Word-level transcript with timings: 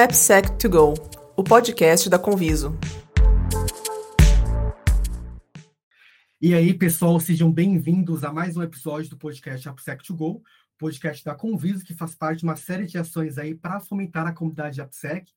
AppSec2Go, 0.00 0.94
o 1.36 1.44
podcast 1.44 2.08
da 2.08 2.18
Conviso. 2.18 2.74
E 6.40 6.54
aí, 6.54 6.72
pessoal, 6.72 7.20
sejam 7.20 7.52
bem-vindos 7.52 8.24
a 8.24 8.32
mais 8.32 8.56
um 8.56 8.62
episódio 8.62 9.10
do 9.10 9.18
podcast 9.18 9.68
AppSec2Go, 9.68 10.40
podcast 10.78 11.22
da 11.22 11.34
Conviso, 11.34 11.84
que 11.84 11.92
faz 11.92 12.14
parte 12.14 12.38
de 12.38 12.44
uma 12.44 12.56
série 12.56 12.86
de 12.86 12.96
ações 12.96 13.36
aí 13.36 13.54
para 13.54 13.78
fomentar 13.78 14.26
a 14.26 14.32
comunidade 14.32 14.80
AppSec. 14.80 15.30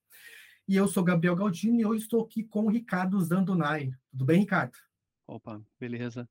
E 0.65 0.77
eu 0.77 0.87
sou 0.87 1.03
Gabriel 1.03 1.35
Galdino 1.35 1.81
e 1.81 1.85
hoje 1.85 2.03
estou 2.03 2.23
aqui 2.23 2.41
com 2.41 2.67
o 2.67 2.69
Ricardo 2.69 3.19
Zandonai. 3.19 3.91
Tudo 4.11 4.23
bem, 4.23 4.39
Ricardo? 4.39 4.77
Opa, 5.27 5.61
beleza. 5.77 6.25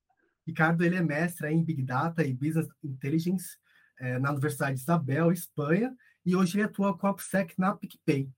Ricardo, 0.46 0.83
ele 0.83 0.96
é 0.96 1.03
mestre 1.03 1.51
em 1.51 1.62
Big 1.62 1.83
Data 1.83 2.25
e 2.25 2.33
Business 2.33 2.67
Intelligence 2.83 3.59
é, 4.01 4.19
na 4.19 4.30
Universidade 4.30 4.77
de 4.77 4.80
Isabel, 4.80 5.30
Espanha, 5.30 5.95
e 6.25 6.36
hoje 6.36 6.57
ele 6.57 6.64
atua 6.64 6.96
com 6.96 7.07
a 7.07 7.11
AppSec 7.11 7.54
na 7.58 7.75
PicPay. 7.75 8.29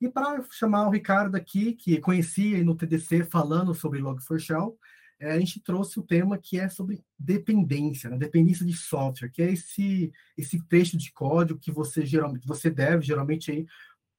E 0.00 0.08
para 0.08 0.44
chamar 0.50 0.86
o 0.86 0.90
Ricardo 0.90 1.34
aqui, 1.34 1.72
que 1.72 1.98
conhecia 1.98 2.62
no 2.62 2.74
TDC 2.74 3.24
falando 3.24 3.74
sobre 3.74 4.00
Log4Shell, 4.00 4.76
é, 5.18 5.32
a 5.32 5.38
gente 5.38 5.60
trouxe 5.60 5.98
o 5.98 6.02
tema 6.02 6.36
que 6.36 6.58
é 6.58 6.68
sobre 6.68 7.02
dependência, 7.18 8.10
né? 8.10 8.16
dependência 8.16 8.66
de 8.66 8.74
software, 8.74 9.30
que 9.30 9.40
é 9.40 9.52
esse, 9.52 10.12
esse 10.36 10.62
trecho 10.66 10.98
de 10.98 11.12
código 11.12 11.58
que 11.58 11.70
você 11.70 12.04
geralmente 12.04 12.46
você 12.46 12.68
deve 12.68 13.06
geralmente 13.06 13.50
aí 13.50 13.66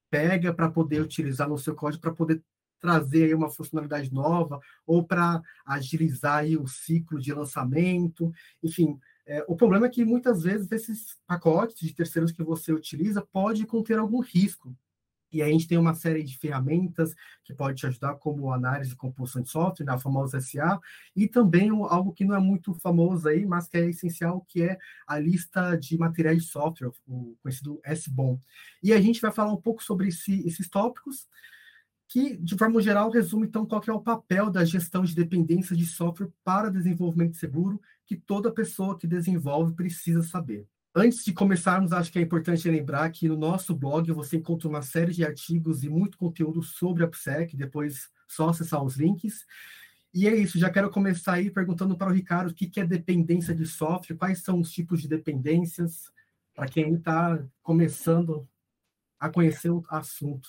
pega 0.09 0.53
para 0.53 0.69
poder 0.69 1.01
utilizar 1.01 1.49
no 1.49 1.57
seu 1.57 1.75
código 1.75 2.01
para 2.01 2.13
poder 2.13 2.41
trazer 2.79 3.25
aí 3.25 3.33
uma 3.33 3.49
funcionalidade 3.49 4.13
nova 4.13 4.59
ou 4.85 5.03
para 5.03 5.41
agilizar 5.65 6.37
aí 6.37 6.55
o 6.55 6.67
ciclo 6.67 7.19
de 7.19 7.33
lançamento, 7.33 8.31
enfim. 8.63 8.99
É, 9.27 9.43
o 9.47 9.55
problema 9.55 9.87
é 9.87 9.89
que 9.89 10.05
muitas 10.05 10.43
vezes 10.43 10.71
esses 10.71 11.17
pacotes 11.25 11.79
de 11.79 11.93
terceiros 11.93 12.31
que 12.31 12.43
você 12.43 12.71
utiliza 12.71 13.21
pode 13.21 13.65
conter 13.65 13.97
algum 13.97 14.19
risco 14.19 14.75
e 15.35 15.41
a 15.41 15.47
gente 15.47 15.67
tem 15.67 15.77
uma 15.77 15.93
série 15.93 16.23
de 16.23 16.37
ferramentas 16.37 17.13
que 17.43 17.53
pode 17.53 17.77
te 17.77 17.85
ajudar, 17.85 18.15
como 18.15 18.53
análise 18.53 18.91
de 18.91 18.95
composição 18.95 19.41
de 19.41 19.49
software, 19.49 19.89
a 19.89 19.97
famosa 19.97 20.39
SA, 20.39 20.79
e 21.13 21.27
também 21.27 21.69
algo 21.69 22.13
que 22.13 22.23
não 22.23 22.35
é 22.35 22.39
muito 22.39 22.73
famoso 22.75 23.27
aí, 23.27 23.45
mas 23.45 23.67
que 23.67 23.77
é 23.77 23.89
essencial, 23.89 24.45
que 24.47 24.63
é 24.63 24.77
a 25.05 25.19
lista 25.19 25.75
de 25.75 25.97
materiais 25.97 26.43
de 26.43 26.49
software, 26.49 26.91
o 27.05 27.35
conhecido 27.43 27.81
SBOM. 27.85 28.39
E 28.81 28.93
a 28.93 29.01
gente 29.01 29.19
vai 29.19 29.31
falar 29.31 29.51
um 29.51 29.61
pouco 29.61 29.83
sobre 29.83 30.07
esse, 30.07 30.47
esses 30.47 30.69
tópicos, 30.69 31.27
que, 32.07 32.37
de 32.37 32.57
forma 32.57 32.81
geral, 32.81 33.09
resume, 33.09 33.47
então, 33.47 33.65
qual 33.65 33.81
é 33.85 33.91
o 33.91 33.99
papel 33.99 34.49
da 34.49 34.63
gestão 34.63 35.03
de 35.03 35.13
dependência 35.13 35.75
de 35.75 35.85
software 35.85 36.29
para 36.45 36.71
desenvolvimento 36.71 37.35
seguro, 37.35 37.81
que 38.05 38.15
toda 38.15 38.51
pessoa 38.51 38.97
que 38.97 39.07
desenvolve 39.07 39.73
precisa 39.73 40.21
saber. 40.21 40.67
Antes 40.93 41.25
de 41.25 41.33
começarmos, 41.33 41.91
acho 41.91 42.11
que 42.11 42.19
é 42.19 42.21
importante 42.21 42.69
lembrar 42.69 43.09
que 43.11 43.27
no 43.27 43.35
nosso 43.35 43.75
blog 43.75 44.09
você 44.13 44.37
encontra 44.37 44.69
uma 44.69 44.81
série 44.81 45.11
de 45.11 45.25
artigos 45.25 45.83
e 45.83 45.89
muito 45.89 46.17
conteúdo 46.17 46.63
sobre 46.63 47.03
a 47.03 47.07
PSEC, 47.07 47.57
depois 47.57 48.09
só 48.27 48.49
acessar 48.49 48.81
os 48.81 48.95
links. 48.95 49.45
E 50.13 50.25
é 50.27 50.33
isso, 50.33 50.57
já 50.57 50.69
quero 50.69 50.89
começar 50.89 51.33
aí 51.33 51.51
perguntando 51.51 51.97
para 51.97 52.09
o 52.09 52.13
Ricardo 52.13 52.51
o 52.51 52.53
que 52.53 52.79
é 52.79 52.85
dependência 52.85 53.53
de 53.53 53.65
software, 53.65 54.15
quais 54.15 54.41
são 54.41 54.61
os 54.61 54.71
tipos 54.71 55.01
de 55.01 55.09
dependências, 55.09 56.09
para 56.53 56.67
quem 56.67 56.93
está 56.93 57.45
começando 57.61 58.47
a 59.19 59.29
conhecer 59.29 59.69
o 59.69 59.83
assunto. 59.89 60.47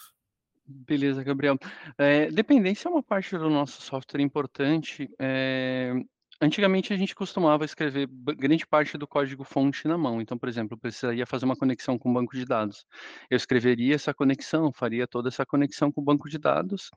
Beleza, 0.64 1.24
Gabriel. 1.24 1.58
É, 1.98 2.30
dependência 2.30 2.88
é 2.88 2.90
uma 2.90 3.02
parte 3.02 3.36
do 3.36 3.50
nosso 3.50 3.82
software 3.82 4.22
importante. 4.22 5.08
É, 5.18 5.92
Antigamente 6.40 6.92
a 6.92 6.96
gente 6.96 7.14
costumava 7.14 7.64
escrever 7.64 8.06
grande 8.36 8.66
parte 8.66 8.98
do 8.98 9.06
código-fonte 9.06 9.88
na 9.88 9.96
mão. 9.96 10.20
Então, 10.20 10.36
por 10.36 10.48
exemplo, 10.48 10.74
eu 10.74 10.78
precisaria 10.78 11.24
fazer 11.24 11.46
uma 11.46 11.56
conexão 11.56 11.98
com 11.98 12.10
o 12.10 12.12
banco 12.12 12.36
de 12.36 12.44
dados. 12.44 12.84
Eu 13.30 13.36
escreveria 13.36 13.94
essa 13.94 14.12
conexão, 14.12 14.70
faria 14.70 15.06
toda 15.06 15.28
essa 15.28 15.46
conexão 15.46 15.90
com 15.90 16.02
o 16.02 16.04
banco 16.04 16.28
de 16.28 16.38
dados 16.38 16.90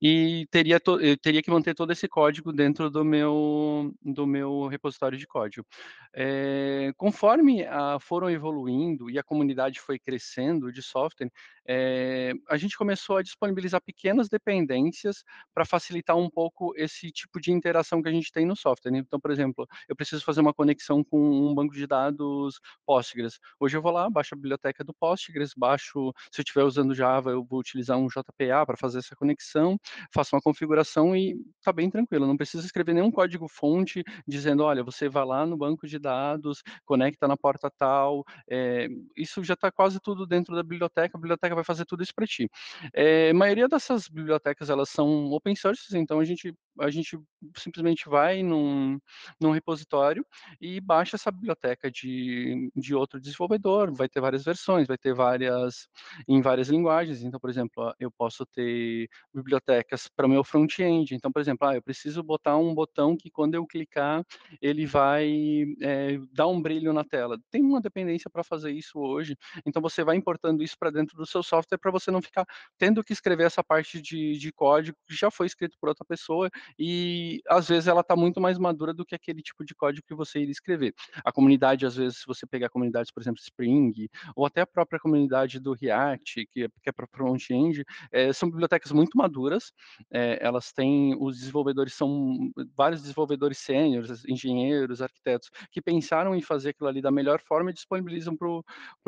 e 0.00 0.46
teria, 0.50 0.80
eu 1.00 1.16
teria 1.18 1.42
que 1.42 1.50
manter 1.50 1.74
todo 1.74 1.92
esse 1.92 2.08
código 2.08 2.52
dentro 2.52 2.88
do 2.88 3.04
meu, 3.04 3.92
do 4.02 4.26
meu 4.26 4.66
repositório 4.66 5.18
de 5.18 5.26
código. 5.26 5.66
É, 6.14 6.92
conforme 6.96 7.64
a, 7.66 7.98
foram 8.00 8.30
evoluindo 8.30 9.10
e 9.10 9.18
a 9.18 9.22
comunidade 9.22 9.78
foi 9.78 9.98
crescendo 9.98 10.72
de 10.72 10.82
software, 10.82 11.30
é, 11.68 12.32
a 12.48 12.56
gente 12.56 12.76
começou 12.78 13.18
a 13.18 13.22
disponibilizar 13.22 13.82
pequenas 13.82 14.28
dependências 14.28 15.22
para 15.52 15.66
facilitar 15.66 16.16
um 16.16 16.30
pouco 16.30 16.72
esse 16.76 17.10
tipo 17.10 17.40
de 17.40 17.52
interação 17.52 18.02
que 18.02 18.08
a 18.08 18.12
gente 18.12 18.32
tem 18.32 18.46
no 18.46 18.56
software. 18.56 18.85
Né? 18.90 18.98
Então, 18.98 19.20
por 19.20 19.30
exemplo, 19.30 19.66
eu 19.88 19.96
preciso 19.96 20.24
fazer 20.24 20.40
uma 20.40 20.54
conexão 20.54 21.02
com 21.04 21.18
um 21.18 21.54
banco 21.54 21.74
de 21.74 21.86
dados 21.86 22.60
Postgres. 22.84 23.38
Hoje 23.60 23.76
eu 23.76 23.82
vou 23.82 23.92
lá, 23.92 24.08
baixo 24.10 24.34
a 24.34 24.36
biblioteca 24.36 24.84
do 24.84 24.94
Postgres, 24.94 25.52
baixo, 25.56 26.12
se 26.32 26.40
eu 26.40 26.42
estiver 26.42 26.64
usando 26.64 26.94
Java, 26.94 27.30
eu 27.30 27.44
vou 27.44 27.60
utilizar 27.60 27.98
um 27.98 28.06
JPA 28.08 28.64
para 28.66 28.76
fazer 28.76 28.98
essa 28.98 29.14
conexão, 29.16 29.78
faço 30.12 30.34
uma 30.34 30.42
configuração 30.42 31.14
e 31.16 31.36
está 31.58 31.72
bem 31.72 31.90
tranquilo. 31.90 32.26
Não 32.26 32.36
preciso 32.36 32.64
escrever 32.64 32.94
nenhum 32.94 33.10
código 33.10 33.48
fonte 33.48 34.02
dizendo, 34.26 34.62
olha, 34.64 34.82
você 34.82 35.08
vai 35.08 35.24
lá 35.24 35.46
no 35.46 35.56
banco 35.56 35.86
de 35.86 35.98
dados, 35.98 36.62
conecta 36.84 37.26
na 37.28 37.36
porta 37.36 37.70
tal. 37.78 38.24
É, 38.48 38.88
isso 39.16 39.42
já 39.44 39.54
está 39.54 39.70
quase 39.70 40.00
tudo 40.00 40.26
dentro 40.26 40.54
da 40.54 40.62
biblioteca. 40.62 41.16
A 41.16 41.20
biblioteca 41.20 41.54
vai 41.54 41.64
fazer 41.64 41.84
tudo 41.84 42.02
isso 42.02 42.14
para 42.14 42.26
ti. 42.26 42.48
É, 42.94 43.30
a 43.30 43.34
maioria 43.34 43.68
dessas 43.68 44.08
bibliotecas 44.08 44.70
elas 44.70 44.88
são 44.90 45.30
open 45.30 45.54
source, 45.54 45.96
então 45.96 46.20
a 46.20 46.24
gente 46.24 46.54
a 46.80 46.90
gente 46.90 47.18
simplesmente 47.56 48.08
vai 48.08 48.42
num, 48.42 48.98
num 49.40 49.50
repositório 49.50 50.24
e 50.60 50.80
baixa 50.80 51.16
essa 51.16 51.30
biblioteca 51.30 51.90
de, 51.90 52.70
de 52.74 52.94
outro 52.94 53.20
desenvolvedor, 53.20 53.92
vai 53.92 54.08
ter 54.08 54.20
várias 54.20 54.44
versões, 54.44 54.86
vai 54.86 54.98
ter 54.98 55.14
várias 55.14 55.88
em 56.28 56.40
várias 56.40 56.68
linguagens. 56.68 57.22
Então, 57.22 57.40
por 57.40 57.50
exemplo, 57.50 57.94
eu 57.98 58.10
posso 58.10 58.44
ter 58.46 59.08
bibliotecas 59.34 60.08
para 60.08 60.26
o 60.26 60.28
meu 60.28 60.44
front-end. 60.44 61.14
Então, 61.14 61.30
por 61.30 61.40
exemplo, 61.40 61.68
ah, 61.68 61.74
eu 61.74 61.82
preciso 61.82 62.22
botar 62.22 62.56
um 62.56 62.74
botão 62.74 63.16
que 63.16 63.30
quando 63.30 63.54
eu 63.54 63.66
clicar 63.66 64.24
ele 64.60 64.86
vai 64.86 65.64
é, 65.82 66.18
dar 66.32 66.46
um 66.46 66.60
brilho 66.60 66.92
na 66.92 67.04
tela. 67.04 67.38
Tem 67.50 67.62
uma 67.62 67.80
dependência 67.80 68.30
para 68.30 68.44
fazer 68.44 68.72
isso 68.72 68.98
hoje. 68.98 69.36
Então, 69.64 69.82
você 69.82 70.04
vai 70.04 70.16
importando 70.16 70.62
isso 70.62 70.76
para 70.78 70.90
dentro 70.90 71.16
do 71.16 71.26
seu 71.26 71.42
software 71.42 71.78
para 71.78 71.90
você 71.90 72.10
não 72.10 72.22
ficar 72.22 72.46
tendo 72.78 73.02
que 73.04 73.12
escrever 73.12 73.44
essa 73.44 73.62
parte 73.62 74.00
de, 74.00 74.38
de 74.38 74.52
código 74.52 74.96
que 75.06 75.14
já 75.14 75.30
foi 75.30 75.46
escrito 75.46 75.76
por 75.80 75.88
outra 75.88 76.04
pessoa 76.04 76.50
e 76.78 77.42
às 77.48 77.68
vezes 77.68 77.88
ela 77.88 78.00
está 78.00 78.16
muito 78.16 78.40
mais 78.40 78.58
madura 78.58 78.92
do 78.92 79.04
que 79.04 79.14
aquele 79.14 79.42
tipo 79.42 79.64
de 79.64 79.74
código 79.74 80.06
que 80.06 80.14
você 80.14 80.40
iria 80.40 80.52
escrever. 80.52 80.94
A 81.24 81.32
comunidade, 81.32 81.86
às 81.86 81.96
vezes, 81.96 82.18
se 82.18 82.26
você 82.26 82.46
pegar 82.46 82.68
comunidades, 82.68 83.10
por 83.10 83.22
exemplo, 83.22 83.40
Spring, 83.40 84.08
ou 84.34 84.46
até 84.46 84.60
a 84.60 84.66
própria 84.66 84.98
comunidade 84.98 85.60
do 85.60 85.72
React, 85.72 86.46
que 86.46 86.64
é, 86.64 86.68
que 86.82 86.88
é 86.88 86.92
para 86.92 87.06
front-end, 87.06 87.84
é, 88.12 88.32
são 88.32 88.48
bibliotecas 88.48 88.92
muito 88.92 89.16
maduras, 89.16 89.72
é, 90.10 90.38
elas 90.40 90.72
têm, 90.72 91.16
os 91.18 91.38
desenvolvedores 91.38 91.94
são 91.94 92.50
vários 92.76 93.02
desenvolvedores 93.02 93.58
sêniores, 93.58 94.24
engenheiros, 94.26 95.02
arquitetos, 95.02 95.50
que 95.70 95.80
pensaram 95.80 96.34
em 96.34 96.42
fazer 96.42 96.70
aquilo 96.70 96.88
ali 96.88 97.00
da 97.00 97.10
melhor 97.10 97.40
forma 97.40 97.70
e 97.70 97.74
disponibilizam 97.74 98.36
para 98.36 98.48
o 98.48 98.64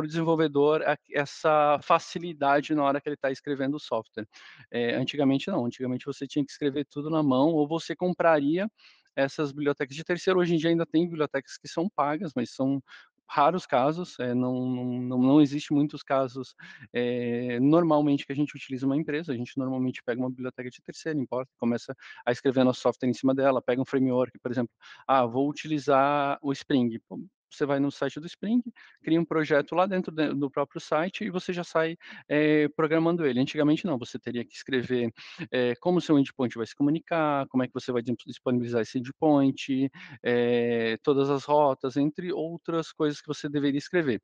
desenvolvedor 0.06 0.82
essa 1.12 1.78
facilidade 1.82 2.75
na 2.75 2.82
hora 2.82 3.00
que 3.00 3.08
ele 3.08 3.14
está 3.14 3.30
escrevendo 3.30 3.76
o 3.76 3.80
software. 3.80 4.26
É, 4.70 4.94
antigamente 4.94 5.48
não, 5.48 5.64
antigamente 5.64 6.06
você 6.06 6.26
tinha 6.26 6.44
que 6.44 6.50
escrever 6.50 6.84
tudo 6.84 7.10
na 7.10 7.22
mão 7.22 7.47
ou 7.48 7.66
você 7.66 7.94
compraria 7.97 8.69
essas 9.16 9.50
bibliotecas 9.50 9.97
de 9.97 10.04
terceiro. 10.04 10.38
Hoje 10.38 10.54
em 10.54 10.59
dia 10.59 10.70
ainda 10.70 10.86
tem 10.86 11.06
bibliotecas 11.09 11.59
que 11.59 11.69
são 11.69 11.88
pagas, 11.88 12.32
mas 12.34 12.54
são 12.54 12.81
raros 13.28 13.66
casos, 13.66 14.19
é, 14.19 14.32
não, 14.32 14.66
não, 14.66 15.19
não 15.19 15.41
existe 15.41 15.72
muitos 15.72 16.03
casos 16.03 16.54
é, 16.94 17.60
normalmente 17.60 18.25
que 18.25 18.32
a 18.32 18.34
gente 18.34 18.56
utiliza 18.56 18.87
uma 18.87 18.97
empresa, 18.97 19.32
a 19.32 19.37
gente 19.37 19.58
normalmente 19.58 20.03
pega 20.03 20.19
uma 20.19 20.31
biblioteca 20.31 20.70
de 20.70 20.81
terceiro, 20.81 21.20
importa, 21.20 21.53
começa 21.58 21.94
a 22.25 22.32
escrever 22.32 22.64
nosso 22.64 22.81
software 22.81 23.08
em 23.08 23.12
cima 23.12 23.34
dela, 23.34 23.60
pega 23.60 23.82
um 23.82 23.84
framework, 23.84 24.38
por 24.38 24.50
exemplo, 24.50 24.72
ah, 25.06 25.26
vou 25.26 25.48
utilizar 25.48 26.38
o 26.41 26.53
Spring, 26.53 26.98
você 27.50 27.66
vai 27.66 27.81
no 27.81 27.91
site 27.91 28.20
do 28.20 28.26
Spring, 28.26 28.62
cria 29.03 29.20
um 29.20 29.25
projeto 29.25 29.75
lá 29.75 29.86
dentro 29.86 30.12
do 30.12 30.50
próprio 30.50 30.81
site 30.81 31.25
e 31.25 31.31
você 31.31 31.52
já 31.52 31.64
sai 31.64 31.96
é, 32.28 32.69
programando 32.69 33.26
ele. 33.26 33.40
Antigamente 33.40 33.87
não, 33.87 33.99
você 33.99 34.19
teria 34.19 34.44
que 34.44 34.55
escrever 34.55 35.12
é, 35.50 35.75
como 35.76 35.99
o 35.99 36.00
seu 36.00 36.19
endpoint 36.19 36.56
vai 36.56 36.67
se 36.67 36.75
comunicar, 36.75 37.46
como 37.49 37.62
é 37.62 37.67
que 37.67 37.75
você 37.75 37.93
vai 37.93 38.02
disponibilizar 38.02 38.82
esse 38.82 38.99
endpoint, 38.99 39.90
é, 40.23 40.96
todas 41.02 41.31
as 41.31 41.44
rotas, 41.44 41.96
entre 41.96 42.32
outras 42.32 42.93
coisas 42.93 43.20
que 43.20 43.26
você 43.26 43.49
deveria 43.49 43.78
escrever. 43.78 44.23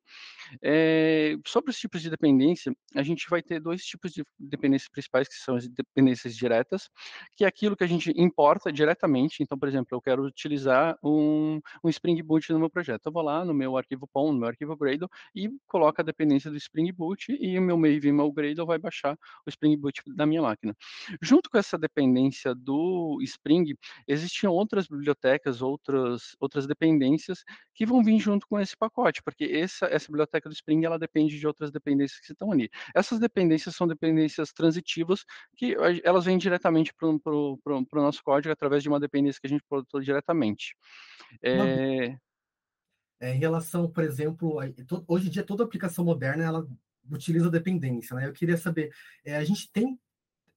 sobre 1.45 1.71
os 1.71 1.77
tipos 1.77 2.01
de 2.01 2.09
dependência, 2.09 2.75
a 2.95 3.03
gente 3.03 3.29
vai 3.29 3.41
ter 3.41 3.59
dois 3.59 3.83
tipos 3.83 4.11
de 4.11 4.23
dependências 4.39 4.89
principais, 4.89 5.27
que 5.27 5.35
são 5.35 5.55
as 5.55 5.67
dependências 5.67 6.35
diretas, 6.35 6.89
que 7.35 7.43
é 7.43 7.47
aquilo 7.47 7.75
que 7.75 7.83
a 7.83 7.87
gente 7.87 8.11
importa 8.15 8.71
diretamente. 8.71 9.41
Então, 9.41 9.57
por 9.57 9.67
exemplo, 9.67 9.87
eu 9.91 10.01
quero 10.01 10.23
utilizar 10.25 10.97
um, 11.03 11.59
um 11.83 11.89
Spring 11.89 12.21
Boot 12.21 12.51
no 12.51 12.59
meu 12.59 12.69
projeto 12.69 13.07
vou 13.15 13.23
lá 13.23 13.45
no 13.45 13.53
meu 13.53 13.77
arquivo 13.77 14.05
POM, 14.07 14.33
no 14.33 14.39
meu 14.39 14.49
arquivo 14.49 14.75
Gradle, 14.75 15.09
e 15.33 15.49
coloco 15.67 16.01
a 16.01 16.03
dependência 16.03 16.51
do 16.51 16.57
Spring 16.57 16.91
Boot 16.91 17.31
e 17.31 17.57
o 17.57 17.61
meu 17.61 17.77
Maven, 17.77 18.11
meu 18.11 18.29
Gradle 18.29 18.65
vai 18.65 18.77
baixar 18.77 19.17
o 19.45 19.49
Spring 19.49 19.77
Boot 19.77 20.01
da 20.07 20.25
minha 20.25 20.41
máquina. 20.41 20.75
Junto 21.21 21.49
com 21.49 21.57
essa 21.57 21.77
dependência 21.77 22.53
do 22.53 23.17
Spring, 23.21 23.73
existiam 24.05 24.51
outras 24.51 24.87
bibliotecas, 24.87 25.61
outras, 25.61 26.35
outras 26.41 26.67
dependências 26.67 27.45
que 27.73 27.85
vão 27.85 28.03
vir 28.03 28.19
junto 28.19 28.45
com 28.47 28.59
esse 28.59 28.75
pacote, 28.75 29.23
porque 29.23 29.45
essa, 29.45 29.85
essa 29.85 30.07
biblioteca 30.07 30.49
do 30.49 30.53
Spring, 30.53 30.83
ela 30.83 30.99
depende 30.99 31.39
de 31.39 31.47
outras 31.47 31.71
dependências 31.71 32.19
que 32.19 32.33
estão 32.33 32.51
ali. 32.51 32.69
Essas 32.93 33.17
dependências 33.17 33.75
são 33.75 33.87
dependências 33.87 34.51
transitivas, 34.51 35.23
que 35.55 35.73
elas 36.03 36.25
vêm 36.25 36.37
diretamente 36.37 36.93
para 36.93 37.07
o 37.07 37.59
nosso 37.93 38.21
código 38.23 38.51
através 38.51 38.83
de 38.83 38.89
uma 38.89 38.99
dependência 38.99 39.39
que 39.39 39.47
a 39.47 39.49
gente 39.49 39.63
produziu 39.69 40.01
diretamente. 40.01 40.75
É... 41.41 42.17
É, 43.25 43.33
em 43.33 43.39
relação, 43.39 43.89
por 43.89 44.03
exemplo, 44.03 44.59
a, 44.59 44.65
hoje 45.07 45.27
em 45.27 45.31
dia 45.31 45.43
toda 45.43 45.63
aplicação 45.63 46.05
moderna 46.05 46.43
ela 46.43 46.67
utiliza 47.11 47.49
dependência, 47.49 48.15
né? 48.15 48.27
Eu 48.27 48.33
queria 48.33 48.55
saber, 48.55 48.93
é, 49.23 49.35
a 49.35 49.43
gente 49.43 49.71
tem 49.71 49.99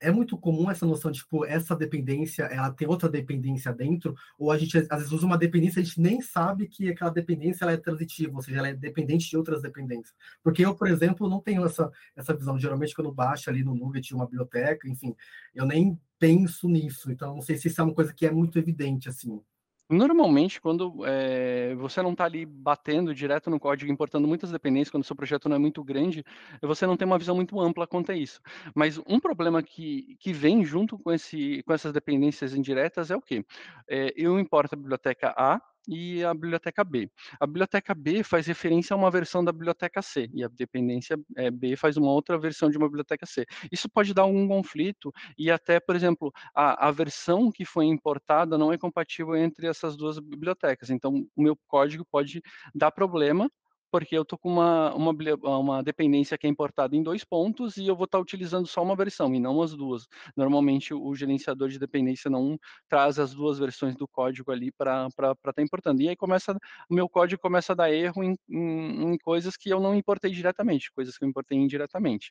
é 0.01 0.13
muito 0.13 0.39
comum 0.39 0.71
essa 0.71 0.87
noção 0.87 1.11
de, 1.11 1.19
tipo, 1.19 1.45
essa 1.45 1.75
dependência, 1.75 2.45
ela 2.45 2.71
tem 2.71 2.87
outra 2.87 3.09
dependência 3.09 3.73
dentro, 3.73 4.15
ou 4.39 4.53
a 4.53 4.59
gente 4.59 4.79
às 4.79 4.99
vezes 4.99 5.11
usa 5.13 5.27
uma 5.27 5.37
dependência 5.37 5.81
a 5.81 5.85
gente 5.85 6.01
nem 6.01 6.21
sabe 6.21 6.69
que 6.69 6.89
aquela 6.89 7.11
dependência 7.11 7.65
ela 7.65 7.73
é 7.73 7.77
transitiva, 7.77 8.37
ou 8.37 8.43
seja, 8.43 8.59
ela 8.59 8.69
é 8.69 8.75
dependente 8.75 9.29
de 9.29 9.37
outras 9.37 9.63
dependências. 9.63 10.15
Porque 10.43 10.65
eu, 10.65 10.75
por 10.75 10.89
exemplo, 10.89 11.29
não 11.29 11.41
tenho 11.41 11.65
essa, 11.65 11.91
essa 12.15 12.35
visão. 12.35 12.59
Geralmente, 12.59 12.95
quando 12.95 13.11
baixo 13.11 13.51
ali 13.51 13.65
no 13.65 13.75
Nugget 13.75 14.15
uma 14.15 14.27
biblioteca, 14.27 14.89
enfim, 14.89 15.17
eu 15.55 15.67
nem 15.67 15.99
penso 16.19 16.69
nisso. 16.69 17.11
Então, 17.11 17.35
não 17.35 17.43
sei 17.43 17.57
se 17.57 17.69
isso 17.69 17.81
é 17.81 17.85
uma 17.85 17.95
coisa 17.95 18.15
que 18.15 18.27
é 18.27 18.31
muito 18.31 18.59
evidente, 18.59 19.09
assim. 19.09 19.41
Normalmente, 19.91 20.61
quando 20.61 21.05
é, 21.07 21.75
você 21.77 22.03
não 22.03 22.13
está 22.13 22.25
ali 22.25 22.45
batendo 22.45 23.15
direto 23.15 23.49
no 23.49 23.59
código, 23.59 23.91
importando 23.91 24.29
muitas 24.29 24.51
dependências, 24.51 24.91
quando 24.91 25.03
o 25.03 25.07
seu 25.07 25.17
projeto 25.17 25.49
não 25.49 25.57
é 25.57 25.59
muito 25.59 25.83
grande, 25.83 26.23
você 26.63 26.87
não 26.87 26.97
tem 26.97 27.07
uma 27.07 27.19
visão 27.19 27.35
muito 27.35 27.59
ampla 27.59 27.87
quanto 27.87 28.13
a 28.13 28.15
isso. 28.15 28.41
Mas 28.75 28.99
um 29.07 29.19
problema 29.19 29.63
que, 29.63 30.17
que 30.21 30.31
vem 30.33 30.63
junto 30.63 30.99
com, 30.99 31.11
esse, 31.11 31.63
com 31.63 31.73
essas 31.73 31.93
dependências 31.93 32.55
indiretas 32.55 33.11
é 33.11 33.17
o 33.17 33.23
quê? 33.23 33.45
É, 33.89 34.13
eu 34.15 34.39
importo 34.39 34.75
a 34.75 34.79
biblioteca 34.79 35.35
A, 35.37 35.61
e 35.89 36.23
a 36.23 36.35
biblioteca 36.35 36.85
B. 36.85 37.11
A 37.41 37.47
biblioteca 37.47 37.95
B 37.95 38.23
faz 38.23 38.47
referência 38.47 38.95
a 38.95 38.97
uma 38.97 39.11
versão 39.11 39.43
da 39.43 39.51
biblioteca 39.51 40.03
C, 40.03 40.31
e 40.35 40.45
a 40.45 40.49
dependência 40.49 41.19
é, 41.37 41.51
B 41.51 41.75
faz 41.77 41.97
uma 41.97 42.11
outra 42.13 42.39
versão 42.39 42.71
de 42.71 42.77
uma 42.77 42.87
biblioteca 42.87 43.25
C. 43.25 43.47
Isso 43.73 43.89
pode 43.89 44.13
dar 44.13 44.23
algum 44.23 44.47
conflito, 44.47 45.13
e 45.39 45.51
até, 45.51 45.81
por 45.81 45.97
exemplo, 45.97 46.33
a, 46.55 46.89
a 46.89 46.91
versão 46.91 47.51
que 47.51 47.65
foi 47.65 47.87
importada 47.87 48.59
não 48.59 48.73
é 48.73 48.79
compatível 48.79 49.35
entre 49.35 49.67
essas 49.67 49.97
duas 49.97 50.19
bibliotecas. 50.19 50.91
Então, 50.91 51.27
o 51.35 51.43
meu 51.43 51.57
código 51.67 52.05
pode 52.11 52.43
dar 52.75 52.91
problema 52.91 53.51
porque 53.91 54.17
eu 54.17 54.23
estou 54.23 54.39
com 54.39 54.51
uma, 54.51 54.95
uma, 54.95 55.13
uma 55.59 55.83
dependência 55.83 56.37
que 56.37 56.47
é 56.47 56.51
importada 56.51 56.95
em 56.97 57.03
dois 57.03 57.25
pontos 57.25 57.77
e 57.77 57.87
eu 57.87 57.97
vou 57.97 58.05
estar 58.05 58.19
tá 58.19 58.23
utilizando 58.23 58.67
só 58.67 58.83
uma 58.83 58.97
versão 58.97 59.35
e 59.35 59.41
não 59.41 59.61
as 59.63 59.75
duas. 59.75 60.07
Normalmente 60.37 60.95
o 60.95 61.15
gerenciador 61.15 61.69
de 61.69 61.79
dependência 61.79 62.31
não 62.31 62.59
traz 62.89 63.19
as 63.19 63.35
duas 63.35 63.59
versões 63.59 63.97
do 63.97 64.07
código 64.07 64.51
ali 64.53 64.71
para 64.73 65.09
estar 65.09 65.53
tá 65.53 65.63
importando. 65.63 66.03
E 66.03 66.09
aí 66.09 66.17
começa, 66.17 66.57
o 66.89 66.95
meu 66.95 67.09
código 67.09 67.41
começa 67.41 67.73
a 67.73 67.77
dar 67.77 67.93
erro 67.93 68.23
em, 68.23 68.37
em, 68.49 69.13
em, 69.13 69.19
coisas 69.19 69.57
que 69.57 69.71
eu 69.71 69.81
não 69.81 69.95
importei 69.95 70.31
diretamente, 70.31 70.93
coisas 70.93 71.17
que 71.17 71.25
eu 71.25 71.29
importei 71.29 71.59
indiretamente. 71.59 72.31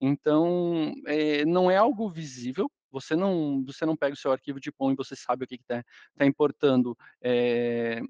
Então, 0.00 0.92
é, 1.06 1.44
não 1.44 1.70
é 1.70 1.76
algo 1.76 2.10
visível, 2.10 2.70
você 2.90 3.14
não, 3.14 3.62
você 3.64 3.84
não 3.84 3.96
pega 3.96 4.14
o 4.14 4.16
seu 4.16 4.32
arquivo 4.32 4.60
de 4.60 4.72
POM 4.72 4.92
e 4.92 4.96
você 4.96 5.14
sabe 5.14 5.44
o 5.44 5.46
que 5.46 5.56
está 5.56 5.84
tá 6.16 6.26
importando 6.26 6.96
é, 7.22 8.00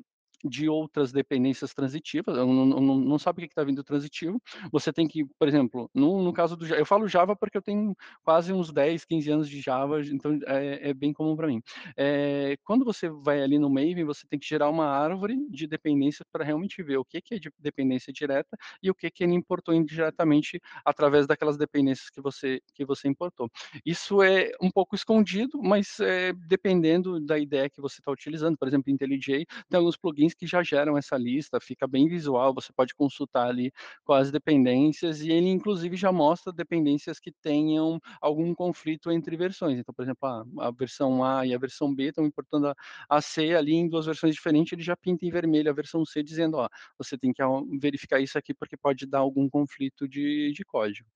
de 0.44 0.68
outras 0.68 1.12
dependências 1.12 1.74
transitivas, 1.74 2.36
não, 2.36 2.66
não, 2.66 2.80
não 2.80 3.18
sabe 3.18 3.42
o 3.42 3.46
que 3.46 3.52
está 3.52 3.64
vindo 3.64 3.82
transitivo, 3.82 4.40
você 4.70 4.92
tem 4.92 5.06
que, 5.06 5.24
por 5.38 5.48
exemplo, 5.48 5.90
no, 5.94 6.22
no 6.22 6.32
caso 6.32 6.56
do 6.56 6.66
eu 6.66 6.86
falo 6.86 7.08
Java 7.08 7.34
porque 7.34 7.58
eu 7.58 7.62
tenho 7.62 7.96
quase 8.22 8.52
uns 8.52 8.72
10, 8.72 9.04
15 9.04 9.30
anos 9.30 9.48
de 9.48 9.60
Java, 9.60 10.00
então 10.02 10.38
é, 10.46 10.90
é 10.90 10.94
bem 10.94 11.12
comum 11.12 11.36
para 11.36 11.46
mim. 11.46 11.62
É, 11.96 12.56
quando 12.64 12.84
você 12.84 13.08
vai 13.08 13.42
ali 13.42 13.58
no 13.58 13.70
Maven, 13.70 14.04
você 14.04 14.26
tem 14.28 14.38
que 14.38 14.46
gerar 14.46 14.68
uma 14.68 14.86
árvore 14.86 15.36
de 15.50 15.66
dependências 15.66 16.26
para 16.30 16.44
realmente 16.44 16.82
ver 16.82 16.98
o 16.98 17.04
que, 17.04 17.20
que 17.20 17.34
é 17.34 17.38
de 17.38 17.50
dependência 17.58 18.12
direta 18.12 18.56
e 18.82 18.90
o 18.90 18.94
que, 18.94 19.10
que 19.10 19.24
ele 19.24 19.34
importou 19.34 19.74
indiretamente 19.74 20.60
através 20.84 21.26
daquelas 21.26 21.56
dependências 21.56 22.10
que 22.10 22.20
você, 22.20 22.60
que 22.74 22.84
você 22.84 23.08
importou. 23.08 23.50
Isso 23.84 24.22
é 24.22 24.50
um 24.60 24.70
pouco 24.70 24.94
escondido, 24.94 25.60
mas 25.62 25.98
é, 26.00 26.32
dependendo 26.32 27.20
da 27.20 27.38
ideia 27.38 27.70
que 27.70 27.80
você 27.80 28.00
está 28.00 28.10
utilizando, 28.10 28.56
por 28.56 28.68
exemplo, 28.68 28.90
IntelliJ, 28.90 29.46
tem 29.68 29.78
alguns 29.78 29.96
plugins 29.96 30.27
plugins 30.28 30.34
que 30.34 30.46
já 30.46 30.62
geram 30.62 30.96
essa 30.96 31.16
lista, 31.16 31.60
fica 31.60 31.86
bem 31.86 32.08
visual, 32.08 32.54
você 32.54 32.72
pode 32.72 32.94
consultar 32.94 33.48
ali 33.48 33.72
as 34.08 34.30
dependências 34.30 35.20
e 35.20 35.30
ele 35.30 35.48
inclusive 35.48 35.96
já 35.96 36.12
mostra 36.12 36.52
dependências 36.52 37.18
que 37.18 37.32
tenham 37.42 38.00
algum 38.20 38.54
conflito 38.54 39.10
entre 39.10 39.36
versões. 39.36 39.78
Então, 39.78 39.94
por 39.94 40.02
exemplo, 40.02 40.28
a, 40.28 40.44
a 40.66 40.70
versão 40.70 41.24
A 41.24 41.46
e 41.46 41.54
a 41.54 41.58
versão 41.58 41.94
B 41.94 42.04
estão 42.04 42.24
importando 42.24 42.68
a, 42.68 42.74
a, 43.08 43.20
C 43.20 43.54
ali 43.54 43.74
em 43.74 43.88
duas 43.88 44.06
versões 44.06 44.34
diferentes, 44.34 44.72
ele 44.72 44.82
já 44.82 44.96
pinta 44.96 45.24
em 45.24 45.30
vermelho 45.30 45.70
a 45.70 45.74
versão 45.74 46.04
C 46.04 46.22
dizendo, 46.22 46.56
ó, 46.56 46.68
você 46.98 47.16
tem 47.16 47.32
que 47.32 47.42
verificar 47.80 48.20
isso 48.20 48.38
aqui 48.38 48.52
porque 48.54 48.76
pode 48.76 49.06
dar 49.06 49.18
algum 49.18 49.48
conflito 49.48 50.08
de, 50.08 50.52
de 50.52 50.64
código. 50.64 51.08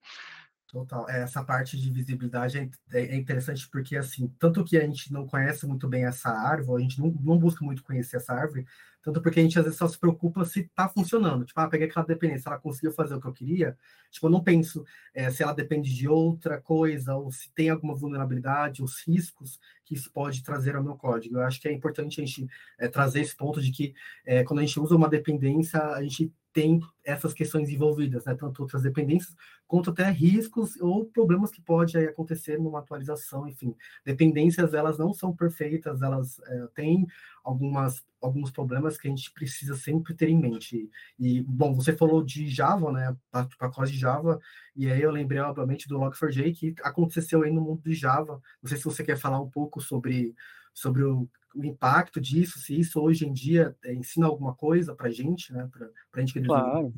Total. 0.73 1.07
É, 1.07 1.21
essa 1.21 1.43
parte 1.43 1.79
de 1.79 1.91
visibilidade 1.91 2.57
é, 2.57 2.67
é, 2.97 3.13
é, 3.13 3.15
interessante 3.15 3.69
porque, 3.69 3.95
assim, 3.95 4.27
tanto 4.39 4.65
que 4.65 4.75
a 4.75 4.81
gente 4.81 5.13
não 5.13 5.27
conhece 5.27 5.67
muito 5.67 5.87
bem 5.87 6.03
essa 6.05 6.29
árvore, 6.29 6.81
a 6.81 6.87
gente 6.87 6.99
não, 6.99 7.11
não 7.21 7.37
busca 7.37 7.63
muito 7.63 7.83
conhecer 7.83 8.17
essa 8.17 8.33
árvore, 8.33 8.65
tanto 9.03 9.21
porque 9.21 9.39
a 9.39 9.43
gente 9.43 9.59
às 9.59 9.65
vezes 9.65 9.77
só 9.77 9.87
se 9.87 9.99
preocupa 9.99 10.45
se 10.45 10.61
está 10.61 10.87
funcionando. 10.87 11.43
Tipo, 11.43 11.59
ah, 11.59 11.67
peguei 11.67 11.87
aquela 11.87 12.05
dependência, 12.05 12.47
ela 12.47 12.57
conseguiu 12.57 12.91
fazer 12.93 13.13
o 13.15 13.21
que 13.21 13.27
eu 13.27 13.33
queria. 13.33 13.77
Tipo, 14.09 14.27
eu 14.27 14.31
não 14.31 14.41
penso 14.41 14.85
é, 15.13 15.29
se 15.29 15.43
ela 15.43 15.53
depende 15.53 15.93
de 15.93 16.07
outra 16.07 16.61
coisa, 16.61 17.13
ou 17.13 17.29
se 17.29 17.51
tem 17.53 17.69
alguma 17.69 17.93
vulnerabilidade, 17.93 18.81
os 18.81 19.05
riscos 19.05 19.59
que 19.83 19.93
isso 19.93 20.09
pode 20.11 20.41
trazer 20.41 20.77
ao 20.77 20.83
meu 20.83 20.95
código. 20.95 21.35
Eu 21.35 21.43
acho 21.43 21.59
que 21.59 21.67
é 21.67 21.73
importante 21.73 22.21
a 22.21 22.25
gente 22.25 22.47
é, 22.79 22.87
trazer 22.87 23.19
esse 23.19 23.35
ponto 23.35 23.61
de 23.61 23.71
que 23.71 23.93
é, 24.25 24.43
quando 24.43 24.59
a 24.59 24.65
gente 24.65 24.79
usa 24.79 24.95
uma 24.95 25.09
dependência, 25.09 25.81
a 25.81 26.01
gente 26.01 26.31
tem 26.53 26.79
essas 27.03 27.33
questões 27.33 27.69
envolvidas, 27.69 28.25
né? 28.25 28.35
tanto 28.35 28.61
outras 28.61 28.83
dependências, 28.83 29.35
quanto 29.67 29.89
até 29.89 30.09
riscos 30.09 30.79
ou 30.79 31.05
problemas 31.05 31.51
que 31.51 31.61
pode 31.61 31.97
aí, 31.97 32.05
acontecer 32.05 32.59
numa 32.59 32.79
atualização, 32.79 33.47
enfim. 33.47 33.75
Dependências, 34.05 34.73
elas 34.73 34.97
não 34.97 35.13
são 35.13 35.35
perfeitas, 35.35 36.01
elas 36.01 36.39
é, 36.45 36.67
têm 36.75 37.07
algumas, 37.43 38.05
alguns 38.21 38.51
problemas 38.51 38.97
que 38.97 39.07
a 39.07 39.09
gente 39.09 39.31
precisa 39.33 39.75
sempre 39.75 40.13
ter 40.13 40.29
em 40.29 40.39
mente. 40.39 40.89
E, 41.19 41.41
bom, 41.41 41.73
você 41.73 41.91
falou 41.91 42.23
de 42.23 42.47
Java, 42.47 42.91
né, 42.91 43.17
pacote 43.57 43.91
de 43.91 43.97
Java, 43.97 44.39
e 44.75 44.89
aí 44.89 45.01
eu 45.01 45.11
lembrei, 45.11 45.39
obviamente, 45.39 45.87
do 45.87 45.97
Log4j, 45.97 46.55
que 46.55 46.75
aconteceu 46.83 47.41
aí 47.41 47.51
no 47.51 47.61
mundo 47.61 47.81
de 47.83 47.93
Java. 47.93 48.39
Não 48.61 48.69
sei 48.69 48.77
se 48.77 48.83
você 48.85 49.03
quer 49.03 49.17
falar 49.17 49.41
um 49.41 49.49
pouco 49.49 49.81
sobre, 49.81 50.33
sobre 50.73 51.03
o 51.03 51.27
o 51.55 51.63
impacto 51.63 52.19
disso, 52.19 52.59
se 52.59 52.77
isso 52.77 52.99
hoje 52.99 53.27
em 53.27 53.33
dia 53.33 53.75
é, 53.85 53.93
ensina 53.93 54.25
alguma 54.25 54.55
coisa 54.55 54.95
para 54.95 55.07
a 55.07 55.11
gente, 55.11 55.53
né? 55.53 55.69
Para 55.71 55.87
a 56.15 56.19
gente 56.19 56.33
que 56.33 56.41
Claro. 56.45 56.93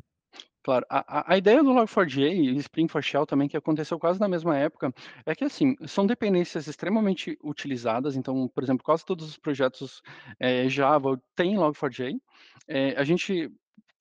Claro, 0.62 0.84
a, 0.90 1.32
a 1.32 1.38
ideia 1.38 1.62
do 1.62 1.70
Log4j 1.70 2.32
e 2.32 2.56
Spring 2.56 2.88
for 2.88 3.00
Shell 3.00 3.24
também, 3.24 3.46
que 3.46 3.56
aconteceu 3.56 4.00
quase 4.00 4.18
na 4.18 4.26
mesma 4.26 4.58
época, 4.58 4.92
é 5.24 5.32
que, 5.32 5.44
assim, 5.44 5.76
são 5.86 6.04
dependências 6.04 6.66
extremamente 6.66 7.38
utilizadas, 7.40 8.16
então, 8.16 8.48
por 8.48 8.64
exemplo, 8.64 8.82
quase 8.82 9.04
todos 9.04 9.28
os 9.28 9.38
projetos 9.38 10.02
é, 10.40 10.68
Java 10.68 11.22
têm 11.36 11.54
Log4j, 11.54 12.18
é, 12.66 12.96
a 12.96 13.04
gente 13.04 13.48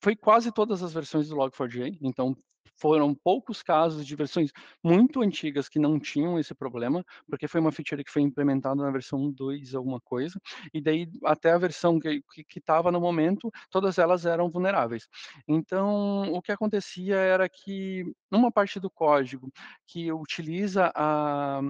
foi 0.02 0.16
quase 0.16 0.52
todas 0.52 0.82
as 0.82 0.92
versões 0.92 1.30
do 1.30 1.36
Log4j, 1.36 2.00
então 2.02 2.36
foram 2.78 3.16
poucos 3.16 3.64
casos 3.64 4.06
de 4.06 4.16
versões 4.16 4.52
muito 4.84 5.22
antigas 5.22 5.70
que 5.70 5.80
não 5.80 6.00
tinham 6.00 6.40
esse 6.40 6.54
problema, 6.56 7.04
porque 7.30 7.48
foi 7.48 7.62
uma 7.62 7.72
feature 7.72 8.04
que 8.04 8.12
foi 8.12 8.22
implementada 8.22 8.82
na 8.82 8.92
versão 8.92 9.32
2 9.32 9.74
alguma 9.76 10.00
coisa, 10.02 10.40
e 10.74 10.82
daí 10.82 11.08
até 11.26 11.52
a 11.52 11.58
versão 11.58 12.00
que 12.00 12.22
estava 12.56 12.92
no 12.92 13.00
momento, 13.02 13.52
todas 13.70 13.98
elas 13.98 14.26
eram 14.26 14.50
vulneráveis. 14.50 15.08
Então, 15.48 16.32
o 16.34 16.42
que 16.42 16.52
acontecia 16.52 17.16
era 17.16 17.48
que 17.50 18.04
numa 18.32 18.52
parte 18.52 18.80
do 18.80 18.90
código 18.90 19.52
que 19.88 20.12
utiliza 20.12 20.92
a 20.96 21.62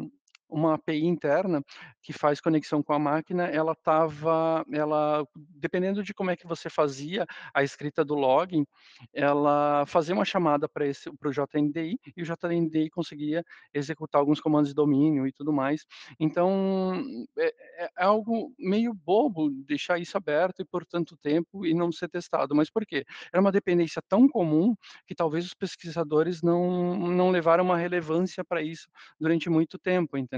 uma 0.50 0.75
API 0.75 1.06
interna 1.06 1.64
que 2.02 2.14
faz 2.14 2.40
conexão 2.40 2.84
com 2.84 2.94
a 2.94 3.00
máquina, 3.00 3.46
ela 3.48 3.72
estava, 3.72 4.64
ela, 4.72 5.25
dependendo 5.36 6.04
de 6.04 6.14
como 6.14 6.30
é 6.30 6.36
que 6.36 6.46
você 6.46 6.70
fazia 6.70 7.25
a 7.54 7.64
escrita 7.64 8.06
do 8.06 8.14
login, 8.14 8.66
ela 9.14 9.86
fazia 9.88 10.14
uma 10.14 10.25
chamada 10.25 10.70
para 10.70 10.86
esse, 10.86 11.12
para 11.18 11.30
o 11.30 11.32
JNDI 11.32 12.00
e 12.16 12.22
o 12.22 12.25
JNDI 12.25 12.90
conseguia 12.92 13.44
executar 13.74 14.20
alguns 14.20 14.40
comandos 14.40 14.70
de 14.70 14.75
domínio 14.75 15.25
e 15.28 15.32
tudo 15.32 15.52
mais. 15.52 15.86
Então 16.20 17.02
é, 17.38 17.48
é, 17.48 17.90
é 17.98 18.04
algo 18.04 18.54
meio 18.60 18.94
bobo 18.94 19.50
deixar 19.50 19.98
isso 20.00 20.16
aberto 20.16 20.62
e 20.62 20.66
por 20.66 20.86
tanto 20.86 21.18
tempo 21.18 21.66
e 21.66 21.74
não 21.74 21.92
ser 21.92 22.10
testado. 22.10 22.54
Mas 22.56 22.70
por 22.70 22.86
quê? 22.86 23.04
Era 23.34 23.42
uma 23.42 23.52
dependência 23.52 24.02
tão 24.08 24.28
comum 24.28 24.75
que 25.08 25.16
talvez 25.16 25.46
os 25.46 25.54
pesquisadores 25.54 26.42
não 26.42 26.96
não 26.96 27.32
levaram 27.32 27.64
uma 27.64 27.78
relevância 27.78 28.44
para 28.44 28.62
isso 28.62 28.88
durante 29.20 29.50
muito 29.50 29.80
tempo, 29.80 30.18
entende? 30.18 30.35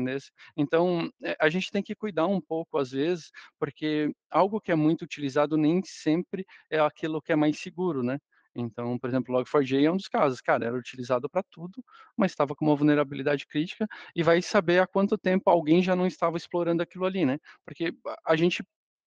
Então, 0.58 1.10
eh, 1.24 1.36
a 1.39 1.50
gente 1.50 1.72
tem 1.72 1.84
que 1.84 1.96
cuidar 1.96 2.27
um 2.27 2.42
pouco 2.42 2.77
às 2.77 2.92
vezes, 2.92 3.32
porque 3.60 4.12
algo 4.30 4.62
que 4.62 4.72
é 4.72 4.75
muito 4.75 5.04
utilizado 5.04 5.58
nem 5.58 5.82
sempre 5.86 6.46
é 6.70 6.80
aquilo 6.80 7.22
que 7.22 7.32
é 7.34 7.36
mais 7.36 7.60
seguro, 7.60 8.04
né. 8.04 8.18
Então, 8.56 8.98
por 8.98 9.08
exemplo, 9.10 9.36
o 9.36 9.38
Log4j 9.39 9.86
é 9.86 9.92
um 9.92 9.98
dos 9.98 10.08
casos, 10.08 10.42
cara, 10.42 10.66
era 10.66 10.75
utilizado 10.77 11.30
para 11.30 11.44
tudo, 11.51 11.84
mas 12.18 12.32
estava 12.32 12.56
com 12.56 12.66
uma 12.66 12.75
vulnerabilidade 12.75 13.46
crítica, 13.48 13.86
e 14.16 14.24
vai 14.24 14.42
saber 14.42 14.80
há 14.80 14.88
quanto 14.88 15.18
tempo 15.18 15.50
alguém 15.50 15.84
já 15.84 15.96
não 15.96 16.08
estava 16.08 16.38
explorando 16.38 16.82
aquilo 16.84 17.06
ali, 17.06 17.25
né. 17.25 17.38
Porque 17.66 17.94
a 18.08 18.34
a 18.34 18.36
gente 18.36 18.63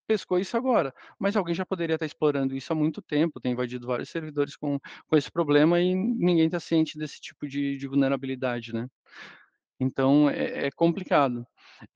pescou 0.08 0.38
isso 0.40 0.56
agora, 0.56 0.92
mas 1.20 1.36
alguém 1.36 1.54
já 1.54 1.64
poderia 1.66 1.94
estar 1.94 2.06
explorando 2.06 2.54
isso 2.56 2.72
há 2.72 2.76
muito 2.76 3.00
tempo, 3.02 3.40
tem 3.40 3.52
invadido 3.52 3.86
vários 3.86 4.08
servidores 4.10 4.56
com 4.56 4.78
com 5.06 5.16
esse 5.16 5.30
problema 5.30 5.80
e 5.80 5.94
ninguém 5.94 6.46
está 6.46 6.60
ciente 6.60 6.98
desse 6.98 7.20
tipo 7.20 7.46
de 7.48 7.76
de 7.78 7.86
vulnerabilidade, 7.88 8.72
né. 8.74 8.86
Então 9.80 10.28
é 10.30 10.66
é 10.66 10.70
complicado. 10.70 11.46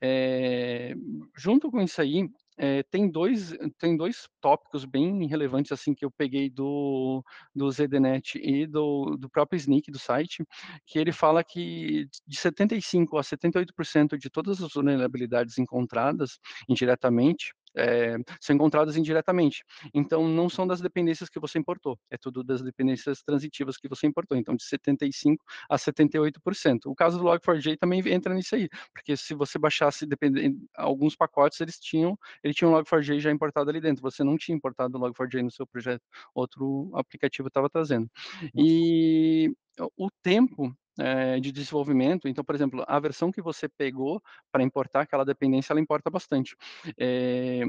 Eh, 0.01 0.95
junto 1.37 1.69
com 1.71 1.81
isso 1.81 2.01
aí, 2.01 2.27
eh, 2.57 2.83
tem 2.91 3.09
2 3.11 3.53
tem 3.79 3.95
2 3.97 4.27
tópicos 4.41 4.85
bem 4.85 5.27
relevantes, 5.27 5.71
assim, 5.71 5.93
que 5.93 6.03
eu 6.05 6.11
peguei 6.11 6.49
do 6.49 7.23
do 7.53 7.69
ZDNet 7.71 8.39
e 8.41 8.65
do 8.67 9.15
do 9.17 9.29
próprio 9.29 9.57
Snyk 9.57 9.91
do 9.91 9.99
site, 9.99 10.43
que 10.87 10.97
ele 10.99 11.11
fala 11.11 11.43
que 11.43 12.07
de 12.27 12.37
75 12.37 13.17
a 13.19 13.23
78% 13.23 14.17
de 14.17 14.29
todas 14.29 14.61
as 14.63 14.73
vulnerabilidades 14.73 15.57
encontradas 15.59 16.39
indiretamente, 16.69 17.53
eh, 17.75 18.17
são 18.41 18.55
encontradas 18.55 18.95
indiretamente. 18.97 19.63
Então 19.93 20.27
não 20.27 20.49
são 20.49 20.65
das 20.67 20.81
dependências 20.81 21.29
que 21.29 21.39
você 21.39 21.59
importou, 21.59 21.97
é 22.09 22.17
tudo 22.17 22.43
das 22.43 22.61
dependências 22.61 23.21
transitivas 23.23 23.77
que 23.77 23.87
você 23.87 24.07
importou, 24.07 24.37
então 24.37 24.55
de 24.55 24.63
75 24.63 25.43
a 25.69 25.77
78%. 25.77 26.85
O 26.85 26.95
caso 26.95 27.17
do 27.17 27.25
Log4j 27.25 27.77
também 27.77 28.01
entra 28.07 28.33
nisso 28.33 28.55
aí, 28.55 28.69
porque 28.93 29.15
se 29.17 29.33
você 29.33 29.57
baixasse 29.59 30.07
alguns 30.75 31.15
pacotes 31.15 31.59
eles 31.61 31.79
tinham 31.79 32.17
ele 32.43 32.53
tinha 32.53 32.67
um 32.69 32.73
Log4j 32.73 33.19
já 33.19 33.31
importado 33.31 33.69
ali 33.69 33.81
dentro, 33.81 34.01
você 34.01 34.23
não 34.23 34.37
tinha 34.37 34.55
importado 34.55 34.97
o 34.97 35.01
Log4j 35.01 35.43
no 35.43 35.51
seu 35.51 35.65
projeto, 35.67 36.03
outro 36.33 36.91
aplicativo 36.93 37.47
estava 37.47 37.69
trazendo. 37.69 38.09
E 38.55 39.51
o 39.97 40.09
tempo, 40.23 40.75
eh, 40.99 41.39
de 41.39 41.51
desenvolvimento, 41.51 42.27
então, 42.27 42.43
por 42.43 42.55
exemplo, 42.55 42.83
a 42.87 42.99
versão 42.99 43.31
que 43.31 43.41
você 43.41 43.67
pegou 43.69 44.21
para 44.51 44.63
importar 44.63 45.01
aquela 45.01 45.25
dependência, 45.25 45.73
ela 45.73 45.81
importa 45.81 46.09
bastante. 46.09 46.55
Eh, 46.99 47.63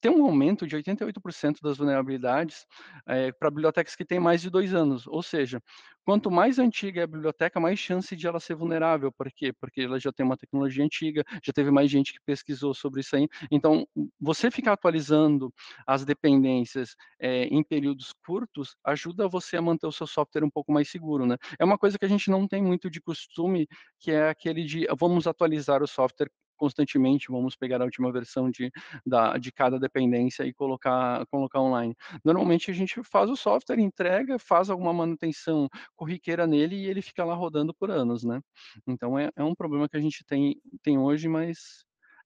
tem 0.00 0.10
um 0.10 0.24
aumento 0.24 0.66
de 0.66 0.74
88% 0.76 1.60
das 1.62 1.78
vulnerabilidades, 1.78 2.66
eh, 3.06 3.32
para 3.32 3.50
bibliotecas 3.50 3.94
que 3.96 4.04
têm 4.04 4.18
mais 4.20 4.42
de 4.42 4.50
2 4.50 4.74
anos, 4.74 5.06
ou 5.06 5.22
seja, 5.22 5.62
quanto 6.04 6.30
mais 6.30 6.58
antiga 6.58 7.00
é 7.00 7.04
a 7.04 7.06
biblioteca, 7.06 7.60
mais 7.60 7.78
chance 7.78 8.14
de 8.16 8.26
ela 8.26 8.40
ser 8.40 8.54
vulnerável. 8.56 9.12
Por 9.12 9.30
quê? 9.32 9.52
Porque 9.52 9.82
ela 9.82 9.98
já 10.00 10.12
tem 10.12 10.26
uma 10.26 10.36
tecnologia 10.36 10.84
antiga, 10.84 11.24
já 11.44 11.52
teve 11.52 11.70
mais 11.70 11.90
gente 11.90 12.12
que 12.12 12.18
pesquisou 12.26 12.74
sobre 12.74 13.00
isso 13.00 13.14
aí. 13.16 13.28
Então, 13.50 13.86
você 14.20 14.50
ficar 14.50 14.72
atualizando 14.72 15.52
as 15.86 16.04
dependências, 16.04 16.94
eh, 17.20 17.44
em 17.44 17.62
períodos 17.62 18.12
curtos, 18.26 18.76
ajuda 18.84 19.28
você 19.28 19.56
a 19.56 19.62
manter 19.62 19.86
o 19.86 19.92
seu 19.92 20.06
software 20.06 20.44
um 20.44 20.50
pouco 20.50 20.72
mais 20.72 20.88
seguro, 20.90 21.26
né. 21.26 21.36
É 21.58 21.64
uma 21.64 21.78
coisa 21.78 21.98
que 21.98 22.04
a 22.04 22.08
gente 22.08 22.30
não 22.30 22.46
tem 22.48 22.62
muito 22.62 22.90
de 22.90 23.00
costume, 23.00 23.66
que 24.00 24.10
é 24.10 24.28
aquele 24.28 24.64
de: 24.64 24.86
"Vamos 24.98 25.26
atualizar 25.26 25.82
o 25.82 25.86
software 25.86 26.30
constantemente, 26.62 27.26
vamos 27.30 27.56
pegar 27.56 27.80
a 27.82 27.84
última 27.84 28.12
versão 28.12 28.50
de 28.50 28.70
da 29.06 29.36
de 29.38 29.50
cada 29.52 29.78
dependência 29.78 30.44
e 30.44 30.52
colocar 30.54 31.26
colocar 31.30 31.60
online". 31.60 31.94
Normalmente 32.24 32.70
a 32.70 32.74
gente 32.74 33.02
faz 33.04 33.28
o 33.30 33.36
software, 33.36 33.78
entrega, 33.80 34.38
faz 34.38 34.70
alguma 34.70 34.92
manutenção 34.92 35.68
corriqueira 35.96 36.46
nele 36.46 36.76
e 36.76 36.86
ele 36.88 37.02
fica 37.02 37.24
lá 37.24 37.34
rodando 37.34 37.74
por 37.74 37.90
anos, 37.90 38.24
né. 38.24 38.40
Então 38.86 39.18
é 39.18 39.30
é 39.36 39.42
um 39.44 39.54
problema 39.54 39.88
que 39.88 39.96
a 39.96 40.00
gente 40.00 40.24
tem 40.24 40.56
tem 40.82 40.98
hoje, 40.98 41.28
mas, 41.28 41.58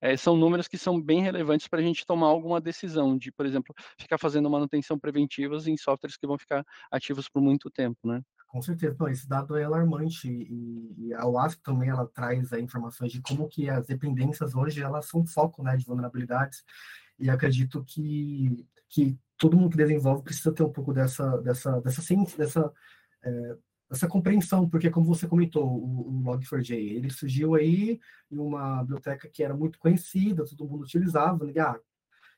eh, 0.03 0.17
são 0.17 0.37
números 0.37 0.69
que 0.69 0.79
são 0.79 1.01
bem 1.01 1.23
relevantes 1.23 1.69
para 1.69 1.81
a 1.81 1.83
gente 1.83 2.05
tomar 2.07 2.29
alguma 2.29 2.61
decisão 2.61 3.17
de, 3.19 3.33
por 3.33 3.47
exemplo, 3.47 3.75
ficar 4.01 4.19
fazendo 4.19 4.51
manutenção 4.51 4.99
preventivas 4.99 5.67
em 5.67 5.77
softwares 5.77 6.17
que 6.17 6.27
vão 6.27 6.39
ficar 6.39 6.65
ativos 6.93 7.29
por 7.29 7.41
muito 7.43 7.71
tempo, 7.71 7.99
né. 8.09 8.21
Com 8.57 8.63
certeza. 8.63 8.97
Não, 8.99 9.09
esse 9.09 9.29
dado 9.29 9.55
é 9.57 9.65
alarmante 9.65 10.27
e 10.29 10.87
e 11.09 11.15
a 11.15 11.27
OWASP 11.27 11.63
também 11.63 11.91
ela 11.91 12.07
traz 12.07 12.53
aí 12.55 12.63
informações 12.63 13.13
de 13.13 13.21
como 13.21 13.47
que 13.49 13.69
as 13.69 13.87
dependências 13.87 14.55
hoje 14.55 14.83
elas 14.83 15.05
são 15.07 15.27
foco, 15.27 15.63
né, 15.63 15.77
de 15.77 15.85
vulnerabilidades, 15.85 16.65
e 17.19 17.29
acredito 17.29 17.85
que 17.85 18.67
que 18.89 19.19
todo 19.37 19.57
mundo 19.59 19.73
que 19.73 19.77
desenvolve 19.77 20.23
precisa 20.25 20.53
ter 20.53 20.63
um 20.63 20.73
pouco 20.73 20.95
dessa 20.95 21.37
dessa 21.43 21.81
dessa 21.83 22.01
ciência, 22.03 22.39
dessa, 22.39 22.73
eh, 23.25 23.57
dessa 23.91 24.09
compreensão, 24.09 24.69
porque 24.71 24.91
como 24.91 25.07
você 25.07 25.29
comentou, 25.29 25.67
o 25.67 26.09
o 26.09 26.23
Log4j, 26.25 26.75
ele 26.97 27.11
surgiu 27.11 27.55
aí 27.55 28.01
em 28.31 28.39
uma 28.39 28.81
biblioteca 28.83 29.29
que 29.29 29.43
era 29.45 29.55
muito 29.55 29.79
conhecida, 29.79 30.45
todo 30.47 30.67
mundo 30.69 30.85
utilizava, 30.85 31.45
ninguém 31.45 31.63
ah, 31.63 31.79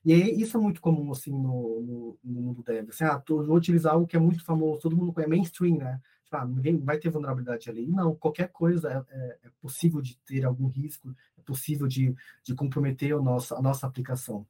e 0.08 0.12
aí 0.14 0.40
isso 0.40 0.56
é 0.56 0.60
muito 0.60 0.80
comum, 0.80 1.10
assim, 1.12 1.30
no 1.32 1.80
no 1.82 2.18
no 2.24 2.40
mundo 2.42 2.62
dev, 2.62 2.88
assim: 2.90 3.04
"Ah, 3.04 3.18
tô 3.20 3.42
vou 3.44 3.56
utilizar 3.56 3.94
algo 3.94 4.06
que 4.06 4.16
é 4.16 4.20
muito 4.20 4.44
famoso, 4.44 4.80
todo 4.80 4.96
mundo 4.96 5.12
conhece, 5.12 5.30
mainstream, 5.30 5.78
né, 5.78 6.00
tipo, 6.24 6.36
ah, 6.36 6.44
ninguém 6.46 6.78
vai 6.78 6.98
ter 6.98 7.10
vulnerabilidade 7.10 7.68
ali". 7.70 7.86
Não, 7.86 8.14
qualquer 8.16 8.48
coisa 8.50 9.06
é 9.10 9.16
é 9.18 9.38
é 9.48 9.50
possível 9.60 10.00
de 10.02 10.16
ter 10.26 10.44
algum 10.44 10.68
risco, 10.68 11.14
é 11.38 11.42
possível 11.42 11.86
de 11.88 12.14
de 12.44 12.54
comprometer 12.54 13.14
o 13.16 13.22
nosso 13.22 13.54
a 13.54 13.62
nossa 13.62 13.86
aplicação. 13.86 14.46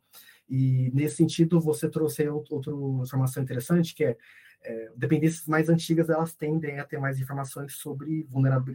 E 0.48 0.90
nesse 0.94 1.16
sentido, 1.16 1.60
você 1.60 1.88
trouxe 1.90 2.26
outra 2.28 2.72
informação 3.02 3.42
interessante, 3.42 3.94
que 3.94 4.04
é, 4.04 4.16
eh, 4.64 4.90
dependências 4.96 5.46
mais 5.46 5.68
antigas, 5.68 6.08
elas 6.10 6.34
tendem 6.34 6.78
a 6.80 6.84
ter 6.84 6.98
mais 6.98 7.18
informações 7.20 7.74
sobre 7.76 8.26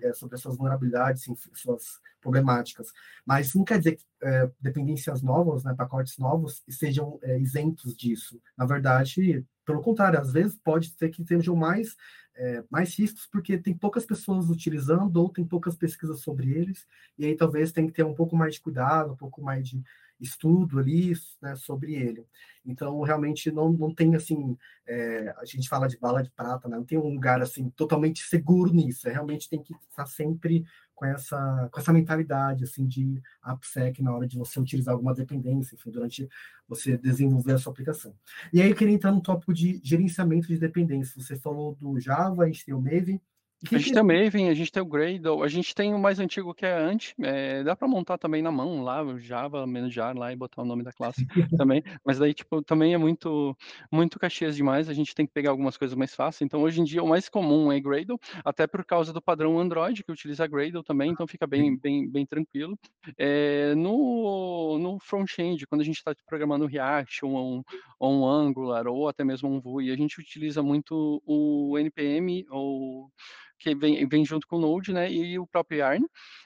eh, 0.04 0.14
sobre 0.14 0.36
as 0.36 0.42
suas 0.42 0.58
vulnerabilidades, 0.58 1.28
enfim, 1.28 1.50
suas 1.54 2.00
problemáticas. 2.22 2.88
Mas 3.26 3.48
isso 3.48 3.58
não 3.58 3.66
quer 3.66 3.78
dizer 3.80 3.96
que, 3.98 4.06
eh, 4.24 4.50
dependências 4.62 5.22
novas, 5.22 5.64
né, 5.64 5.74
pacotes 5.76 6.18
novos, 6.18 6.64
sejam, 6.70 7.20
eh, 7.24 7.40
isentos 7.40 7.96
disso. 7.96 8.40
Na 8.58 8.66
verdade, 8.66 9.46
pelo 9.66 9.82
contrário, 9.82 10.20
às 10.20 10.32
vezes 10.32 10.58
pode 10.64 10.90
ser 10.98 11.10
que 11.10 11.24
sejam 11.26 11.56
mais, 11.56 11.96
eh, 12.36 12.64
mais 12.70 12.98
riscos, 12.98 13.28
porque 13.32 13.58
tem 13.58 13.74
poucas 13.78 14.06
pessoas 14.06 14.50
utilizando 14.50 15.16
ou 15.18 15.30
tem 15.30 15.46
poucas 15.46 15.76
pesquisas 15.76 16.22
sobre 16.22 16.52
eles, 16.52 16.86
e 17.18 17.26
aí 17.26 17.36
talvez 17.36 17.72
tenha 17.72 17.88
que 17.88 17.94
ter 17.94 18.04
um 18.04 18.14
pouco 18.16 18.36
mais 18.36 18.56
de 18.56 18.62
cuidado, 18.62 19.14
um 19.14 19.18
pouco 19.18 19.42
mais 19.42 19.68
de 19.68 19.82
estudo 20.24 20.80
ali, 20.80 21.14
né, 21.42 21.56
sobre 21.56 21.94
ele. 21.96 22.26
Então 22.66 23.02
realmente 23.02 23.52
não 23.52 23.72
não 23.72 23.94
tem, 23.94 24.16
assim, 24.16 24.58
eh, 24.88 25.34
a 25.38 25.46
gente 25.46 25.68
fala 25.70 25.88
de 25.88 25.98
bala 25.98 26.24
de 26.24 26.32
prata, 26.32 26.68
né, 26.68 26.78
não 26.78 26.86
tem 26.86 26.98
um 26.98 27.10
lugar, 27.14 27.42
assim, 27.42 27.70
totalmente 27.72 28.24
seguro 28.24 28.74
nisso, 28.74 29.08
é 29.08 29.12
realmente 29.12 29.50
tem 29.50 29.62
que 29.62 29.74
estar 29.90 30.06
sempre 30.06 30.66
com 30.96 31.06
essa 31.06 31.70
com 31.72 31.80
essa 31.80 31.94
mentalidade, 31.94 32.64
assim, 32.64 32.88
de 32.88 33.22
AppSec 33.42 34.02
na 34.02 34.16
hora 34.16 34.28
de 34.28 34.38
você 34.38 34.60
utilizar 34.60 34.94
alguma 34.94 35.14
dependência, 35.14 35.76
enfim, 35.76 35.92
durante 35.92 36.30
você 36.68 36.98
desenvolver 36.98 37.54
a 37.54 37.58
sua 37.58 37.72
aplicação. 37.72 38.16
E 38.54 38.62
aí 38.62 38.70
eu 38.70 38.76
queria 38.76 38.94
entrar 38.94 39.12
no 39.12 39.22
tópico 39.22 39.54
de 39.54 39.82
gerenciamento 39.84 40.48
de 40.48 40.58
dependências, 40.58 41.26
você 41.26 41.36
falou 41.38 41.76
do 41.80 42.00
Java, 42.00 42.44
a 42.44 42.48
gente 42.48 42.66
tem 42.66 42.74
o 42.74 42.82
Maven, 42.82 43.22
A 43.72 43.78
gente 43.78 43.92
tem 43.94 44.02
o 44.02 44.06
Maven, 44.06 44.50
a 44.50 44.54
gente 44.54 44.72
tem 44.72 44.84
o 44.84 44.86
Gradle, 44.86 45.42
a 45.42 45.48
gente 45.48 45.74
tem 45.74 45.94
o 45.94 46.00
mais 46.00 46.20
antigo 46.20 46.54
que 46.54 46.66
é 46.66 46.74
Ant, 46.74 47.14
eh, 47.22 47.64
dá 47.64 47.76
para 47.76 47.88
montar 47.88 48.18
também 48.18 48.42
na 48.42 48.52
mão 48.52 48.84
lá, 48.84 49.02
o 49.02 49.18
Java 49.18 49.66
-jar 49.90 50.18
lá 50.18 50.34
e 50.34 50.36
botar 50.36 50.62
o 50.62 50.66
nome 50.66 50.84
da 50.84 50.92
classe 50.92 51.26
também, 51.66 51.82
mas 52.06 52.20
daí, 52.20 52.34
tipo, 52.34 52.62
também 52.62 52.94
é 52.94 52.98
muito 52.98 53.56
muito 53.92 54.20
Caxias 54.20 54.56
demais, 54.56 54.90
a 54.90 54.94
gente 54.94 55.16
tem 55.16 55.26
que 55.26 55.32
pegar 55.32 55.52
algumas 55.52 55.78
coisas 55.78 55.96
mais 55.96 56.14
fáceis, 56.14 56.42
então 56.42 56.62
hoje 56.62 56.82
em 56.82 56.84
dia 56.84 57.02
o 57.02 57.08
mais 57.08 57.30
comum 57.30 57.72
é 57.72 57.80
Gradle, 57.80 58.20
até 58.44 58.68
por 58.68 58.84
causa 58.86 59.14
do 59.14 59.22
padrão 59.22 59.58
Android 59.58 60.04
que 60.04 60.12
utiliza 60.12 60.46
Gradle 60.46 60.84
também, 60.84 61.12
então 61.12 61.26
fica 61.26 61.48
bem 61.48 61.78
bem 61.78 62.10
bem 62.10 62.26
tranquilo. 62.26 62.78
Eh, 63.18 63.74
no 63.76 64.78
no 64.78 65.00
front-end, 65.00 65.66
quando 65.68 65.82
a 65.82 65.86
gente 65.86 65.98
está 65.98 66.14
programando 66.28 66.66
React 66.66 67.26
ou 67.26 67.58
um 67.60 67.64
ou 68.00 68.14
um 68.14 68.28
Angular 68.28 68.88
ou 68.88 69.08
até 69.08 69.24
mesmo 69.24 69.50
um 69.50 69.60
Vue, 69.62 69.92
a 69.92 69.96
gente 69.96 70.20
utiliza 70.20 70.62
muito 70.62 71.22
o 71.26 71.78
NPM 71.80 72.46
ou 72.50 73.10
que 73.64 73.74
vem 73.76 74.06
vem 74.08 74.26
junto 74.26 74.46
com 74.48 74.58
o 74.58 74.60
Node, 74.60 74.92
né, 74.94 75.12
e 75.12 75.40
o 75.40 75.48
próprio 75.48 75.80
Yarn. 75.80 76.06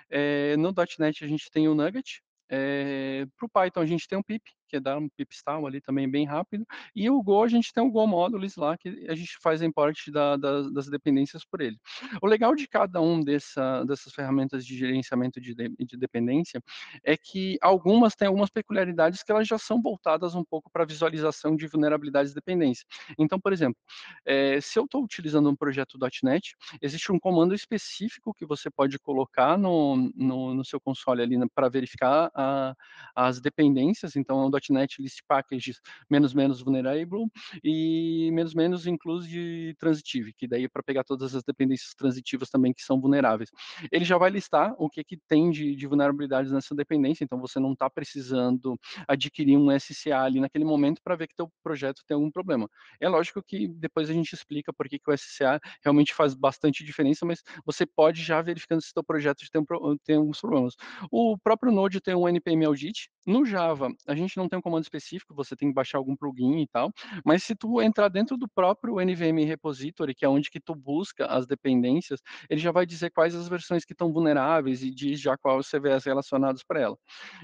Eh, 0.10 0.56
no 0.58 0.74
.NET 1.00 1.24
a 1.24 1.28
gente 1.28 1.50
tem 1.52 1.68
o 1.68 1.76
Nugget, 1.76 2.22
eh, 2.50 3.26
para 3.36 3.46
o 3.46 3.50
Python 3.50 3.82
a 3.82 3.86
gente 3.86 4.08
tem 4.08 4.18
o 4.18 4.24
Pip, 4.24 4.44
que 4.68 4.76
é 4.78 4.80
dar 4.80 4.98
um 4.98 5.10
pip 5.10 5.34
install 5.34 5.66
ali 5.68 5.82
também 5.82 6.10
bem 6.10 6.26
rápido, 6.26 6.66
e 6.96 7.10
o 7.10 7.22
Go 7.24 7.44
a 7.44 7.48
gente 7.48 7.74
tem 7.74 7.84
o 7.84 7.92
Go 7.92 8.08
Modules 8.08 8.56
lá, 8.58 8.78
que 8.78 8.90
a 9.10 9.16
gente 9.16 9.38
faz 9.42 9.62
a 9.62 9.66
import 9.66 9.98
da 10.12 10.38
das 10.38 10.72
das 10.74 10.88
dependências 10.90 11.46
por 11.46 11.62
ele. 11.62 11.78
O 12.22 12.28
legal 12.28 12.56
de 12.56 12.68
cada 12.68 13.02
um 13.02 13.24
dessa 13.24 13.84
dessas 13.86 14.14
ferramentas 14.14 14.66
de 14.66 14.78
gerenciamento 14.78 15.40
de 15.42 15.56
de 15.56 15.70
de 15.80 15.98
dependência, 15.98 16.62
é 17.04 17.16
que 17.18 17.58
algumas 17.62 18.16
têm 18.16 18.28
algumas 18.28 18.50
peculiaridades 18.50 19.24
que 19.24 19.32
elas 19.32 19.48
já 19.48 19.58
são 19.58 19.82
voltadas 19.82 20.36
um 20.36 20.44
pouco 20.44 20.70
para 20.72 20.86
visualização 20.86 21.56
de 21.56 21.68
vulnerabilidades 21.68 22.32
e 22.32 22.36
dependência. 22.36 22.86
Então, 23.20 23.40
por 23.40 23.54
exemplo, 23.54 23.78
eh, 24.26 24.60
se 24.62 24.78
eu 24.80 24.86
estou 24.86 25.04
utilizando 25.04 25.50
um 25.50 25.56
projeto 25.56 25.98
.NET, 26.24 26.56
existe 26.82 27.12
um 27.12 27.20
comando 27.20 27.54
específico 27.56 28.34
que 28.34 28.46
você 28.46 28.70
pode 28.70 29.00
colocar 29.00 29.58
no 29.58 30.12
no 30.16 30.54
no 30.54 30.66
seu 30.66 30.80
console 30.82 31.22
ali, 31.22 31.38
para 31.56 31.70
verificar 31.70 32.30
a 32.36 32.74
as 33.16 33.40
dependências, 33.42 34.16
então 34.16 34.42
é 34.42 34.46
.NET 34.70 35.02
List 35.02 35.20
Packages 35.28 35.80
menos 36.10 36.34
menos 36.34 36.62
vulnerable 36.62 37.26
e 37.64 38.30
menos 38.32 38.54
menos 38.54 38.88
include 38.88 39.76
transitive, 39.80 40.34
que 40.34 40.48
daí 40.48 40.66
é 40.66 40.70
para 40.70 40.84
pegar 40.84 41.04
todas 41.04 41.36
as 41.36 41.44
dependências 41.44 41.94
transitivas 41.94 42.50
também 42.50 42.74
que 42.74 42.82
são 42.82 43.00
vulneráveis. 43.00 43.50
Ele 43.92 44.06
já 44.06 44.18
vai 44.18 44.30
listar 44.30 44.74
o 44.78 44.90
que, 44.90 45.04
que 45.04 45.18
tem 45.28 45.50
de, 45.52 45.76
de 45.76 45.88
vulnerabilidades 45.88 46.52
nessa 46.52 46.76
dependência, 46.76 47.24
então 47.24 47.40
você 47.40 47.60
não 47.60 47.74
está 47.74 47.90
precisando 47.90 48.80
adquirir 49.08 49.58
um 49.58 49.70
SCA 49.80 50.22
ali 50.22 50.40
naquele 50.40 50.66
momento 50.66 51.02
para 51.04 51.16
ver 51.16 51.28
que 51.28 51.36
teu 51.36 51.52
projeto 51.64 52.04
tem 52.08 52.16
algum 52.16 52.32
problema. 52.32 52.70
É 53.00 53.08
lógico 53.08 53.42
que 53.42 53.68
depois 53.68 54.10
a 54.10 54.14
gente 54.14 54.34
explica 54.34 54.74
por 54.74 54.88
que, 54.88 55.00
que 55.00 55.10
o 55.10 55.18
SCA 55.18 55.60
realmente 55.84 56.14
faz 56.14 56.34
bastante 56.34 56.84
diferença, 56.84 57.26
mas 57.26 57.42
você 57.66 57.86
pode 57.86 58.22
já 58.22 58.42
verificando 58.42 58.82
se 58.82 58.94
teu 58.94 59.04
projeto 59.04 59.44
tem, 59.52 59.64
tem 60.04 60.16
alguns 60.18 60.40
problemas. 60.40 60.76
O 61.12 61.38
próprio 61.38 61.72
Node 61.72 62.02
tem 62.02 62.16
um 62.16 62.28
npm 62.28 62.66
audit. 62.66 63.10
No 63.28 63.46
Java, 63.46 63.90
a 64.08 64.16
gente 64.16 64.38
não 64.38 64.48
tem 64.48 64.58
um 64.58 64.62
comando 64.62 64.84
específico, 64.84 65.36
você 65.36 65.56
tem 65.56 65.68
que 65.68 65.74
baixar 65.76 65.98
algum 65.98 66.16
plugin 66.16 66.62
e 66.62 66.68
tal, 66.68 66.94
mas 67.26 67.44
se 67.44 67.56
tu 67.56 67.82
entrar 67.82 68.08
dentro 68.08 68.38
do 68.38 68.48
próprio 68.48 69.02
NVM 69.02 69.46
repository, 69.46 70.16
que 70.16 70.24
é 70.26 70.30
onde 70.30 70.50
que 70.50 70.62
tu 70.62 70.74
busca 70.74 71.26
as 71.26 71.46
dependências, 71.46 72.22
ele 72.50 72.62
já 72.62 72.72
vai 72.72 72.86
dizer 72.86 73.12
quais 73.12 73.36
as 73.36 73.50
versões 73.50 73.84
que 73.84 73.94
estão 73.94 74.14
vulneráveis 74.14 74.82
e 74.82 74.90
diz 74.90 75.20
já 75.20 75.38
quais 75.38 75.60
os 75.60 75.70
CVS 75.70 76.06
relacionados 76.06 76.64
para 76.64 76.80
ela. 76.82 76.98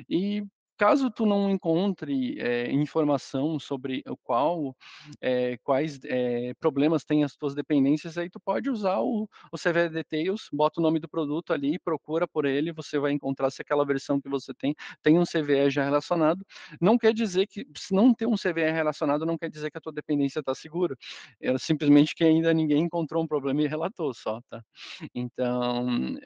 E 0.09 0.43
caso 0.77 1.09
tu 1.11 1.25
não 1.25 1.49
encontre 1.49 2.39
é, 2.39 2.71
informação 2.71 3.59
sobre 3.59 4.03
o 4.07 4.17
qual, 4.17 4.75
é, 5.21 5.57
quais 5.63 5.99
é, 6.05 6.53
problemas 6.55 7.03
tem 7.03 7.23
as 7.23 7.35
tuas 7.35 7.55
dependências, 7.55 8.17
aí 8.17 8.29
tu 8.29 8.39
pode 8.39 8.69
usar 8.69 8.99
o, 8.99 9.27
o 9.51 9.57
CV 9.57 9.89
Details, 9.89 10.47
bota 10.51 10.79
o 10.79 10.83
nome 10.83 10.99
do 10.99 11.09
produto 11.09 11.53
ali, 11.53 11.79
procura 11.79 12.27
por 12.27 12.45
ele, 12.45 12.71
você 12.71 12.99
vai 12.99 13.11
encontrar 13.11 13.51
se 13.51 13.61
aquela 13.61 13.85
versão 13.85 14.19
que 14.19 14.29
você 14.29 14.53
tem 14.53 14.75
tem 15.01 15.19
um 15.19 15.23
CVE 15.23 15.69
já 15.69 15.83
relacionado. 15.83 16.45
Não 16.81 16.97
quer 16.97 17.13
dizer 17.13 17.47
que, 17.47 17.65
se 17.77 17.93
não 17.93 18.13
ter 18.13 18.25
um 18.25 18.35
CVE 18.35 18.71
relacionado, 18.71 19.25
não 19.25 19.37
quer 19.37 19.49
dizer 19.49 19.71
que 19.71 19.77
a 19.77 19.81
tua 19.81 19.93
dependência 19.93 20.39
está 20.39 20.53
segura. 20.55 20.95
É 21.41 21.57
simplesmente 21.57 22.15
que 22.15 22.23
ainda 22.23 22.53
ninguém 22.53 22.83
encontrou 22.83 23.23
um 23.23 23.27
problema 23.27 23.61
e 23.61 23.67
relatou 23.67 24.13
só, 24.13 24.41
tá? 24.49 24.63
Então, 25.13 25.85
um, 25.85 26.17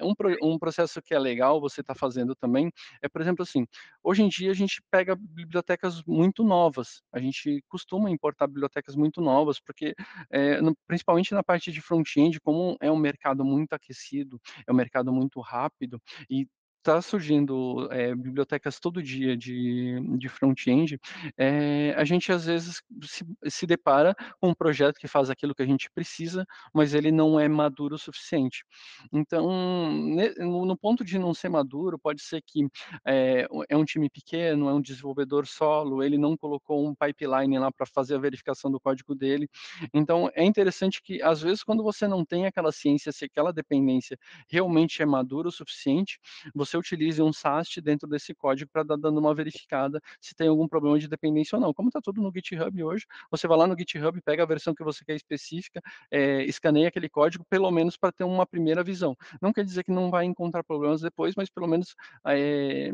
um 0.44 0.60
processo 0.60 1.02
que 1.02 1.14
é 1.14 1.20
legal 1.20 1.60
você 1.60 1.82
está 1.82 1.96
fazendo 1.96 2.36
também 2.36 2.72
é, 3.02 3.08
por 3.10 3.22
exemplo, 3.22 3.44
assim, 3.44 3.66
hoje 4.04 4.24
em 4.24 4.30
dia 4.30 4.47
dia 4.48 4.52
a 4.52 4.56
gente 4.56 4.82
pega 4.90 5.16
bibliotecas 5.16 6.02
muito 6.04 6.44
novas. 6.44 7.02
A 7.12 7.20
gente 7.20 7.64
costuma 7.68 8.10
importar 8.10 8.48
bibliotecas 8.48 8.96
muito 8.96 9.22
novas, 9.22 9.60
porque 9.60 9.94
é, 10.32 10.62
no, 10.62 10.76
principalmente 10.88 11.34
na 11.34 11.44
parte 11.44 11.72
de 11.72 11.82
front-end, 11.82 12.40
como 12.40 12.78
é 12.82 12.92
um 12.92 12.98
mercado 12.98 13.44
muito 13.44 13.74
aquecido, 13.74 14.40
é 14.66 14.72
um 14.72 14.76
mercado 14.76 15.12
muito 15.12 15.40
rápido 15.42 16.02
e 16.30 16.48
está 16.90 17.02
surgindo 17.02 17.88
é, 17.92 18.16
bibliotecas 18.16 18.80
todo 18.80 19.04
dia 19.04 19.36
de, 19.36 20.00
de 20.18 20.30
front-end, 20.30 20.98
é, 21.38 21.94
a 21.98 22.06
gente 22.06 22.32
às 22.32 22.46
vezes 22.46 22.82
se, 23.04 23.26
se, 23.48 23.68
depara 23.68 24.16
com 24.40 24.50
um 24.50 24.54
projeto 24.54 24.98
que 24.98 25.08
faz 25.08 25.30
aquilo 25.30 25.54
que 25.54 25.62
a 25.62 25.66
gente 25.66 25.90
precisa, 25.92 26.46
mas 26.74 26.94
ele 26.94 27.12
não 27.12 27.38
é 27.38 27.48
maduro 27.50 27.96
o 27.96 27.98
suficiente. 27.98 28.64
Então, 29.12 29.92
no, 30.40 30.78
ponto 30.78 31.04
de 31.04 31.20
não 31.20 31.34
ser 31.34 31.50
maduro, 31.50 32.00
pode 32.00 32.22
ser 32.22 32.42
que 32.42 32.66
é, 33.06 33.46
é, 33.70 33.76
um 33.76 33.84
time 33.84 34.10
pequeno, 34.10 34.70
é 34.70 34.74
um 34.74 34.82
desenvolvedor 34.82 35.46
solo, 35.46 36.02
ele 36.02 36.18
não 36.18 36.38
colocou 36.38 36.88
um 36.88 36.96
pipeline 36.96 37.60
lá 37.60 37.70
para 37.72 37.86
fazer 37.86 38.16
a 38.16 38.20
verificação 38.20 38.72
do 38.72 38.80
código 38.80 39.14
dele. 39.14 39.50
Então, 39.94 40.30
é 40.34 40.46
interessante 40.46 41.02
que, 41.02 41.22
às 41.22 41.42
vezes, 41.42 41.64
quando 41.64 41.84
você 41.84 42.08
não 42.08 42.24
tem 42.24 42.46
aquela 42.46 42.72
ciência, 42.72 43.12
se 43.12 43.26
aquela 43.26 43.52
dependência 43.52 44.18
realmente 44.50 45.02
é 45.02 45.06
madura 45.06 45.50
o 45.50 45.52
suficiente, 45.52 46.20
você 46.56 46.77
utilize 46.78 47.22
um 47.22 47.34
SAST 47.34 47.82
dentro 47.82 48.08
desse 48.08 48.34
código 48.34 48.70
para 48.72 48.84
dar 48.84 48.98
dando 48.98 49.20
uma 49.20 49.34
verificada 49.34 50.02
se 50.20 50.36
tem 50.36 50.48
algum 50.48 50.68
problema 50.68 50.98
de 51.00 51.08
dependência 51.08 51.56
ou 51.56 51.62
não. 51.62 51.74
Como 51.74 51.90
está 51.90 52.02
tudo 52.02 52.22
no 52.22 52.32
GitHub 52.34 52.84
hoje, 52.84 53.06
você 53.32 53.48
vai 53.48 53.58
lá 53.58 53.68
no 53.68 53.78
GitHub, 53.78 54.20
pega 54.22 54.44
a 54.44 54.46
versão 54.46 54.74
que 54.74 54.84
você 54.84 55.04
quer 55.06 55.16
específica, 55.16 55.82
é, 56.12 56.44
escaneia 56.44 56.88
aquele 56.88 57.10
código, 57.10 57.46
pelo 57.50 57.70
menos 57.72 57.98
para 57.98 58.12
ter 58.12 58.24
uma 58.24 58.46
primeira 58.46 58.84
visão. 58.84 59.16
Não 59.42 59.54
quer 59.54 59.64
dizer 59.64 59.84
que 59.84 59.92
não 59.92 60.10
vai 60.10 60.26
encontrar 60.26 60.64
problemas 60.64 61.02
depois, 61.02 61.34
mas 61.36 61.50
pelo 61.50 61.68
menos 61.68 61.96
é, 62.26 62.92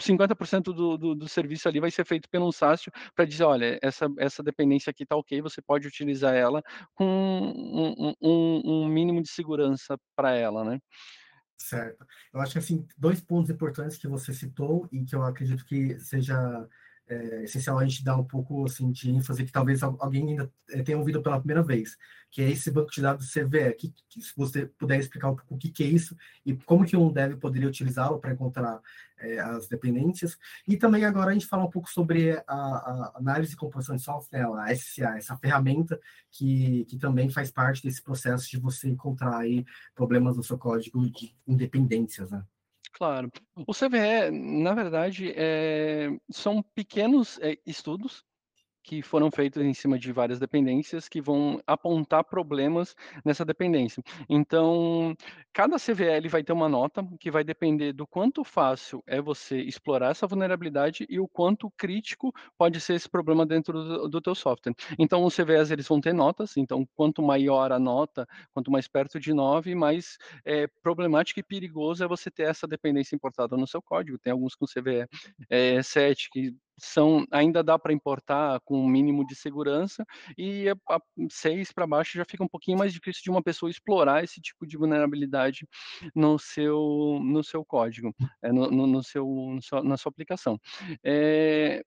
50% 0.00 0.62
do, 0.74 0.96
do, 0.98 1.14
do, 1.14 1.28
serviço 1.28 1.68
ali 1.68 1.80
vai 1.80 1.90
ser 1.90 2.04
feito 2.04 2.28
pelo 2.28 2.52
SAST 2.52 2.90
para 3.14 3.24
dizer, 3.24 3.44
olha, 3.44 3.78
essa, 3.82 4.06
essa 4.18 4.42
dependência 4.42 4.90
aqui 4.90 5.04
está 5.04 5.16
ok, 5.16 5.40
você 5.40 5.62
pode 5.62 5.86
utilizar 5.88 6.34
ela 6.34 6.62
com 6.94 7.04
um, 7.06 8.14
um, 8.20 8.62
um 8.64 8.88
mínimo 8.88 9.22
de 9.22 9.30
segurança 9.30 9.98
para 10.14 10.34
ela, 10.34 10.64
né? 10.64 10.78
Certo. 11.58 12.06
Eu 12.32 12.40
acho 12.40 12.52
que, 12.52 12.58
assim, 12.58 12.86
dois 12.98 13.20
pontos 13.20 13.50
importantes 13.50 13.96
que 13.96 14.06
você 14.06 14.32
citou 14.32 14.86
e 14.92 15.04
que 15.04 15.14
eu 15.16 15.22
acredito 15.24 15.64
que 15.64 15.98
seja 15.98 16.68
é, 17.08 17.44
essencial 17.44 17.78
a 17.78 17.84
gente 17.84 18.04
dar 18.04 18.16
um 18.16 18.24
pouco 18.24 18.64
assim, 18.64 18.90
de 18.90 19.10
ênfase 19.10 19.44
que 19.44 19.52
talvez 19.52 19.82
alguém 19.82 20.30
ainda 20.30 20.52
é, 20.70 20.82
tenha 20.82 20.98
ouvido 20.98 21.22
pela 21.22 21.38
primeira 21.38 21.62
vez, 21.62 21.96
que 22.30 22.42
é 22.42 22.50
esse 22.50 22.70
banco 22.70 22.90
de 22.90 23.00
dados 23.00 23.32
CVE. 23.32 23.74
Que, 23.74 23.94
que, 24.08 24.20
se 24.20 24.32
você 24.36 24.66
puder 24.66 24.98
explicar 24.98 25.30
um 25.30 25.36
pouco 25.36 25.54
o 25.54 25.58
que, 25.58 25.70
que 25.70 25.84
é 25.84 25.86
isso 25.86 26.16
e 26.44 26.54
como 26.54 26.84
que 26.84 26.96
um 26.96 27.12
dev 27.12 27.36
poderia 27.38 27.68
utilizá-lo 27.68 28.18
para 28.18 28.32
encontrar 28.32 28.80
é, 29.18 29.38
as 29.38 29.68
dependências. 29.68 30.36
E 30.66 30.76
também 30.76 31.04
agora 31.04 31.30
a 31.30 31.34
gente 31.34 31.46
fala 31.46 31.64
um 31.64 31.70
pouco 31.70 31.88
sobre 31.88 32.32
a, 32.46 32.54
a 32.54 33.12
análise 33.16 33.54
e 33.54 33.56
composição 33.56 33.96
de 33.96 34.02
software, 34.02 34.46
a 34.58 34.74
SCA, 34.74 35.16
essa 35.16 35.36
ferramenta 35.36 36.00
que, 36.30 36.84
que 36.86 36.98
também 36.98 37.30
faz 37.30 37.50
parte 37.50 37.82
desse 37.82 38.02
processo 38.02 38.50
de 38.50 38.58
você 38.58 38.88
encontrar 38.88 39.38
aí 39.38 39.64
problemas 39.94 40.36
no 40.36 40.42
seu 40.42 40.58
código 40.58 41.08
de 41.08 41.34
independências, 41.46 42.30
né? 42.30 42.44
Claro. 42.96 43.30
O 43.66 43.74
CVE, 43.74 44.30
na 44.30 44.72
verdade, 44.72 45.30
é, 45.36 46.08
são 46.30 46.62
pequenos 46.74 47.38
é, 47.40 47.58
estudos 47.66 48.24
que 48.86 49.02
foram 49.02 49.32
feitos 49.32 49.60
em 49.62 49.74
cima 49.74 49.98
de 49.98 50.12
várias 50.12 50.38
dependências 50.38 51.08
que 51.08 51.20
vão 51.20 51.60
apontar 51.66 52.22
problemas 52.22 52.94
nessa 53.24 53.44
dependência. 53.44 54.00
Então, 54.28 55.12
cada 55.52 55.76
CVL 55.76 56.28
vai 56.28 56.44
ter 56.44 56.52
uma 56.52 56.68
nota 56.68 57.04
que 57.18 57.28
vai 57.28 57.42
depender 57.42 57.92
do 57.92 58.06
quanto 58.06 58.44
fácil 58.44 59.02
é 59.04 59.20
você 59.20 59.58
explorar 59.58 60.12
essa 60.12 60.26
vulnerabilidade 60.26 61.04
e 61.10 61.18
o 61.18 61.26
quanto 61.26 61.68
crítico 61.76 62.32
pode 62.56 62.80
ser 62.80 62.94
esse 62.94 63.08
problema 63.08 63.44
dentro 63.44 63.72
do, 63.72 64.08
do 64.08 64.20
teu 64.20 64.36
software. 64.36 64.74
Então, 64.96 65.24
os 65.24 65.34
CVEs 65.34 65.72
eles 65.72 65.88
vão 65.88 66.00
ter 66.00 66.14
notas, 66.14 66.56
então 66.56 66.86
quanto 66.94 67.20
maior 67.20 67.72
a 67.72 67.80
nota, 67.80 68.24
quanto 68.54 68.70
mais 68.70 68.86
perto 68.86 69.18
de 69.18 69.34
9, 69.34 69.74
mais 69.74 70.16
é, 70.44 70.68
problemático 70.80 71.40
e 71.40 71.42
perigoso 71.42 72.04
é 72.04 72.08
você 72.08 72.30
ter 72.30 72.44
essa 72.44 72.68
dependência 72.68 73.16
importada 73.16 73.56
no 73.56 73.66
seu 73.66 73.82
código. 73.82 74.16
Tem 74.16 74.32
alguns 74.32 74.54
com 74.54 74.64
CVE 74.64 75.08
é, 75.50 75.82
7 75.82 76.30
que 76.30 76.54
são 76.78 77.26
ainda 77.30 77.62
dá 77.62 77.78
para 77.78 77.92
importar 77.92 78.60
com 78.64 78.78
um 78.78 78.88
mínimo 78.88 79.26
de 79.26 79.34
segurança 79.34 80.04
e 80.36 80.68
a, 80.68 80.76
a 80.90 81.00
6 81.30 81.72
para 81.72 81.86
baixo 81.86 82.18
já 82.18 82.24
fica 82.24 82.44
um 82.44 82.48
pouquinho 82.48 82.78
mais 82.78 82.92
difícil 82.92 83.22
de 83.22 83.30
uma 83.30 83.42
pessoa 83.42 83.70
explorar 83.70 84.22
esse 84.22 84.40
tipo 84.40 84.66
de 84.66 84.76
vulnerabilidade 84.76 85.66
no 86.14 86.38
seu 86.38 87.20
no 87.22 87.42
seu 87.42 87.64
código, 87.64 88.14
é, 88.42 88.52
no, 88.52 88.70
no, 88.70 88.86
no, 88.86 89.02
seu, 89.02 89.26
no 89.26 89.82
na 89.82 89.96
sua 89.96 90.10
aplicação. 90.10 90.58
É, 91.04 91.82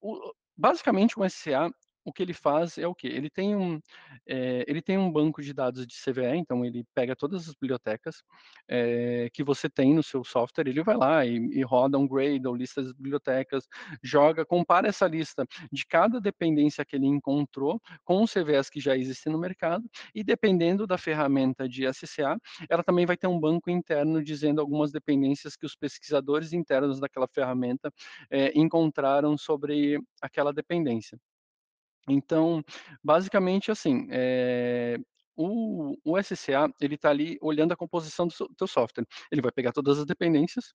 o, 0.00 0.32
basicamente 0.56 1.18
o 1.18 1.28
SCA 1.28 1.70
o 2.04 2.12
que 2.12 2.22
ele 2.22 2.32
faz 2.34 2.78
é 2.78 2.86
o 2.86 2.94
quê? 2.94 3.08
Ele 3.08 3.30
tem 3.30 3.54
um, 3.56 3.80
é, 4.26 4.64
ele 4.66 4.82
tem 4.82 4.98
um 4.98 5.10
banco 5.10 5.42
de 5.42 5.52
dados 5.52 5.86
de 5.86 5.94
CVE, 5.94 6.36
então 6.36 6.64
ele 6.64 6.84
pega 6.94 7.14
todas 7.16 7.48
as 7.48 7.54
bibliotecas 7.54 8.22
é, 8.68 9.28
que 9.32 9.42
você 9.44 9.68
tem 9.68 9.94
no 9.94 10.02
seu 10.02 10.24
software, 10.24 10.68
ele 10.68 10.82
vai 10.82 10.96
lá 10.96 11.24
e, 11.26 11.36
e 11.36 11.62
roda 11.62 11.98
um 11.98 12.06
grade 12.06 12.46
ou 12.46 12.54
lista 12.54 12.82
das 12.82 12.92
bibliotecas, 12.92 13.66
joga, 14.02 14.44
compara 14.44 14.88
essa 14.88 15.06
lista 15.06 15.46
de 15.70 15.86
cada 15.86 16.20
dependência 16.20 16.84
que 16.84 16.96
ele 16.96 17.06
encontrou 17.06 17.80
com 18.04 18.22
os 18.22 18.32
CVEs 18.32 18.68
que 18.70 18.80
já 18.80 18.96
existem 18.96 19.32
no 19.32 19.38
mercado, 19.38 19.88
e 20.14 20.24
dependendo 20.24 20.86
da 20.86 20.98
ferramenta 20.98 21.68
de 21.68 21.84
SCA, 21.92 22.36
ela 22.68 22.82
também 22.82 23.06
vai 23.06 23.16
ter 23.16 23.26
um 23.26 23.38
banco 23.38 23.70
interno 23.70 24.22
dizendo 24.22 24.60
algumas 24.60 24.90
dependências 24.92 25.56
que 25.56 25.66
os 25.66 25.76
pesquisadores 25.76 26.52
internos 26.52 27.00
daquela 27.00 27.28
ferramenta 27.28 27.92
é, 28.30 28.52
encontraram 28.58 29.36
sobre 29.38 29.98
aquela 30.20 30.52
dependência. 30.52 31.18
Então, 32.08 32.62
basicamente, 33.02 33.70
assim, 33.70 34.06
é, 34.10 34.98
o, 35.36 35.96
o 36.04 36.18
SCA, 36.22 36.72
ele 36.80 36.96
está 36.96 37.10
ali 37.10 37.38
olhando 37.40 37.72
a 37.72 37.76
composição 37.76 38.26
do 38.26 38.32
seu, 38.32 38.48
teu 38.56 38.66
software. 38.66 39.06
Ele 39.30 39.42
vai 39.42 39.52
pegar 39.52 39.72
todas 39.72 39.98
as 39.98 40.06
dependências, 40.06 40.74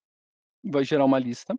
vai 0.64 0.84
gerar 0.84 1.06
uma 1.06 1.20
lista, 1.20 1.56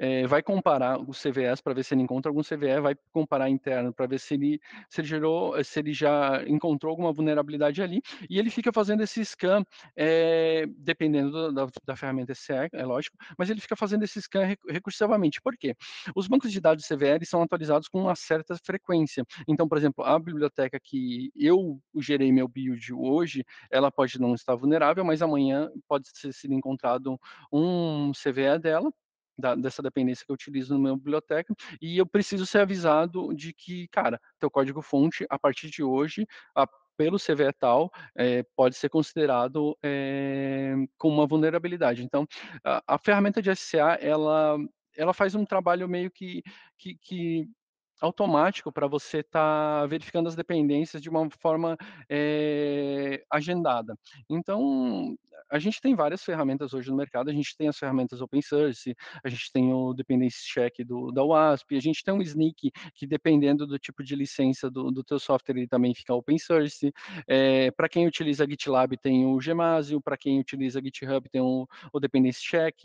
é, 0.00 0.26
vai 0.26 0.42
comparar 0.42 0.98
os 0.98 1.22
CVEs 1.22 1.60
para 1.60 1.74
ver 1.74 1.84
se 1.84 1.92
ele 1.92 2.00
encontra 2.00 2.30
algum 2.30 2.40
CVE, 2.40 2.80
vai 2.80 2.96
comparar 3.12 3.50
interno 3.50 3.92
para 3.92 4.06
ver 4.06 4.18
se 4.18 4.32
ele, 4.32 4.58
se 4.88 5.02
ele 5.02 5.08
gerou, 5.08 5.62
se 5.62 5.78
ele 5.78 5.92
já 5.92 6.42
encontrou 6.46 6.90
alguma 6.90 7.12
vulnerabilidade 7.12 7.82
ali, 7.82 8.00
e 8.28 8.38
ele 8.38 8.48
fica 8.48 8.72
fazendo 8.72 9.02
esse 9.02 9.22
scan, 9.22 9.62
é, 9.94 10.64
dependendo 10.78 11.52
da, 11.52 11.66
da, 11.84 11.96
ferramenta 11.96 12.34
SCE, 12.34 12.70
é 12.72 12.84
lógico, 12.84 13.14
mas 13.36 13.50
ele 13.50 13.60
fica 13.60 13.76
fazendo 13.76 14.02
esse 14.02 14.22
scan 14.22 14.56
recursivamente. 14.66 15.38
Por 15.42 15.54
quê? 15.58 15.76
Os 16.16 16.26
bancos 16.26 16.50
de 16.50 16.60
dados 16.62 16.86
CVE 16.86 17.26
são 17.26 17.42
atualizados 17.42 17.86
com 17.86 18.00
uma 18.00 18.16
certa 18.16 18.56
frequência. 18.56 19.22
Então, 19.46 19.68
por 19.68 19.76
exemplo, 19.76 20.02
a 20.02 20.18
biblioteca 20.18 20.80
que 20.82 21.30
eu 21.36 21.78
gerei 21.98 22.32
meu 22.32 22.48
build 22.48 22.90
hoje, 22.94 23.44
ela 23.70 23.92
pode 23.92 24.18
não 24.18 24.34
estar 24.34 24.54
vulnerável, 24.54 25.04
mas 25.04 25.20
amanhã 25.20 25.70
pode 25.86 26.08
ser 26.14 26.32
sido 26.32 26.54
encontrado 26.54 27.20
um 27.52 28.12
CVE 28.12 28.58
dela, 28.58 28.90
da, 29.40 29.54
dessa 29.54 29.82
dependência 29.82 30.24
que 30.24 30.30
eu 30.30 30.34
utilizo 30.34 30.74
no 30.74 30.80
meu 30.80 30.96
biblioteca, 30.96 31.54
e 31.80 31.98
eu 31.98 32.06
preciso 32.06 32.46
ser 32.46 32.60
avisado 32.60 33.34
de 33.34 33.52
que, 33.52 33.88
cara, 33.88 34.20
teu 34.38 34.50
código-fonte, 34.50 35.26
a 35.28 35.38
partir 35.38 35.70
de 35.70 35.82
hoje, 35.82 36.26
a, 36.54 36.66
pelo 36.96 37.18
CVETAL, 37.18 37.90
é, 38.14 38.44
pode 38.54 38.76
ser 38.76 38.90
considerado 38.90 39.76
é, 39.82 40.74
como 40.98 41.14
uma 41.14 41.26
vulnerabilidade. 41.26 42.04
Então, 42.04 42.26
a, 42.62 42.82
a, 42.94 42.98
ferramenta 42.98 43.40
de 43.40 43.50
SCA, 43.56 43.98
ela, 44.00 44.58
ela 44.96 45.14
faz 45.14 45.34
um 45.34 45.46
trabalho 45.46 45.88
meio 45.88 46.10
que, 46.10 46.42
que, 46.76 46.96
que 46.96 47.48
automático 48.00 48.72
para 48.72 48.86
você 48.86 49.18
estar 49.20 49.82
tá 49.82 49.86
verificando 49.86 50.26
as 50.26 50.34
dependências 50.34 51.02
de 51.02 51.08
uma 51.08 51.28
forma 51.38 51.76
é, 52.08 53.22
agendada. 53.30 53.96
Então, 54.28 55.16
a 55.50 55.58
gente 55.58 55.80
tem 55.80 55.94
várias 55.94 56.22
ferramentas 56.22 56.72
hoje 56.72 56.90
no 56.90 56.96
mercado, 56.96 57.28
a 57.28 57.32
gente 57.32 57.56
tem 57.56 57.68
as 57.68 57.78
ferramentas 57.78 58.20
open 58.20 58.40
source, 58.40 58.94
a 59.22 59.28
gente 59.28 59.52
tem 59.52 59.72
o 59.72 59.92
dependency 59.92 60.46
check 60.46 60.84
do, 60.84 61.10
da 61.10 61.24
WASP, 61.24 61.76
a 61.76 61.80
gente 61.80 62.04
tem 62.04 62.14
um 62.14 62.22
sneak 62.22 62.70
que 62.94 63.06
dependendo 63.06 63.66
do 63.66 63.78
tipo 63.78 64.02
de 64.04 64.14
licença 64.14 64.70
do, 64.70 64.90
do 64.90 65.02
teu 65.02 65.18
software 65.18 65.56
ele 65.56 65.66
também 65.66 65.94
fica 65.94 66.14
open 66.14 66.38
source. 66.38 66.92
É, 67.26 67.70
para 67.72 67.88
quem 67.88 68.06
utiliza 68.06 68.46
GitLab 68.48 68.96
tem 68.96 69.26
o 69.26 69.40
Gemasio, 69.40 70.00
para 70.00 70.16
quem 70.16 70.38
utiliza 70.38 70.80
GitHub 70.80 71.28
tem 71.28 71.40
o, 71.40 71.66
o 71.92 72.00
dependency 72.00 72.42
check, 72.42 72.76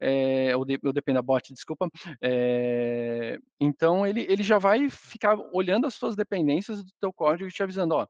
é, 0.00 0.56
o, 0.56 0.64
de, 0.64 0.78
o 0.82 0.92
Dependabot, 0.92 1.52
desculpa. 1.52 1.88
É, 2.20 3.38
então 3.60 4.06
ele, 4.06 4.26
ele 4.28 4.42
já 4.42 4.58
vai 4.58 4.90
ficar 4.90 5.38
olhando 5.52 5.86
as 5.86 5.94
suas 5.94 6.16
dependências 6.16 6.82
do 6.82 6.90
teu 7.00 7.12
código 7.12 7.48
e 7.48 7.52
te 7.52 7.62
avisando, 7.62 7.94
ó, 7.94 8.06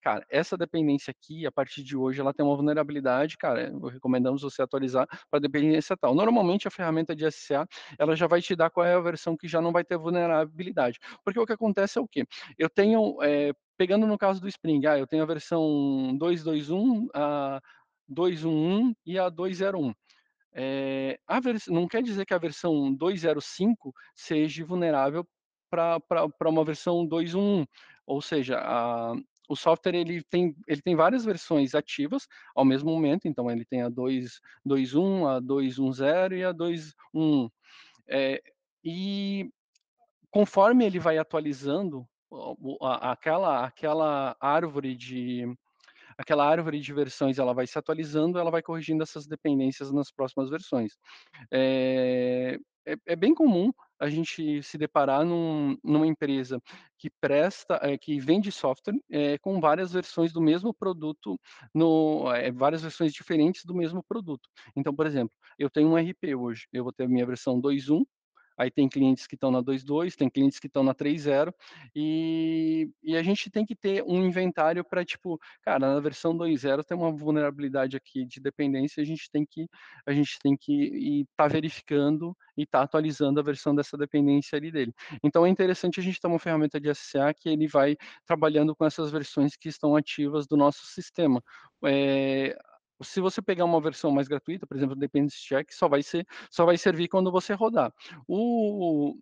cara, 0.00 0.24
essa 0.30 0.56
dependência 0.56 1.10
aqui, 1.10 1.46
a 1.46 1.52
partir 1.52 1.82
de 1.82 1.96
hoje, 1.96 2.20
ela 2.20 2.32
tem 2.32 2.44
uma 2.44 2.56
vulnerabilidade, 2.56 3.36
cara, 3.36 3.72
recomendamos 3.92 4.42
você 4.42 4.62
atualizar 4.62 5.06
para 5.30 5.40
dependência 5.40 5.96
tal. 5.96 6.14
Normalmente, 6.14 6.68
a 6.68 6.70
ferramenta 6.70 7.14
de 7.14 7.24
SCA, 7.30 7.66
ela 7.98 8.14
já 8.16 8.26
vai 8.26 8.40
te 8.40 8.54
dar 8.56 8.70
qual 8.70 8.86
é 8.86 8.94
a 8.94 9.00
versão 9.00 9.36
que 9.36 9.48
já 9.48 9.60
não 9.60 9.72
vai 9.72 9.84
ter 9.84 9.98
vulnerabilidade. 9.98 10.98
Porque 11.24 11.38
o 11.38 11.46
que 11.46 11.52
acontece 11.52 11.98
é 11.98 12.00
o 12.02 12.08
quê? 12.08 12.24
Eu 12.56 12.68
tenho, 12.70 13.22
é, 13.22 13.52
pegando 13.76 14.06
no 14.06 14.18
caso 14.18 14.40
do 14.40 14.48
Spring, 14.48 14.86
ah, 14.86 14.98
eu 14.98 15.06
tenho 15.06 15.22
a 15.22 15.26
versão 15.26 16.16
221, 16.18 17.08
a 17.14 17.60
211 18.08 18.96
e 19.04 19.18
a 19.18 19.28
201. 19.28 19.92
É, 20.54 21.18
a 21.26 21.40
vers... 21.40 21.66
Não 21.68 21.86
quer 21.86 22.02
dizer 22.02 22.24
que 22.24 22.34
a 22.34 22.38
versão 22.38 22.92
205 22.94 23.92
seja 24.14 24.64
vulnerável 24.64 25.26
para 25.70 26.48
uma 26.48 26.64
versão 26.64 27.06
2.1.1, 27.06 27.66
ou 28.06 28.22
seja, 28.22 28.58
a, 28.58 29.14
o 29.48 29.56
software 29.56 29.94
ele 29.94 30.22
tem, 30.24 30.54
ele 30.66 30.82
tem 30.82 30.94
várias 30.94 31.24
versões 31.24 31.74
ativas 31.74 32.28
ao 32.54 32.64
mesmo 32.64 32.90
momento, 32.90 33.26
então 33.26 33.50
ele 33.50 33.64
tem 33.64 33.82
a 33.82 33.90
2.1, 33.90 35.26
a 35.26 35.40
2.1.0 35.40 36.36
e 36.36 36.44
a 36.44 36.52
2.1. 36.52 37.50
É, 38.06 38.42
e 38.84 39.50
conforme 40.30 40.84
ele 40.84 40.98
vai 40.98 41.18
atualizando 41.18 42.06
aquela, 42.80 43.64
aquela 43.64 44.36
árvore 44.38 44.94
de 44.94 45.46
aquela 46.18 46.44
árvore 46.44 46.80
de 46.80 46.92
versões 46.92 47.38
ela 47.38 47.54
vai 47.54 47.66
se 47.66 47.78
atualizando, 47.78 48.38
ela 48.38 48.50
vai 48.50 48.60
corrigindo 48.60 49.02
essas 49.02 49.26
dependências 49.26 49.92
nas 49.92 50.10
próximas 50.10 50.50
versões. 50.50 50.98
É, 51.50 52.58
é, 52.84 52.96
é 53.06 53.16
bem 53.16 53.34
comum 53.34 53.72
a 53.98 54.08
gente 54.08 54.62
se 54.62 54.78
deparar 54.78 55.24
num, 55.24 55.76
numa 55.82 56.06
empresa 56.06 56.60
que 56.98 57.10
presta, 57.20 57.78
é, 57.82 57.96
que 57.96 58.18
vende 58.20 58.50
software 58.52 58.98
é, 59.10 59.38
com 59.38 59.60
várias 59.60 59.92
versões 59.92 60.32
do 60.32 60.40
mesmo 60.40 60.72
produto, 60.74 61.38
no, 61.74 62.30
é, 62.32 62.50
várias 62.50 62.82
versões 62.82 63.12
diferentes 63.12 63.64
do 63.64 63.74
mesmo 63.74 64.02
produto. 64.02 64.48
Então, 64.76 64.94
por 64.94 65.06
exemplo, 65.06 65.34
eu 65.58 65.70
tenho 65.70 65.88
um 65.88 65.96
RP 65.96 66.34
hoje, 66.36 66.66
eu 66.72 66.84
vou 66.84 66.92
ter 66.92 67.04
a 67.04 67.08
minha 67.08 67.26
versão 67.26 67.60
2.1, 67.60 68.04
aí 68.58 68.70
tem 68.70 68.88
clientes 68.88 69.26
que 69.26 69.36
estão 69.36 69.50
na 69.50 69.62
2.2, 69.62 70.16
tem 70.16 70.28
clientes 70.28 70.58
que 70.58 70.66
estão 70.66 70.82
na 70.82 70.92
3.0, 70.92 71.54
e, 71.94 72.90
e 73.02 73.16
a 73.16 73.22
gente 73.22 73.48
tem 73.50 73.64
que 73.64 73.76
ter 73.76 74.02
um 74.02 74.26
inventário 74.26 74.84
para, 74.84 75.04
tipo, 75.04 75.38
cara, 75.62 75.78
na 75.78 76.00
versão 76.00 76.36
2.0 76.36 76.82
tem 76.84 76.96
uma 76.96 77.12
vulnerabilidade 77.12 77.96
aqui 77.96 78.24
de 78.24 78.40
dependência, 78.40 79.00
a 79.02 79.06
gente 79.06 79.30
tem 79.30 79.46
que, 79.46 79.66
a 80.04 80.12
gente 80.12 80.38
tem 80.40 80.56
que 80.56 81.20
estar 81.20 81.44
tá 81.44 81.48
verificando 81.48 82.36
e 82.56 82.64
estar 82.64 82.80
tá 82.80 82.84
atualizando 82.84 83.38
a 83.38 83.42
versão 83.42 83.74
dessa 83.74 83.96
dependência 83.96 84.56
ali 84.56 84.72
dele. 84.72 84.92
Então 85.22 85.46
é 85.46 85.48
interessante 85.48 86.00
a 86.00 86.02
gente 86.02 86.20
ter 86.20 86.26
uma 86.26 86.38
ferramenta 86.40 86.80
de 86.80 86.92
SCA 86.92 87.32
que 87.32 87.48
ele 87.48 87.68
vai 87.68 87.96
trabalhando 88.26 88.74
com 88.74 88.84
essas 88.84 89.10
versões 89.10 89.56
que 89.56 89.68
estão 89.68 89.94
ativas 89.94 90.46
do 90.46 90.56
nosso 90.56 90.84
sistema. 90.86 91.42
É, 91.84 92.58
se 93.02 93.20
você 93.20 93.40
pegar 93.42 93.64
uma 93.64 93.80
versão 93.80 94.10
mais 94.10 94.28
gratuita, 94.28 94.66
por 94.66 94.76
exemplo, 94.76 94.94
o 94.94 94.98
Dependency 94.98 95.38
Check, 95.38 95.72
só 95.72 95.88
vai, 95.88 96.02
ser, 96.02 96.26
só 96.50 96.64
vai 96.64 96.76
servir 96.76 97.08
quando 97.08 97.30
você 97.30 97.54
rodar. 97.54 97.92
O, 98.26 99.16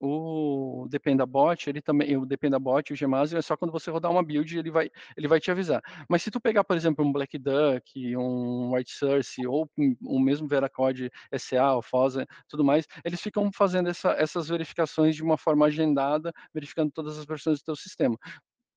o 0.00 0.86
Dependabot, 0.88 1.68
ele 1.68 1.82
também, 1.82 2.16
o 2.16 2.24
Dependabot, 2.24 2.92
o 2.92 2.96
Gmasio, 2.96 3.36
é 3.38 3.42
só 3.42 3.56
quando 3.56 3.70
você 3.70 3.90
rodar 3.90 4.10
uma 4.10 4.22
build, 4.22 4.58
ele 4.58 4.70
vai, 4.70 4.90
ele 5.16 5.28
vai 5.28 5.38
te 5.38 5.50
avisar. 5.50 5.82
Mas 6.08 6.22
se 6.22 6.30
tu 6.30 6.40
pegar, 6.40 6.64
por 6.64 6.76
exemplo, 6.76 7.04
um 7.04 7.12
Black 7.12 7.38
Duck, 7.38 8.16
um 8.16 8.74
White 8.74 8.92
Source, 8.92 9.46
ou 9.46 9.68
o 10.02 10.18
mesmo 10.18 10.48
Veracode 10.48 11.10
SA, 11.36 11.76
o 11.76 11.82
FOSA, 11.82 12.26
tudo 12.48 12.64
mais, 12.64 12.86
eles 13.04 13.20
ficam 13.20 13.50
fazendo 13.52 13.90
essa, 13.90 14.12
essas 14.12 14.48
verificações 14.48 15.14
de 15.14 15.22
uma 15.22 15.36
forma 15.36 15.66
agendada, 15.66 16.32
verificando 16.54 16.90
todas 16.90 17.18
as 17.18 17.26
versões 17.26 17.58
do 17.58 17.64
teu 17.64 17.76
sistema 17.76 18.16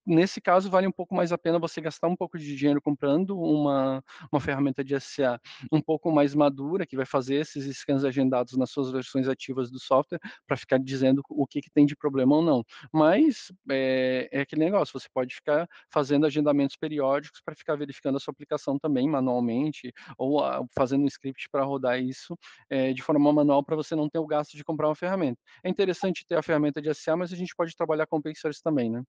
nesse 0.05 0.41
caso, 0.41 0.69
vale 0.69 0.87
um 0.87 0.91
pouco 0.91 1.15
mais 1.15 1.31
a 1.31 1.37
pena 1.37 1.59
você 1.59 1.81
gastar 1.81 2.07
um 2.07 2.15
pouco 2.15 2.37
de 2.37 2.55
dinheiro 2.55 2.81
comprando 2.81 3.39
uma, 3.39 4.03
uma 4.31 4.39
ferramenta 4.41 4.83
de 4.83 4.95
SCA 4.95 5.39
um 5.71 5.81
pouco 5.81 6.11
mais 6.11 6.35
madura, 6.35 6.85
que 6.85 6.95
vai 6.95 7.05
fazer 7.05 7.35
esses 7.35 7.77
scans 7.77 8.03
agendados 8.03 8.57
nas 8.57 8.71
suas 8.71 8.91
versões 8.91 9.27
ativas 9.27 9.71
do 9.71 9.79
software, 9.79 10.19
para 10.47 10.57
ficar 10.57 10.77
dizendo 10.79 11.21
o 11.29 11.47
que, 11.47 11.61
que, 11.61 11.69
tem 11.69 11.85
de 11.85 11.95
problema 11.95 12.35
ou 12.35 12.41
não. 12.41 12.63
Mas 12.91 13.51
é, 13.69 14.29
é 14.31 14.41
aquele 14.41 14.63
negócio, 14.65 14.99
você 14.99 15.07
pode 15.13 15.35
ficar 15.35 15.67
fazendo 15.91 16.25
agendamentos 16.25 16.75
periódicos 16.75 17.41
para 17.43 17.55
ficar 17.55 17.75
verificando 17.75 18.17
a 18.17 18.19
sua 18.19 18.31
aplicação 18.31 18.77
também 18.77 19.09
manualmente, 19.09 19.91
ou 20.17 20.43
a, 20.43 20.63
fazendo 20.75 21.03
um 21.03 21.07
script 21.07 21.47
para 21.51 21.63
rodar 21.63 21.99
isso 21.99 22.37
é, 22.69 22.93
de 22.93 23.01
forma 23.01 23.31
manual 23.31 23.63
para 23.63 23.75
você 23.75 23.95
não 23.95 24.09
ter 24.09 24.19
o 24.19 24.27
gasto 24.27 24.55
de 24.57 24.63
comprar 24.63 24.87
uma 24.87 24.95
ferramenta. 24.95 25.39
É 25.63 25.69
interessante 25.69 26.25
ter 26.27 26.35
a 26.35 26.43
ferramenta 26.43 26.81
de 26.81 26.89
SCA, 26.89 27.15
mas 27.15 27.31
a 27.33 27.35
gente 27.35 27.55
pode 27.55 27.75
trabalhar 27.75 28.07
com 28.07 28.21
source 28.35 28.61
também, 28.63 28.89
né? 28.89 29.03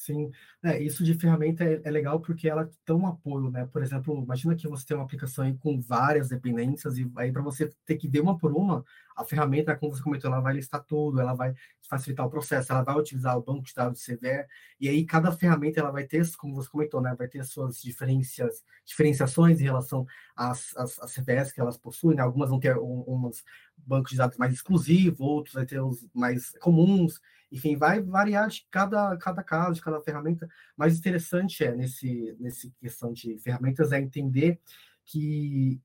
Sim, 0.00 0.30
é, 0.62 0.82
isso 0.82 1.04
de 1.04 1.12
ferramenta 1.12 1.62
é, 1.62 1.78
é, 1.84 1.90
legal 1.90 2.20
porque 2.20 2.48
ela 2.48 2.66
dá 2.86 2.94
um 2.94 3.06
apoio, 3.06 3.50
né? 3.50 3.66
Por 3.66 3.82
exemplo, 3.82 4.16
imagina 4.22 4.56
que 4.56 4.66
você 4.66 4.86
tem 4.86 4.96
uma 4.96 5.04
aplicação 5.04 5.44
aí 5.44 5.54
com 5.58 5.78
várias 5.78 6.30
dependências 6.30 6.96
e 6.96 7.10
aí 7.16 7.30
para 7.30 7.42
você 7.42 7.68
ter 7.84 7.96
que 7.96 8.08
ver 8.08 8.20
uma 8.20 8.38
por 8.38 8.50
uma, 8.54 8.82
a 9.16 9.24
ferramenta, 9.24 9.76
como 9.76 9.94
você 9.94 10.02
comentou, 10.02 10.30
ela 10.30 10.40
vai 10.40 10.54
listar 10.54 10.82
tudo, 10.84 11.20
ela 11.20 11.34
vai 11.34 11.54
facilitar 11.88 12.26
o 12.26 12.30
processo, 12.30 12.72
ela 12.72 12.82
vai 12.82 12.96
utilizar 12.96 13.36
o 13.36 13.42
banco 13.42 13.64
de 13.64 13.74
dados 13.74 14.04
CVE, 14.04 14.46
e 14.80 14.88
aí 14.88 15.04
cada 15.04 15.32
ferramenta 15.32 15.80
ela 15.80 15.90
vai 15.90 16.04
ter, 16.04 16.24
como 16.36 16.54
você 16.54 16.68
comentou, 16.70 17.00
né? 17.00 17.14
Vai 17.16 17.28
ter 17.28 17.44
suas 17.44 17.80
diferenças, 17.80 18.64
diferenciações 18.84 19.60
em 19.60 19.64
relação 19.64 20.06
às, 20.36 20.76
às, 20.76 20.98
às 21.00 21.14
CVEs 21.14 21.52
que 21.52 21.60
elas 21.60 21.76
possuem, 21.76 22.16
né? 22.16 22.22
Algumas 22.22 22.48
vão 22.50 22.60
ter 22.60 22.76
um, 22.78 23.02
umas 23.02 23.42
bancos 23.76 24.12
de 24.12 24.18
dados 24.18 24.38
mais 24.38 24.52
exclusivos, 24.52 25.20
outros 25.20 25.54
vai 25.54 25.66
ter 25.66 25.80
os 25.80 26.06
mais 26.14 26.52
comuns, 26.60 27.20
enfim, 27.50 27.76
vai 27.76 28.00
variar 28.00 28.48
de 28.48 28.66
cada, 28.70 29.16
cada 29.16 29.42
caso, 29.42 29.74
de 29.74 29.82
cada 29.82 30.00
ferramenta. 30.00 30.48
Mais 30.76 30.96
interessante 30.96 31.64
é, 31.64 31.74
nesse, 31.74 32.36
nesse 32.38 32.70
questão 32.80 33.12
de 33.12 33.38
ferramentas, 33.38 33.90
é 33.92 34.00
entender 34.00 34.60
que, 35.04 35.80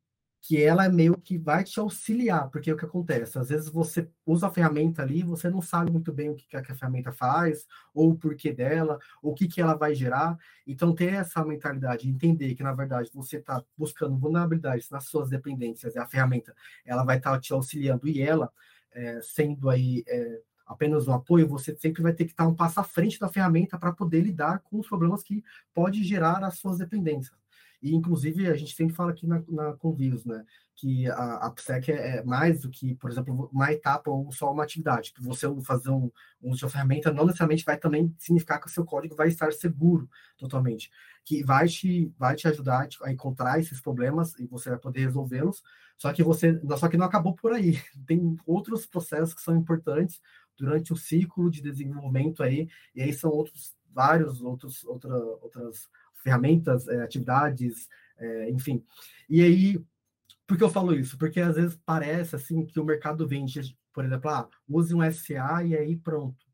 que 0.47 0.61
ela 0.61 0.85
é 0.85 0.89
meio 0.89 1.17
que 1.17 1.39
vai 1.39 1.63
te 1.63 1.79
auxiliar, 1.79 2.51
porque 2.51 2.71
o 2.71 2.77
que 2.77 2.85
acontece? 2.85 3.39
Às 3.39 3.49
vezes 3.49 3.67
você 3.67 4.07
usa 4.23 4.45
a 4.45 4.51
ferramenta 4.51 5.01
ali, 5.01 5.23
você 5.23 5.49
não 5.49 5.59
sabe 5.59 5.91
muito 5.91 6.13
bem 6.13 6.29
o 6.29 6.35
que, 6.35 6.47
que 6.47 6.55
a 6.55 6.75
ferramenta 6.75 7.11
faz, 7.11 7.65
ou 7.95 8.11
o 8.11 8.15
porquê 8.15 8.53
dela, 8.53 8.99
ou 9.23 9.31
o 9.31 9.35
que, 9.35 9.47
que 9.47 9.59
ela 9.59 9.73
vai 9.73 9.95
gerar. 9.95 10.37
Então, 10.67 10.93
ter 10.93 11.13
essa 11.13 11.43
mentalidade, 11.43 12.07
entender 12.07 12.53
que, 12.53 12.61
na 12.61 12.73
verdade, 12.73 13.09
você 13.11 13.37
está 13.37 13.63
buscando 13.75 14.15
vulnerabilidades 14.19 14.87
nas 14.91 15.05
suas 15.05 15.29
dependências, 15.31 15.95
e 15.95 15.99
a 15.99 16.05
ferramenta 16.05 16.55
ela 16.85 17.03
vai 17.03 17.17
estar 17.17 17.31
tá 17.31 17.39
te 17.39 17.51
auxiliando, 17.51 18.07
e 18.07 18.21
ela, 18.21 18.51
é, 18.93 19.19
sendo 19.23 19.67
aí. 19.67 20.03
É, 20.07 20.41
apenas 20.67 21.07
o 21.07 21.11
apoio, 21.11 21.47
você 21.47 21.75
sempre 21.75 22.01
vai 22.01 22.11
ter 22.11 22.25
que 22.25 22.31
estar 22.31 22.47
um 22.47 22.55
passo 22.55 22.79
à 22.79 22.83
frente 22.83 23.19
da 23.19 23.29
ferramenta 23.29 23.77
para 23.77 23.93
poder 23.93 24.21
lidar 24.21 24.59
com 24.59 24.79
os 24.79 24.87
problemas 24.87 25.21
que 25.21 25.43
pode 25.75 26.03
gerar 26.03 26.43
as 26.43 26.57
suas 26.57 26.79
dependências. 26.79 27.44
E, 27.81 27.93
inclusive, 27.93 28.47
a 28.47 28.55
gente 28.55 28.75
sempre 28.75 28.95
fala 28.95 29.11
aqui 29.11 29.27
na, 29.27 29.43
na 29.47 29.73
Convivos, 29.73 30.25
né, 30.25 30.43
que 30.75 31.07
a, 31.09 31.35
a 31.35 31.51
PSEC 31.51 31.91
é, 31.91 32.17
é 32.17 32.23
mais 32.23 32.61
do 32.61 32.69
que, 32.69 32.95
por 32.95 33.09
exemplo, 33.09 33.49
uma 33.51 33.71
etapa 33.71 34.09
ou 34.09 34.31
só 34.31 34.51
uma 34.51 34.63
atividade. 34.63 35.13
Você 35.19 35.47
fazer 35.63 35.89
um, 35.89 36.11
um 36.41 36.51
uso 36.51 36.65
de 36.65 36.71
ferramenta 36.71 37.11
não 37.11 37.25
necessariamente 37.25 37.63
vai 37.63 37.77
também 37.77 38.13
significar 38.17 38.59
que 38.59 38.67
o 38.67 38.69
seu 38.69 38.83
código 38.83 39.15
vai 39.15 39.27
estar 39.27 39.51
seguro 39.53 40.09
totalmente, 40.37 40.91
que 41.23 41.43
vai 41.43 41.67
te, 41.67 42.11
vai 42.17 42.35
te 42.35 42.47
ajudar 42.47 42.87
a 43.03 43.11
encontrar 43.11 43.59
esses 43.59 43.79
problemas 43.81 44.37
e 44.39 44.45
você 44.47 44.69
vai 44.69 44.79
poder 44.79 45.01
resolvê-los, 45.01 45.63
só 45.97 46.11
que 46.11 46.23
você, 46.23 46.59
só 46.77 46.89
que 46.89 46.97
não 46.97 47.05
acabou 47.05 47.33
por 47.33 47.53
aí. 47.53 47.79
Tem 48.05 48.37
outros 48.45 48.85
processos 48.85 49.33
que 49.33 49.41
são 49.41 49.55
importantes, 49.55 50.19
durante 50.57 50.93
o 50.93 50.95
ciclo 50.95 51.49
de 51.49 51.61
desenvolvimento 51.61 52.41
aí, 52.41 52.67
e 52.95 53.01
aí 53.01 53.13
são 53.13 53.29
outros 53.29 53.75
vários 53.91 54.41
outros 54.41 54.83
outra, 54.83 55.15
outras 55.41 55.87
ferramentas, 56.25 56.87
é, 56.89 57.03
atividades, 57.03 57.87
é, 58.17 58.49
enfim. 58.49 58.83
E 59.29 59.41
aí 59.43 59.85
Por 60.47 60.57
que 60.57 60.63
eu 60.63 60.69
falo 60.69 60.93
isso? 60.93 61.17
Porque 61.17 61.39
às 61.41 61.55
vezes 61.55 61.79
parece 61.85 62.35
assim 62.35 62.65
que 62.65 62.79
o 62.79 62.85
mercado 62.85 63.27
vende, 63.27 63.77
por 63.93 64.05
exemplo, 64.05 64.29
ah, 64.29 64.49
use 64.69 64.93
um 64.93 65.01
SA 65.11 65.63
e 65.63 65.75
aí 65.75 65.97
pronto 65.97 66.44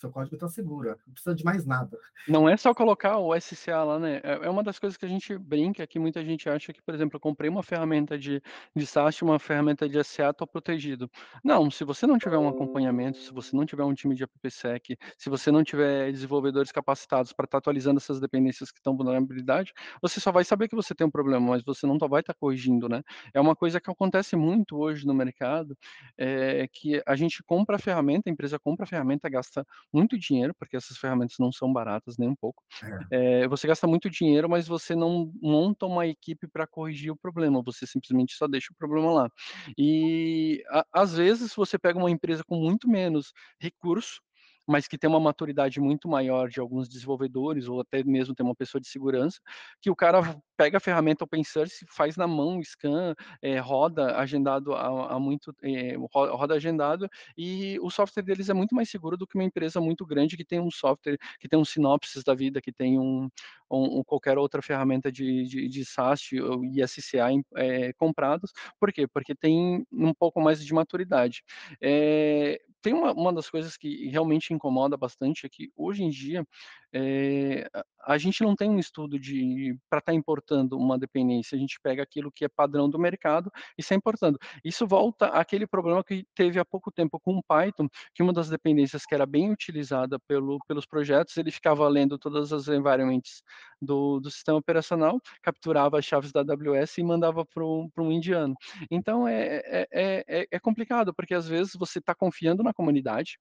seu 0.00 0.10
código 0.10 0.34
está 0.34 0.48
seguro, 0.48 0.88
não 1.06 1.12
precisa 1.12 1.34
de 1.34 1.44
mais 1.44 1.66
nada. 1.66 1.98
Não 2.26 2.48
é 2.48 2.56
só 2.56 2.72
colocar 2.72 3.18
o 3.18 3.38
SCA 3.38 3.84
lá, 3.84 3.98
né? 3.98 4.20
É, 4.22 4.46
é 4.46 4.50
uma 4.50 4.62
das 4.62 4.78
coisas 4.78 4.96
que 4.96 5.04
a 5.04 5.08
gente 5.08 5.36
brinca, 5.36 5.86
que 5.86 5.98
muita 5.98 6.24
gente 6.24 6.48
acha 6.48 6.72
que, 6.72 6.82
por 6.82 6.94
exemplo, 6.94 7.16
eu 7.16 7.20
comprei 7.20 7.50
uma 7.50 7.62
ferramenta 7.62 8.18
de, 8.18 8.42
de 8.74 8.86
SaaS, 8.86 9.20
uma 9.20 9.38
ferramenta 9.38 9.88
de 9.88 10.02
SCA, 10.02 10.30
estou 10.30 10.46
protegido. 10.46 11.10
Não, 11.44 11.70
se 11.70 11.84
você 11.84 12.06
não 12.06 12.18
tiver 12.18 12.38
um 12.38 12.48
acompanhamento, 12.48 13.18
se 13.18 13.32
você 13.32 13.54
não 13.54 13.66
tiver 13.66 13.84
um 13.84 13.92
time 13.92 14.14
de 14.14 14.24
AppSec, 14.24 14.96
se 15.18 15.28
você 15.28 15.50
não 15.50 15.62
tiver 15.62 16.10
desenvolvedores 16.10 16.72
capacitados 16.72 17.32
para 17.32 17.44
estar 17.44 17.56
tá 17.56 17.58
atualizando 17.58 17.98
essas 17.98 18.18
dependências 18.20 18.70
que 18.70 18.78
estão 18.78 18.96
vulnerabilidade, 18.96 19.72
você 20.00 20.18
só 20.18 20.32
vai 20.32 20.44
saber 20.44 20.68
que 20.68 20.76
você 20.76 20.94
tem 20.94 21.06
um 21.06 21.10
problema, 21.10 21.50
mas 21.50 21.62
você 21.62 21.86
não 21.86 21.98
tá, 21.98 22.06
vai 22.06 22.20
estar 22.20 22.32
tá 22.32 22.38
corrigindo, 22.40 22.88
né? 22.88 23.02
É 23.34 23.40
uma 23.40 23.54
coisa 23.54 23.80
que 23.80 23.90
acontece 23.90 24.34
muito 24.34 24.78
hoje 24.78 25.06
no 25.06 25.12
mercado, 25.12 25.76
é 26.16 26.66
que 26.72 27.02
a 27.06 27.16
gente 27.16 27.42
compra 27.42 27.76
a 27.76 27.78
ferramenta, 27.78 28.30
a 28.30 28.32
empresa 28.32 28.58
compra 28.58 28.84
a 28.84 28.86
ferramenta, 28.86 29.28
gasta 29.28 29.66
muito 29.92 30.18
dinheiro, 30.18 30.54
porque 30.58 30.76
essas 30.76 30.96
ferramentas 30.98 31.36
não 31.38 31.52
são 31.52 31.72
baratas 31.72 32.16
nem 32.18 32.28
um 32.28 32.36
pouco. 32.36 32.62
É. 32.82 33.10
É, 33.10 33.48
você 33.48 33.66
gasta 33.66 33.86
muito 33.86 34.08
dinheiro, 34.10 34.48
mas 34.48 34.66
você 34.68 34.94
não 34.94 35.32
monta 35.42 35.86
uma 35.86 36.06
equipe 36.06 36.46
para 36.48 36.66
corrigir 36.66 37.10
o 37.12 37.16
problema, 37.16 37.62
você 37.62 37.86
simplesmente 37.86 38.34
só 38.34 38.46
deixa 38.46 38.68
o 38.72 38.76
problema 38.76 39.12
lá. 39.12 39.30
E 39.76 40.62
a, 40.70 40.84
às 40.92 41.14
vezes 41.14 41.54
você 41.54 41.78
pega 41.78 41.98
uma 41.98 42.10
empresa 42.10 42.42
com 42.46 42.56
muito 42.56 42.88
menos 42.88 43.32
recurso, 43.60 44.20
mas 44.68 44.86
que 44.86 44.96
tem 44.98 45.10
uma 45.10 45.18
maturidade 45.20 45.80
muito 45.80 46.08
maior 46.08 46.48
de 46.48 46.60
alguns 46.60 46.88
desenvolvedores, 46.88 47.66
ou 47.66 47.80
até 47.80 48.04
mesmo 48.04 48.34
tem 48.34 48.46
uma 48.46 48.54
pessoa 48.54 48.80
de 48.80 48.88
segurança, 48.88 49.38
que 49.82 49.90
o 49.90 49.96
cara 49.96 50.20
pega 50.60 50.76
a 50.76 50.80
ferramenta 50.80 51.24
open 51.24 51.42
source, 51.42 51.86
faz 51.88 52.18
na 52.18 52.26
mão, 52.26 52.62
scan, 52.62 53.14
é, 53.40 53.58
roda 53.58 54.14
agendado 54.18 54.74
há, 54.74 55.18
muito, 55.18 55.56
é, 55.62 55.96
roda 56.12 56.52
agendado, 56.54 57.08
e 57.34 57.78
o 57.80 57.88
software 57.88 58.22
deles 58.22 58.50
é 58.50 58.52
muito 58.52 58.74
mais 58.74 58.90
seguro 58.90 59.16
do 59.16 59.26
que 59.26 59.36
uma 59.36 59.44
empresa 59.44 59.80
muito 59.80 60.04
grande 60.04 60.36
que 60.36 60.44
tem 60.44 60.60
um 60.60 60.70
software, 60.70 61.16
que 61.38 61.48
tem 61.48 61.58
um 61.58 61.64
sinopsis 61.64 62.22
da 62.22 62.34
vida, 62.34 62.60
que 62.60 62.70
tem 62.70 62.98
um, 62.98 63.30
um 63.70 64.04
qualquer 64.04 64.36
outra 64.36 64.60
ferramenta 64.60 65.10
de, 65.10 65.44
de, 65.44 65.66
de 65.66 65.82
SaaS 65.82 66.28
e 66.30 66.86
SCA 66.86 67.28
é, 67.56 67.94
comprados. 67.94 68.52
Por 68.78 68.92
quê? 68.92 69.06
Porque 69.06 69.34
tem 69.34 69.86
um 69.90 70.12
pouco 70.12 70.42
mais 70.42 70.62
de 70.62 70.74
maturidade. 70.74 71.42
É, 71.80 72.60
tem 72.82 72.94
uma, 72.94 73.12
uma 73.12 73.32
das 73.32 73.48
coisas 73.48 73.76
que 73.76 74.08
realmente 74.08 74.52
incomoda 74.52 74.96
bastante 74.96 75.46
é 75.46 75.48
que 75.48 75.70
hoje 75.76 76.02
em 76.02 76.10
dia 76.10 76.46
é, 76.92 77.68
a 78.04 78.18
gente 78.18 78.42
não 78.42 78.56
tem 78.56 78.70
um 78.70 78.78
estudo 78.78 79.18
de 79.18 79.76
para 79.88 79.98
estar 79.98 80.12
tá 80.12 80.14
importando 80.14 80.49
uma 80.72 80.98
dependência, 80.98 81.56
a 81.56 81.58
gente 81.58 81.78
pega 81.82 82.02
aquilo 82.02 82.30
que 82.32 82.44
é 82.44 82.48
padrão 82.48 82.88
do 82.88 82.98
mercado 82.98 83.50
e 83.78 83.80
está 83.80 83.94
importando. 83.94 84.38
Isso 84.64 84.86
volta 84.86 85.26
àquele 85.28 85.66
problema 85.66 86.02
que 86.04 86.24
teve 86.34 86.58
há 86.58 86.64
pouco 86.64 86.90
tempo 86.90 87.18
com 87.20 87.36
o 87.36 87.42
Python, 87.42 87.88
que 88.14 88.22
uma 88.22 88.32
das 88.32 88.48
dependências 88.48 89.04
que 89.04 89.14
era 89.14 89.26
bem 89.26 89.50
utilizada 89.50 90.18
pelo, 90.20 90.58
pelos 90.66 90.86
projetos, 90.86 91.36
ele 91.36 91.50
ficava 91.50 91.86
lendo 91.88 92.18
todas 92.18 92.52
as 92.52 92.68
environments 92.68 93.42
do, 93.80 94.20
do 94.20 94.30
sistema 94.30 94.58
operacional, 94.58 95.20
capturava 95.42 95.98
as 95.98 96.04
chaves 96.04 96.32
da 96.32 96.40
AWS 96.40 96.98
e 96.98 97.02
mandava 97.02 97.44
para 97.44 97.64
um 97.64 98.12
indiano. 98.12 98.54
Então 98.90 99.26
é, 99.26 99.62
é, 99.64 100.24
é, 100.28 100.46
é 100.50 100.60
complicado, 100.60 101.14
porque 101.14 101.34
às 101.34 101.48
vezes 101.48 101.72
você 101.78 101.98
está 101.98 102.14
confiando 102.14 102.62
na 102.62 102.72
comunidade, 102.72 103.38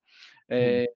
é, 0.50 0.88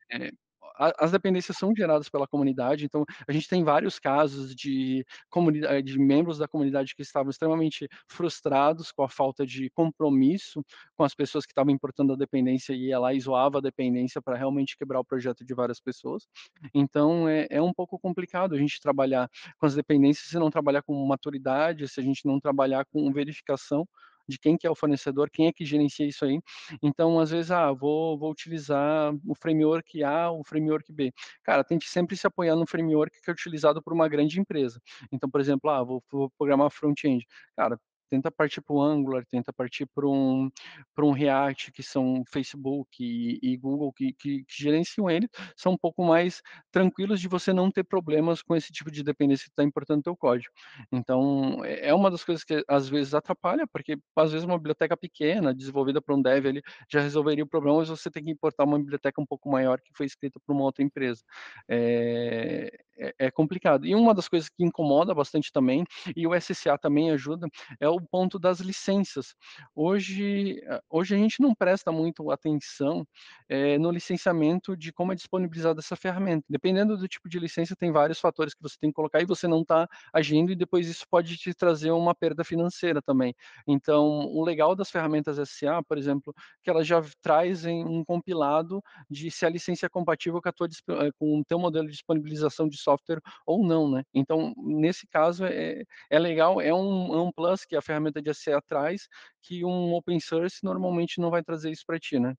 as 0.75 1.11
dependências 1.11 1.57
são 1.57 1.73
geradas 1.75 2.09
pela 2.09 2.27
comunidade, 2.27 2.85
então 2.85 3.05
a 3.27 3.31
gente 3.31 3.47
tem 3.47 3.63
vários 3.63 3.99
casos 3.99 4.55
de, 4.55 5.05
comunidade, 5.29 5.91
de 5.91 5.99
membros 5.99 6.37
da 6.37 6.47
comunidade 6.47 6.95
que 6.95 7.01
estavam 7.01 7.29
extremamente 7.29 7.87
frustrados 8.07 8.91
com 8.91 9.03
a 9.03 9.09
falta 9.09 9.45
de 9.45 9.69
compromisso 9.71 10.63
com 10.95 11.03
as 11.03 11.13
pessoas 11.13 11.45
que 11.45 11.51
estavam 11.51 11.71
importando 11.71 12.13
a 12.13 12.15
dependência 12.15 12.73
e 12.73 12.87
ia 12.87 12.99
lá 12.99 13.13
e 13.13 13.19
zoava 13.19 13.59
a 13.59 13.61
dependência 13.61 14.21
para 14.21 14.35
realmente 14.35 14.77
quebrar 14.77 14.99
o 14.99 15.05
projeto 15.05 15.45
de 15.45 15.53
várias 15.53 15.79
pessoas. 15.79 16.27
Então 16.73 17.27
é, 17.27 17.47
é 17.49 17.61
um 17.61 17.73
pouco 17.73 17.99
complicado 17.99 18.55
a 18.55 18.57
gente 18.57 18.81
trabalhar 18.81 19.29
com 19.57 19.65
as 19.65 19.75
dependências 19.75 20.27
se 20.27 20.39
não 20.39 20.49
trabalhar 20.49 20.81
com 20.81 20.93
maturidade, 21.05 21.87
se 21.87 21.99
a 21.99 22.03
gente 22.03 22.25
não 22.25 22.39
trabalhar 22.39 22.85
com 22.85 23.11
verificação 23.11 23.87
de 24.27 24.37
quem 24.37 24.57
que 24.57 24.65
é 24.67 24.69
o 24.69 24.75
fornecedor, 24.75 25.29
quem 25.29 25.47
é 25.47 25.53
que 25.53 25.65
gerencia 25.65 26.05
isso 26.05 26.25
aí. 26.25 26.39
Então, 26.81 27.19
às 27.19 27.29
vezes, 27.31 27.51
ah, 27.51 27.71
vou, 27.71 28.17
vou 28.17 28.31
utilizar 28.31 29.13
o 29.27 29.35
framework 29.35 30.03
A, 30.03 30.31
o 30.31 30.43
framework 30.43 30.91
B. 30.91 31.11
Cara, 31.43 31.63
tente 31.63 31.87
sempre 31.89 32.15
se 32.15 32.27
apoiar 32.27 32.55
no 32.55 32.65
framework 32.67 33.19
que 33.21 33.29
é 33.29 33.33
utilizado 33.33 33.81
por 33.81 33.93
uma 33.93 34.07
grande 34.07 34.39
empresa. 34.39 34.79
Então, 35.11 35.29
por 35.29 35.41
exemplo, 35.41 35.69
ah, 35.69 35.83
vou, 35.83 36.03
vou 36.11 36.29
programar 36.37 36.69
front-end. 36.71 37.25
Cara, 37.55 37.79
tenta 38.13 38.29
partir 38.29 38.61
para 38.61 38.75
o 38.75 38.81
Angular, 38.81 39.25
tenta 39.25 39.51
partir 39.51 39.87
para 39.87 40.07
um, 40.07 40.51
um 40.99 41.11
React, 41.11 41.71
que 41.71 41.81
são 41.81 42.23
Facebook 42.31 42.87
e, 43.03 43.39
e 43.41 43.57
Google, 43.57 43.91
que, 43.91 44.13
que, 44.13 44.43
que, 44.43 44.63
gerenciam 44.63 45.09
ele, 45.09 45.27
são 45.57 45.71
um 45.73 45.77
pouco 45.77 46.05
mais 46.05 46.39
tranquilos 46.71 47.19
de 47.19 47.27
você 47.27 47.51
não 47.51 47.71
ter 47.71 47.83
problemas 47.83 48.43
com 48.43 48.55
esse 48.55 48.71
tipo 48.71 48.91
de 48.91 49.03
dependência 49.03 49.45
que 49.45 49.49
está 49.49 49.63
importando 49.63 49.97
no 49.97 50.03
teu 50.03 50.15
código. 50.15 50.53
Então, 50.91 51.65
é, 51.65 51.87
é 51.89 51.93
uma 51.93 52.11
das 52.11 52.23
coisas 52.23 52.43
que 52.43 52.63
às 52.67 52.87
vezes 52.87 53.15
atrapalha, 53.15 53.65
porque 53.65 53.97
às 54.15 54.31
vezes 54.31 54.45
uma 54.45 54.57
biblioteca 54.57 54.95
pequena, 54.95 55.53
desenvolvida 55.53 55.99
por 55.99 56.15
um 56.15 56.21
dev, 56.21 56.45
ele 56.45 56.61
já 56.91 57.01
resolveria 57.01 57.43
o 57.43 57.47
problema, 57.47 57.79
mas 57.79 57.89
você 57.89 58.11
tem 58.11 58.23
que 58.23 58.31
importar 58.31 58.65
uma 58.65 58.77
biblioteca 58.77 59.19
um 59.19 59.25
pouco 59.25 59.49
maior 59.49 59.81
que 59.81 59.91
foi 59.95 60.05
escrita 60.05 60.39
por 60.45 60.53
uma 60.53 60.65
outra 60.65 60.83
empresa. 60.83 61.23
É, 61.67 62.71
é, 62.97 63.13
é 63.27 63.31
complicado. 63.31 63.85
E 63.85 63.95
uma 63.95 64.13
das 64.13 64.27
coisas 64.27 64.49
que 64.49 64.63
incomoda 64.63 65.13
bastante 65.13 65.51
também, 65.51 65.83
e 66.15 66.27
o 66.27 66.33
SCA 66.39 66.77
também 66.77 67.11
ajuda, 67.11 67.47
é 67.79 67.87
o 67.87 67.99
ponto 68.01 68.39
das 68.39 68.59
licenças. 68.59 69.35
Hoje, 69.75 70.59
eh, 70.63 70.81
hoje 70.89 71.15
a 71.15 71.17
gente 71.17 71.41
não 71.41 71.53
presta 71.55 71.91
muito 71.91 72.31
atenção 72.31 73.05
é, 73.49 73.77
no 73.77 73.91
licenciamento 73.91 74.75
de 74.75 74.91
como 74.91 75.11
é 75.11 75.15
disponibilizada 75.15 75.79
essa 75.79 75.95
ferramenta. 75.95 76.45
Dependendo 76.49 76.97
do 76.97 77.07
tipo 77.07 77.29
de 77.29 77.39
licença, 77.39 77.75
tem 77.75 77.91
vários 77.91 78.19
fatores 78.19 78.53
que 78.53 78.61
você 78.61 78.75
tem 78.79 78.89
que 78.89 78.95
colocar 78.95 79.21
e 79.21 79.25
você 79.25 79.47
não 79.47 79.61
está 79.61 79.87
agindo, 80.13 80.51
e 80.51 80.55
depois 80.55 80.87
isso 80.87 81.05
pode 81.09 81.37
te 81.37 81.53
trazer 81.53 81.91
uma 81.91 82.15
perda 82.15 82.43
financeira 82.43 83.01
também. 83.01 83.35
Então, 83.67 84.05
o 84.27 84.43
legal 84.43 84.75
das 84.75 84.89
ferramentas 84.89 85.37
SA, 85.37 85.81
por 85.83 85.97
exemplo, 85.97 86.33
que 86.63 86.69
elas 86.69 86.87
já 86.87 87.01
trazem 87.21 87.83
um 87.85 88.03
compilado 88.03 88.81
de 89.09 89.29
se 89.31 89.45
a 89.45 89.49
licença 89.49 89.85
é 89.85 89.89
compatível 89.89 90.41
com, 90.41 90.49
a 90.49 90.51
tua, 90.51 90.67
eh, 90.67 91.11
com 91.17 91.39
o 91.39 91.45
teu 91.45 91.59
modelo 91.59 91.85
de 91.87 91.93
disponibilização 91.93 92.67
de 92.67 92.77
software 92.83 93.21
ou 93.45 93.65
não, 93.65 93.89
né? 93.89 94.03
Então, 94.13 94.53
nesse 94.57 95.07
caso, 95.07 95.45
é, 95.45 95.83
é 96.09 96.19
legal, 96.19 96.59
é 96.61 96.73
um, 96.73 97.13
é 97.13 97.21
um 97.21 97.31
plus 97.31 97.65
que 97.65 97.75
a 97.75 97.81
ferramenta 97.81 98.21
de 98.21 98.33
SEA 98.33 98.61
traz, 98.61 99.07
que 99.41 99.63
um 99.63 99.93
open 99.93 100.19
source 100.19 100.63
normalmente 100.63 101.19
não 101.19 101.29
vai 101.29 101.43
trazer 101.43 101.71
isso 101.71 101.85
para 101.85 101.99
ti, 101.99 102.19
né? 102.19 102.35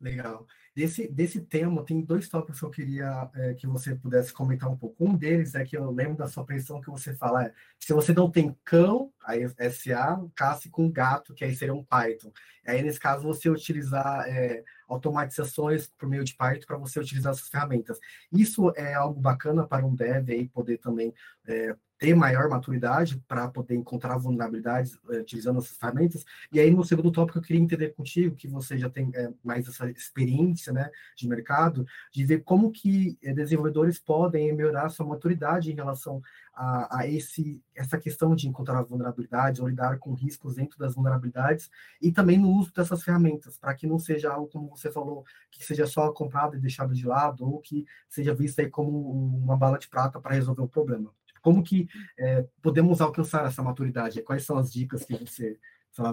Legal. 0.00 0.46
Desse, 0.76 1.08
desse 1.08 1.40
tema, 1.40 1.82
tem 1.82 2.02
dois 2.02 2.28
tópicos 2.28 2.60
que 2.60 2.66
eu 2.66 2.70
queria 2.70 3.30
é, 3.34 3.54
que 3.54 3.66
você 3.66 3.94
pudesse 3.94 4.30
comentar 4.30 4.70
um 4.70 4.76
pouco. 4.76 5.02
Um 5.02 5.16
deles 5.16 5.54
é 5.54 5.64
que 5.64 5.74
eu 5.74 5.90
lembro 5.90 6.18
da 6.18 6.28
sua 6.28 6.44
pressão 6.44 6.82
que 6.82 6.90
você 6.90 7.14
fala, 7.14 7.46
é, 7.46 7.54
se 7.80 7.94
você 7.94 8.12
não 8.12 8.30
tem 8.30 8.54
cão, 8.62 9.10
aí 9.24 9.48
SA, 9.70 10.22
casse 10.34 10.68
com 10.68 10.90
gato, 10.90 11.32
que 11.32 11.46
aí 11.46 11.56
seria 11.56 11.72
um 11.72 11.82
Python. 11.82 12.30
Aí, 12.66 12.82
nesse 12.82 13.00
caso, 13.00 13.22
você 13.22 13.48
utilizar 13.48 14.28
é, 14.28 14.62
automatizações 14.86 15.86
por 15.96 16.10
meio 16.10 16.24
de 16.24 16.34
Python 16.34 16.66
para 16.66 16.76
você 16.76 17.00
utilizar 17.00 17.32
essas 17.32 17.48
ferramentas. 17.48 17.98
Isso 18.30 18.70
é 18.76 18.92
algo 18.92 19.18
bacana 19.18 19.66
para 19.66 19.86
um 19.86 19.94
dev 19.94 20.28
aí 20.28 20.46
poder 20.46 20.76
também 20.76 21.14
é, 21.46 21.74
ter 21.98 22.14
maior 22.14 22.48
maturidade 22.48 23.22
para 23.26 23.48
poder 23.48 23.74
encontrar 23.74 24.18
vulnerabilidades 24.18 24.98
é, 25.10 25.18
utilizando 25.18 25.58
essas 25.58 25.76
ferramentas. 25.76 26.24
E 26.52 26.60
aí, 26.60 26.70
no 26.70 26.84
segundo 26.84 27.10
tópico, 27.10 27.38
eu 27.38 27.42
queria 27.42 27.62
entender 27.62 27.94
contigo, 27.94 28.36
que 28.36 28.48
você 28.48 28.76
já 28.76 28.90
tem 28.90 29.10
é, 29.14 29.30
mais 29.42 29.66
essa 29.66 29.90
experiência 29.90 30.65
né, 30.72 30.90
de 31.16 31.28
mercado, 31.28 31.86
de 32.12 32.24
ver 32.24 32.42
como 32.42 32.70
que 32.70 33.18
é, 33.22 33.32
desenvolvedores 33.32 33.98
podem 33.98 34.52
melhorar 34.54 34.88
sua 34.88 35.06
maturidade 35.06 35.70
em 35.70 35.74
relação 35.74 36.22
a, 36.54 37.00
a, 37.00 37.06
esse, 37.06 37.62
essa 37.74 37.98
questão 37.98 38.34
de 38.34 38.48
encontrar 38.48 38.82
vulnerabilidades 38.82 39.60
ou 39.60 39.68
lidar 39.68 39.98
com 39.98 40.14
riscos 40.14 40.54
dentro 40.54 40.78
das 40.78 40.94
vulnerabilidades 40.94 41.70
e 42.00 42.10
também 42.10 42.38
no 42.38 42.50
uso 42.50 42.72
dessas 42.72 43.02
ferramentas, 43.02 43.58
para 43.58 43.74
que 43.74 43.86
não 43.86 43.98
seja 43.98 44.32
algo, 44.32 44.48
como 44.48 44.70
você 44.70 44.90
falou, 44.90 45.24
que 45.50 45.64
seja 45.64 45.86
só 45.86 46.10
comprado 46.12 46.56
e 46.56 46.60
deixado 46.60 46.94
de 46.94 47.06
lado, 47.06 47.44
ou 47.44 47.60
que 47.60 47.84
seja 48.08 48.34
visto 48.34 48.60
aí 48.60 48.70
como 48.70 49.10
uma 49.10 49.56
bala 49.56 49.78
de 49.78 49.88
prata 49.88 50.20
para 50.20 50.34
resolver 50.34 50.62
o 50.62 50.68
problema. 50.68 51.12
Como 51.42 51.62
que 51.62 51.88
é, 52.18 52.44
podemos 52.60 53.00
alcançar 53.00 53.46
essa 53.46 53.62
maturidade? 53.62 54.22
Quais 54.22 54.44
são 54.44 54.56
as 54.56 54.72
dicas 54.72 55.04
que 55.04 55.14
você 55.14 55.58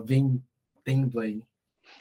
vem 0.05 0.43
tendo 0.83 1.19
aí? 1.19 1.43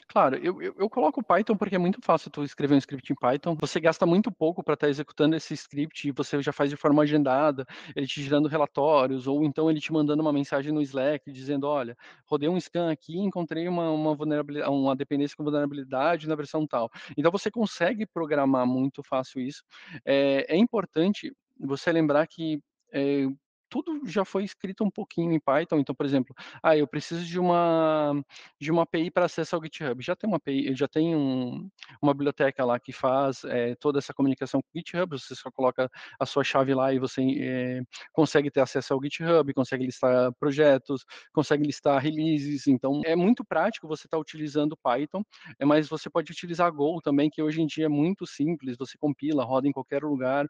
Claro, 0.08 0.36
eu, 0.36 0.60
eu, 0.60 0.74
eu, 0.78 0.90
coloco 0.90 1.20
o 1.20 1.24
Python 1.24 1.56
porque 1.56 1.74
é 1.74 1.78
muito 1.78 2.00
fácil 2.02 2.30
tu 2.30 2.44
escrever 2.44 2.74
um 2.74 2.78
script 2.78 3.12
em 3.12 3.16
Python. 3.16 3.56
Você 3.60 3.80
gasta 3.80 4.04
muito 4.04 4.30
pouco 4.30 4.62
para 4.62 4.74
estar 4.74 4.86
tá 4.86 4.90
executando 4.90 5.34
esse 5.34 5.54
script 5.54 6.06
e 6.06 6.12
você 6.12 6.42
já 6.42 6.52
faz 6.52 6.68
de 6.68 6.76
forma 6.76 7.02
agendada, 7.02 7.66
ele 7.96 8.06
te 8.06 8.22
gerando 8.22 8.48
relatórios, 8.48 9.26
ou 9.26 9.44
então 9.44 9.70
ele 9.70 9.80
te 9.80 9.92
mandando 9.92 10.22
uma 10.22 10.32
mensagem 10.32 10.72
no 10.72 10.82
Slack 10.82 11.30
dizendo: 11.32 11.66
olha, 11.66 11.96
rodei 12.26 12.48
um 12.48 12.60
scan 12.60 12.90
aqui 12.90 13.18
encontrei 13.18 13.68
uma, 13.68 13.90
uma, 13.90 14.14
vulnerabilidade, 14.14 14.70
uma 14.70 14.94
dependência 14.94 15.36
com 15.36 15.44
vulnerabilidade 15.44 16.28
na 16.28 16.34
versão 16.34 16.66
tal. 16.66 16.90
Então 17.16 17.30
você 17.30 17.50
consegue 17.50 18.06
programar 18.06 18.66
muito 18.66 19.02
fácil 19.02 19.40
isso. 19.40 19.62
É, 20.04 20.46
é 20.54 20.56
importante 20.56 21.32
você 21.58 21.90
lembrar 21.92 22.26
que 22.26 22.60
é, 22.92 23.26
tudo 23.72 24.02
já 24.04 24.22
foi 24.22 24.44
escrito 24.44 24.84
um 24.84 24.90
pouquinho 24.90 25.32
em 25.32 25.40
Python. 25.40 25.78
Então, 25.78 25.94
por 25.94 26.04
exemplo, 26.04 26.36
ah, 26.62 26.76
eu 26.76 26.86
preciso 26.86 27.24
de 27.24 27.40
uma 27.40 28.22
de 28.60 28.70
uma 28.70 28.82
API 28.82 29.10
para 29.10 29.24
acesso 29.24 29.56
ao 29.56 29.62
GitHub. 29.62 30.04
Já 30.04 30.14
tem 30.14 30.28
uma 30.28 30.36
API, 30.36 30.74
já 30.74 30.86
tem 30.86 31.16
um, 31.16 31.70
uma 32.02 32.12
biblioteca 32.12 32.66
lá 32.66 32.78
que 32.78 32.92
faz 32.92 33.44
é, 33.44 33.74
toda 33.76 33.98
essa 33.98 34.12
comunicação 34.12 34.60
com 34.60 34.68
o 34.68 34.78
GitHub. 34.78 35.18
Você 35.18 35.34
só 35.34 35.50
coloca 35.50 35.90
a 36.20 36.26
sua 36.26 36.44
chave 36.44 36.74
lá 36.74 36.92
e 36.92 36.98
você 36.98 37.22
é, 37.40 37.80
consegue 38.12 38.50
ter 38.50 38.60
acesso 38.60 38.92
ao 38.92 39.02
GitHub, 39.02 39.54
consegue 39.54 39.86
listar 39.86 40.30
projetos, 40.34 41.06
consegue 41.32 41.64
listar 41.64 41.98
releases. 41.98 42.66
Então, 42.66 43.00
é 43.06 43.16
muito 43.16 43.42
prático 43.42 43.88
você 43.88 44.06
estar 44.06 44.18
tá 44.18 44.20
utilizando 44.20 44.76
Python, 44.76 45.22
é, 45.58 45.64
mas 45.64 45.88
você 45.88 46.10
pode 46.10 46.30
utilizar 46.30 46.70
Go 46.70 47.00
também, 47.00 47.30
que 47.30 47.42
hoje 47.42 47.62
em 47.62 47.66
dia 47.66 47.86
é 47.86 47.88
muito 47.88 48.26
simples. 48.26 48.76
Você 48.76 48.98
compila, 48.98 49.44
roda 49.44 49.66
em 49.66 49.72
qualquer 49.72 50.02
lugar, 50.02 50.46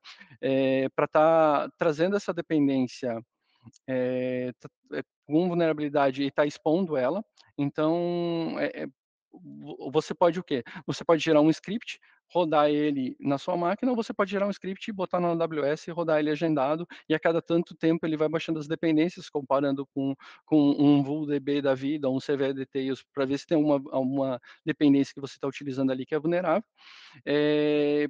para 0.96 1.04
estar 1.04 1.68
tá 1.68 1.70
trazendo 1.78 2.16
essa 2.16 2.35
dependência 2.35 3.12
é, 3.87 4.53
com 5.27 5.48
vulnerabilidade 5.48 6.22
e 6.22 6.27
está 6.27 6.46
expondo 6.46 6.96
ela. 6.96 7.25
Então, 7.57 8.57
é, 8.59 8.87
você 9.90 10.14
pode 10.14 10.38
o 10.38 10.44
quê? 10.44 10.62
Você 10.87 11.05
pode 11.05 11.22
gerar 11.22 11.40
um 11.40 11.51
script, 11.51 11.98
rodar 12.31 12.70
ele 12.70 13.16
na 13.20 13.38
sua 13.38 13.57
máquina, 13.57 13.92
ou 13.92 13.96
você 13.96 14.12
pode 14.12 14.31
gerar 14.31 14.46
um 14.46 14.51
script 14.51 14.88
e 14.88 14.92
botar 14.92 15.20
na 15.20 15.29
AWS 15.29 15.87
rodar 15.88 16.18
ele 16.18 16.31
agendado, 16.31 16.87
e 17.09 17.14
a 17.14 17.20
cada 17.20 17.42
tanto 17.42 17.75
tempo 17.75 18.07
ele 18.07 18.16
vai 18.16 18.29
baixando 18.29 18.59
as 18.59 18.66
dependências, 18.66 19.29
comparando 19.29 19.87
com, 19.94 20.14
com 20.46 20.59
um 20.79 21.03
VulDB 21.03 21.61
da 21.61 21.75
vida, 21.75 22.09
um 22.09 22.18
Details, 22.55 23.05
para 23.12 23.27
ver 23.27 23.38
se 23.38 23.46
tem 23.46 23.59
uma, 23.59 23.77
uma 23.98 24.40
dependência 24.64 25.14
que 25.14 25.20
você 25.20 25.35
está 25.35 25.46
utilizando 25.46 25.92
ali 25.92 26.07
que 26.07 26.14
é 26.14 26.18
vulnerável. 26.18 26.64
É, 27.27 28.09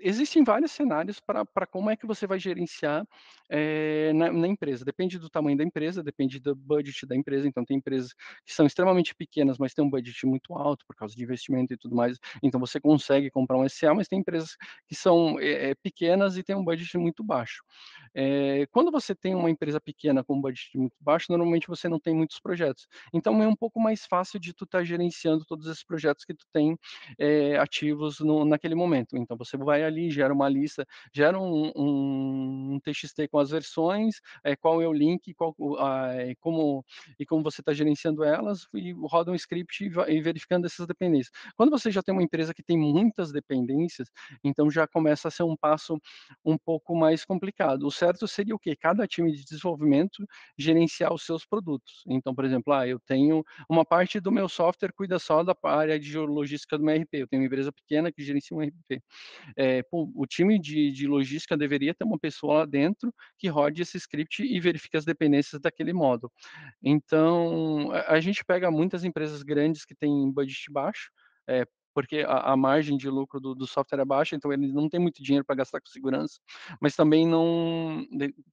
existem 0.00 0.44
vários 0.44 0.72
cenários 0.72 1.20
para 1.20 1.66
como 1.66 1.90
é 1.90 1.96
que 1.96 2.06
você 2.06 2.26
vai 2.26 2.38
gerenciar 2.38 3.06
é, 3.48 4.12
na, 4.12 4.30
na, 4.32 4.46
empresa. 4.46 4.84
Depende 4.84 5.18
do 5.18 5.28
tamanho 5.28 5.56
da 5.56 5.64
empresa, 5.64 6.02
depende 6.02 6.38
do 6.38 6.54
budget 6.54 7.06
da 7.06 7.16
empresa. 7.16 7.48
Então, 7.48 7.64
tem 7.64 7.78
empresas 7.78 8.12
que 8.44 8.52
são 8.52 8.66
extremamente 8.66 9.14
pequenas, 9.14 9.58
mas 9.58 9.74
tem 9.74 9.84
um 9.84 9.90
budget 9.90 10.26
muito 10.26 10.54
alto 10.54 10.84
por 10.86 10.94
causa 10.94 11.14
de 11.14 11.22
investimento 11.22 11.72
e 11.72 11.76
tudo 11.76 11.96
mais. 11.96 12.18
Então, 12.42 12.60
você 12.60 12.80
consegue 12.80 13.30
comprar 13.30 13.58
um 13.58 13.68
SA, 13.68 13.94
mas 13.94 14.08
tem 14.08 14.20
empresas 14.20 14.56
que 14.86 14.94
são 14.94 15.38
é, 15.40 15.74
pequenas 15.76 16.36
e 16.36 16.42
tem 16.42 16.54
um 16.54 16.64
budget 16.64 16.96
muito 16.98 17.24
baixo. 17.24 17.62
É, 18.14 18.66
quando 18.70 18.90
você 18.90 19.14
tem 19.14 19.34
uma 19.34 19.50
empresa 19.50 19.80
pequena 19.80 20.22
com 20.22 20.34
um 20.34 20.40
budget 20.40 20.76
muito 20.76 20.96
baixo, 21.00 21.26
normalmente 21.30 21.66
você 21.66 21.88
não 21.88 21.98
tem 21.98 22.14
muitos 22.14 22.38
projetos. 22.40 22.86
Então, 23.12 23.42
é 23.42 23.48
um 23.48 23.56
pouco 23.56 23.80
mais 23.80 24.06
fácil 24.06 24.38
de 24.38 24.52
tu 24.52 24.64
estar 24.64 24.78
tá 24.78 24.84
gerenciando 24.84 25.44
todos 25.44 25.66
esses 25.66 25.84
projetos 25.84 26.24
que 26.24 26.34
tu 26.34 26.46
tem 26.52 26.78
ativos 27.60 28.20
no, 28.20 28.44
naquele 28.44 28.74
momento. 28.74 29.16
Então, 29.16 29.36
você 29.36 29.56
vai 29.56 29.87
ali, 29.88 30.10
gera 30.10 30.32
uma 30.32 30.48
lista, 30.48 30.86
gera 31.12 31.38
um, 31.38 31.72
um, 31.74 32.74
um 32.74 32.80
TXT 32.80 33.28
com 33.30 33.38
as 33.38 33.50
versões, 33.50 34.20
é, 34.44 34.54
qual 34.56 34.80
é 34.80 34.86
o 34.86 34.92
link, 34.92 35.34
qual, 35.34 35.54
é, 36.12 36.34
como, 36.40 36.84
e 37.18 37.26
como 37.26 37.42
você 37.42 37.60
está 37.60 37.72
gerenciando 37.72 38.24
elas, 38.24 38.66
e 38.74 38.92
roda 38.92 39.30
um 39.30 39.34
script 39.34 39.84
e, 39.84 39.88
vai, 39.88 40.10
e 40.10 40.20
verificando 40.20 40.66
essas 40.66 40.86
dependências. 40.86 41.32
Quando 41.56 41.70
você 41.70 41.90
já 41.90 42.02
tem 42.02 42.12
uma 42.12 42.22
empresa 42.22 42.54
que 42.54 42.62
tem 42.62 42.78
muitas 42.78 43.32
dependências, 43.32 44.08
então 44.44 44.70
já 44.70 44.86
começa 44.86 45.28
a 45.28 45.30
ser 45.30 45.42
um 45.42 45.56
passo 45.56 45.98
um 46.44 46.56
pouco 46.56 46.94
mais 46.94 47.24
complicado. 47.24 47.86
O 47.86 47.90
certo 47.90 48.26
seria 48.28 48.54
o 48.54 48.58
quê? 48.58 48.76
Cada 48.76 49.06
time 49.06 49.32
de 49.32 49.44
desenvolvimento 49.44 50.26
gerenciar 50.56 51.12
os 51.12 51.24
seus 51.24 51.44
produtos. 51.44 52.02
Então, 52.06 52.34
por 52.34 52.44
exemplo, 52.44 52.72
ah, 52.72 52.86
eu 52.86 52.98
tenho 53.00 53.44
uma 53.68 53.84
parte 53.84 54.20
do 54.20 54.30
meu 54.30 54.48
software 54.48 54.92
cuida 54.92 55.18
só 55.18 55.42
da 55.42 55.54
área 55.62 55.98
de 55.98 56.16
logística 56.18 56.76
do 56.78 56.84
meu 56.84 56.96
RP. 56.96 57.14
Eu 57.14 57.28
tenho 57.28 57.42
uma 57.42 57.46
empresa 57.46 57.72
pequena 57.72 58.12
que 58.12 58.22
gerencia 58.22 58.56
um 58.56 58.60
RP. 58.60 59.02
É, 59.56 59.77
pô, 59.82 60.10
o 60.14 60.26
time 60.26 60.58
de, 60.58 60.90
de 60.92 61.06
logística 61.06 61.56
deveria 61.56 61.94
ter 61.94 62.04
uma 62.04 62.18
pessoa 62.18 62.58
lá 62.58 62.64
dentro 62.66 63.12
que 63.38 63.48
rode 63.48 63.82
esse 63.82 63.96
script 63.96 64.42
e 64.42 64.60
verifique 64.60 64.96
as 64.96 65.04
dependências 65.04 65.60
daquele 65.60 65.92
módulo. 65.92 66.32
Então, 66.82 67.90
a, 67.92 68.14
a 68.14 68.20
gente 68.20 68.44
pega 68.44 68.70
muitas 68.70 69.04
empresas 69.04 69.42
grandes 69.42 69.84
que 69.84 69.94
têm 69.94 70.30
budget 70.32 70.70
baixo, 70.70 71.10
é, 71.48 71.66
porque 71.94 72.18
a, 72.20 72.52
a, 72.52 72.56
margem 72.56 72.96
de 72.96 73.08
lucro 73.10 73.40
do, 73.40 73.54
do, 73.54 73.66
software 73.66 74.00
é 74.00 74.04
baixa, 74.04 74.36
então 74.36 74.52
ele 74.52 74.72
não 74.72 74.88
tem 74.88 75.00
muito 75.00 75.20
dinheiro 75.22 75.44
para 75.44 75.56
gastar 75.56 75.80
com 75.80 75.88
segurança, 75.88 76.38
mas 76.80 76.94
também 76.94 77.26
não 77.26 78.06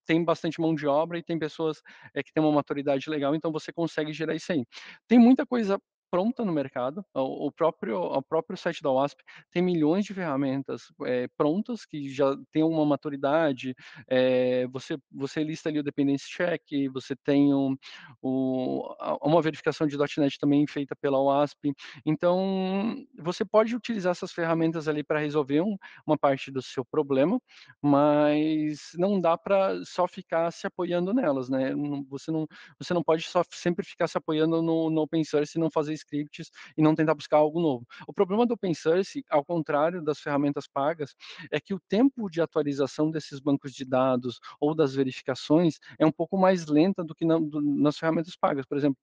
tem 0.05 0.23
bastante 0.23 0.59
mão 0.59 0.73
de 0.73 0.87
obra 0.87 1.19
e 1.19 1.23
tem 1.23 1.37
pessoas 1.37 1.79
é, 2.15 2.23
que 2.23 2.33
têm 2.33 2.43
uma 2.43 2.51
maturidade 2.51 3.07
legal, 3.07 3.35
então 3.35 3.51
você 3.51 3.71
consegue 3.71 4.11
gerar 4.13 4.33
isso 4.33 4.51
aí. 4.51 4.65
Tem 5.07 5.19
muita 5.19 5.45
coisa 5.45 5.79
pronta 6.15 6.45
no 6.45 6.53
mercado. 6.53 7.05
O, 7.13 7.51
próprio, 7.51 7.99
o 7.99 8.21
próprio 8.21 8.57
site 8.57 8.81
da 8.81 8.89
WASP 8.89 9.21
tem 9.51 9.61
milhões 9.61 10.05
de 10.05 10.13
ferramentas 10.13 10.83
é, 11.03 11.27
prontas 11.35 11.85
que 11.85 12.07
já 12.07 12.37
tem 12.53 12.63
uma 12.63 12.85
maturidade. 12.85 13.75
É, 14.07 14.65
você, 14.67 14.97
você 15.11 15.43
lista 15.43 15.67
ali 15.67 15.77
o 15.77 15.83
dependency 15.83 16.29
check, 16.29 16.61
você 16.93 17.17
tem 17.17 17.53
um, 17.53 17.75
o, 18.21 18.95
uma 19.21 19.41
verificação 19.41 19.85
de 19.85 19.97
.NET 19.97 20.39
também 20.39 20.65
feita 20.65 20.95
pela 20.95 21.19
WASP. 21.21 21.73
Então, 22.05 22.95
você 23.19 23.43
pode 23.43 23.75
utilizar 23.75 24.11
essas 24.11 24.31
ferramentas 24.31 24.87
ali 24.87 25.03
para 25.03 25.19
resolver 25.19 25.59
um, 25.59 25.75
uma 26.07 26.17
parte 26.17 26.49
do 26.49 26.61
seu 26.61 26.85
problema, 26.85 27.41
mas 27.81 28.91
não 28.97 29.19
dá 29.19 29.37
para 29.37 29.83
só 29.83 30.07
ficar 30.07 30.49
se 30.51 30.65
apoiando 30.65 31.13
nelas, 31.13 31.49
né? 31.49 31.73
Você 32.07 32.31
não, 32.31 32.47
você 32.79 32.93
não 32.93 33.03
pode 33.03 33.23
só 33.23 33.43
sempre 33.51 33.85
ficar 33.85 34.07
se 34.07 34.17
apoiando 34.17 34.61
no, 34.61 34.89
no 34.89 35.01
open 35.01 35.25
source 35.25 35.57
e 35.57 35.61
não 35.61 35.69
fazer 35.69 35.93
scripts 36.05 36.51
e 36.77 36.81
não 36.81 36.95
tentar 36.95 37.15
buscar 37.15 37.37
algo 37.37 37.59
novo. 37.59 37.85
O 38.07 38.13
problema 38.13 38.45
do 38.45 38.53
open 38.53 38.73
source, 38.73 39.23
ao 39.29 39.43
contrário 39.43 40.01
das 40.01 40.19
ferramentas 40.19 40.67
pagas, 40.67 41.15
é 41.51 41.59
que 41.59 41.73
o 41.73 41.79
tempo 41.79 42.29
de 42.29 42.41
atualização 42.41 43.11
desses 43.11 43.39
bancos 43.39 43.73
de 43.73 43.85
dados 43.85 44.39
ou 44.59 44.75
das 44.75 44.93
verificações 44.93 45.79
é 45.99 46.05
um 46.05 46.11
pouco 46.11 46.37
mais 46.37 46.65
lenta 46.67 47.03
do 47.03 47.13
que 47.13 47.25
na, 47.25 47.37
do, 47.37 47.61
nas 47.61 47.97
ferramentas 47.97 48.35
pagas. 48.35 48.65
Por 48.65 48.77
exemplo, 48.77 48.97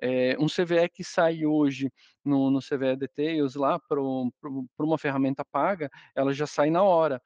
é, 0.00 0.36
um 0.38 0.46
CVE 0.46 0.88
que 0.92 1.04
sai 1.04 1.46
hoje 1.46 1.90
no, 2.28 2.50
no 2.50 2.60
CVE 2.60 2.96
Details 2.96 3.54
lá 3.54 3.78
para 3.78 4.00
uma 4.00 4.98
ferramenta 4.98 5.44
paga, 5.44 5.90
ela 6.14 6.32
já 6.32 6.46
sai 6.46 6.70
na 6.70 6.82
hora 6.82 7.20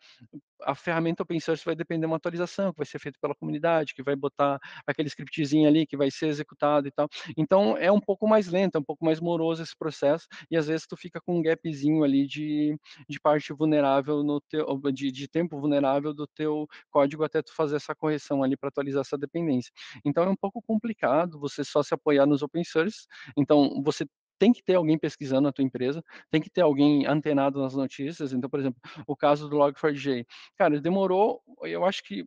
a 0.65 0.75
ferramenta 0.75 1.23
open 1.23 1.41
source 1.41 1.65
vai 1.65 1.75
depender 1.75 2.03
de 2.03 2.07
uma 2.07 2.17
atualização 2.17 2.73
que 2.73 2.79
vai 2.79 2.87
ser 2.87 2.99
feita 2.99 3.19
pela 3.21 3.35
comunidade, 3.35 3.95
que 3.95 4.03
vai 4.03 4.17
botar 4.17 4.59
aquele 4.87 5.09
scriptzinho 5.09 5.69
ali 5.69 5.87
que 5.87 5.97
vai 5.97 6.11
ser 6.11 6.27
executado 6.27 6.89
e 6.89 6.91
tal. 6.91 7.09
Então 7.37 7.77
é 7.77 7.91
um 7.91 8.01
pouco 8.01 8.27
mais 8.27 8.49
lento, 8.49 8.77
é 8.77 8.79
um 8.79 8.85
pouco 8.85 9.05
mais 9.05 9.21
moroso 9.21 9.63
esse 9.63 9.77
processo 9.77 10.27
e 10.51 10.57
às 10.57 10.67
vezes 10.67 10.87
tu 10.87 10.97
fica 10.97 11.21
com 11.21 11.39
um 11.39 11.43
gapzinho 11.43 12.05
ali 12.05 12.27
de, 12.27 12.77
de 13.09 13.21
parte 13.21 13.53
vulnerável 13.53 14.23
no 14.23 14.41
teu 14.41 14.81
de, 14.93 15.11
de 15.11 15.29
tempo 15.29 15.61
vulnerável 15.61 16.13
do 16.15 16.27
teu 16.27 16.67
código 16.91 17.25
até 17.25 17.43
tu 17.43 17.55
fazer 17.55 17.77
essa 17.77 17.95
correção 17.95 18.43
ali 18.43 18.57
para 18.57 18.69
atualizar 18.69 19.03
essa 19.03 19.19
dependência. 19.19 19.73
Então 20.05 20.25
é 20.25 20.29
um 20.29 20.37
pouco 20.37 20.63
complicado 20.63 21.39
você 21.39 21.65
só 21.65 21.83
se 21.83 21.95
apoiar 21.95 22.27
nos 22.27 22.43
open 22.43 22.65
source. 22.65 23.07
Então 23.37 23.83
você 23.83 24.07
tem 24.43 24.53
que 24.53 24.61
ter 24.61 24.75
alguém 24.75 24.99
pesquisando 24.99 25.43
na 25.43 25.53
tua 25.53 25.63
empresa, 25.63 26.03
tem 26.29 26.41
que 26.41 26.51
ter 26.51 26.63
alguém 26.63 27.07
antenado 27.07 27.63
nas 27.63 27.75
notícias. 27.77 28.33
Então, 28.33 28.51
por 28.51 28.59
exemplo, 28.59 28.81
o 29.07 29.15
caso 29.15 29.49
do 29.49 29.57
Log4j. 29.57 30.27
Cara, 30.59 30.81
demorou, 30.81 31.41
eu 31.63 31.85
acho 31.85 32.03
que 32.03 32.25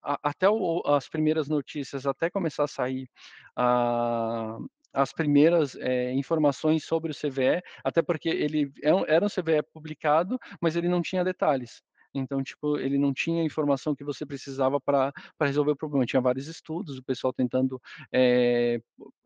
até 0.00 0.48
o, 0.48 0.80
as 0.86 1.08
primeiras 1.08 1.48
notícias, 1.48 2.06
até 2.06 2.30
começar 2.30 2.62
a 2.62 2.68
sair 2.68 3.10
a, 3.56 4.58
as 4.92 5.12
primeiras 5.12 5.74
é, 5.74 6.12
informações 6.12 6.84
sobre 6.84 7.10
o 7.10 7.14
CVE, 7.14 7.60
até 7.82 8.00
porque 8.00 8.28
ele 8.28 8.70
é 8.84 8.90
era 9.12 9.26
um 9.26 9.28
CVE 9.28 9.60
publicado, 9.72 10.38
mas 10.60 10.76
ele 10.76 10.88
não 10.88 11.02
tinha 11.02 11.24
detalhes. 11.24 11.82
Então, 12.18 12.42
tipo, 12.42 12.78
ele 12.78 12.98
não 12.98 13.12
tinha 13.12 13.42
a 13.42 13.44
informação 13.44 13.94
que 13.94 14.04
você 14.04 14.24
precisava 14.24 14.80
para 14.80 15.12
resolver 15.40 15.72
o 15.72 15.76
problema. 15.76 16.06
Tinha 16.06 16.20
vários 16.20 16.46
estudos, 16.48 16.98
o 16.98 17.02
pessoal 17.02 17.32
tentando 17.32 17.80
é, 18.12 18.80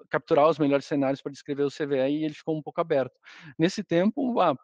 capturar 0.08 0.48
os 0.48 0.58
melhores 0.58 0.84
cenários 0.84 1.22
para 1.22 1.32
descrever 1.32 1.62
o 1.62 1.70
CVE 1.70 2.08
e 2.08 2.24
ele 2.24 2.34
ficou 2.34 2.56
um 2.56 2.62
pouco 2.62 2.80
aberto. 2.80 3.18
Nesse 3.58 3.82
tempo, 3.82 4.40
ah, 4.40 4.56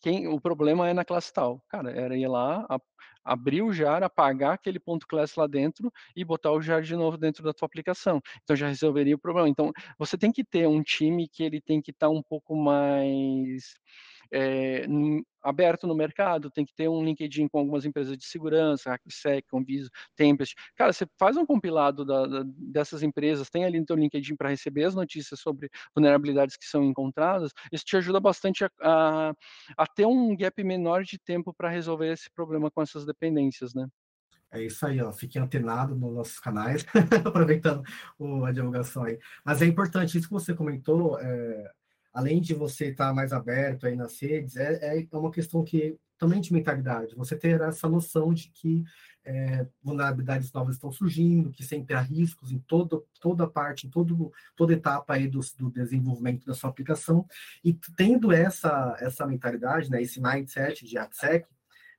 quem, 0.00 0.28
o 0.28 0.40
problema 0.40 0.88
é 0.88 0.94
na 0.94 1.04
classe 1.04 1.32
tal. 1.32 1.62
Cara, 1.68 1.90
era 1.90 2.16
ir 2.16 2.28
lá, 2.28 2.66
a, 2.68 2.78
abrir 3.24 3.62
o 3.62 3.72
jar, 3.72 4.02
apagar 4.02 4.54
aquele 4.54 4.78
ponto 4.78 5.06
class 5.06 5.36
lá 5.36 5.46
dentro 5.46 5.92
e 6.14 6.24
botar 6.24 6.52
o 6.52 6.60
jar 6.60 6.82
de 6.82 6.96
novo 6.96 7.16
dentro 7.16 7.42
da 7.42 7.52
tua 7.52 7.66
aplicação. 7.66 8.20
Então 8.42 8.56
já 8.56 8.68
resolveria 8.68 9.14
o 9.14 9.18
problema. 9.18 9.48
Então 9.48 9.72
você 9.98 10.18
tem 10.18 10.32
que 10.32 10.44
ter 10.44 10.66
um 10.66 10.82
time 10.82 11.28
que 11.28 11.42
ele 11.42 11.60
tem 11.60 11.80
que 11.80 11.90
estar 11.90 12.06
tá 12.06 12.12
um 12.12 12.22
pouco 12.22 12.56
mais 12.56 13.74
é, 14.32 14.86
aberto 15.42 15.86
no 15.86 15.94
mercado, 15.94 16.50
tem 16.50 16.64
que 16.64 16.74
ter 16.74 16.88
um 16.88 17.04
LinkedIn 17.04 17.48
com 17.48 17.58
algumas 17.58 17.84
empresas 17.84 18.16
de 18.16 18.24
segurança, 18.24 18.92
HackSec, 18.92 19.46
Conviso, 19.48 19.90
Tempest. 20.16 20.54
Cara, 20.76 20.92
você 20.92 21.06
faz 21.18 21.36
um 21.36 21.44
compilado 21.44 22.04
da, 22.04 22.26
da, 22.26 22.42
dessas 22.46 23.02
empresas, 23.02 23.50
tem 23.50 23.64
ali 23.64 23.78
no 23.78 23.86
teu 23.86 23.96
LinkedIn 23.96 24.36
para 24.36 24.48
receber 24.48 24.84
as 24.84 24.94
notícias 24.94 25.40
sobre 25.40 25.68
vulnerabilidades 25.94 26.56
que 26.56 26.64
são 26.64 26.82
encontradas, 26.84 27.52
isso 27.70 27.84
te 27.84 27.96
ajuda 27.96 28.20
bastante 28.20 28.64
a, 28.64 28.70
a, 28.80 29.32
a 29.76 29.86
ter 29.86 30.06
um 30.06 30.34
gap 30.36 30.62
menor 30.64 31.02
de 31.02 31.18
tempo 31.18 31.52
para 31.52 31.68
resolver 31.68 32.12
esse 32.12 32.30
problema 32.30 32.70
com 32.70 32.80
essas 32.80 33.04
dependências, 33.04 33.74
né? 33.74 33.86
É 34.52 34.62
isso 34.62 34.84
aí, 34.86 35.00
ó. 35.00 35.10
Fiquem 35.10 35.40
antenados 35.40 35.98
nos 35.98 36.12
nossos 36.12 36.38
canais, 36.38 36.84
aproveitando 37.24 37.82
o, 38.18 38.44
a 38.44 38.52
divulgação 38.52 39.04
aí. 39.04 39.18
Mas 39.42 39.62
é 39.62 39.66
importante, 39.66 40.18
isso 40.18 40.28
que 40.28 40.32
você 40.32 40.54
comentou, 40.54 41.18
é, 41.18 41.72
além 42.12 42.40
de 42.40 42.54
você 42.54 42.90
estar 42.90 43.12
mais 43.14 43.32
aberto 43.32 43.86
aí 43.86 43.96
nas 43.96 44.20
redes, 44.20 44.56
é, 44.56 45.06
é 45.10 45.16
uma 45.16 45.30
questão 45.30 45.64
que 45.64 45.96
também 46.18 46.40
de 46.40 46.52
mentalidade, 46.52 47.16
você 47.16 47.36
ter 47.36 47.60
essa 47.60 47.88
noção 47.88 48.32
de 48.32 48.48
que 48.50 48.84
é, 49.24 49.66
vulnerabilidades 49.82 50.52
novas 50.52 50.76
estão 50.76 50.92
surgindo, 50.92 51.50
que 51.50 51.64
sempre 51.64 51.94
há 51.94 52.00
riscos 52.00 52.52
em 52.52 52.60
todo, 52.60 53.04
toda 53.20 53.46
parte, 53.46 53.86
em 53.86 53.90
todo, 53.90 54.32
toda 54.54 54.72
etapa 54.72 55.14
aí 55.14 55.26
do, 55.26 55.40
do 55.58 55.70
desenvolvimento 55.70 56.46
da 56.46 56.54
sua 56.54 56.70
aplicação, 56.70 57.26
e 57.64 57.72
tendo 57.96 58.32
essa, 58.32 58.96
essa 59.00 59.26
mentalidade, 59.26 59.90
né, 59.90 60.00
esse 60.00 60.20
mindset 60.20 60.86
de 60.86 60.96
AppSec, 60.96 61.46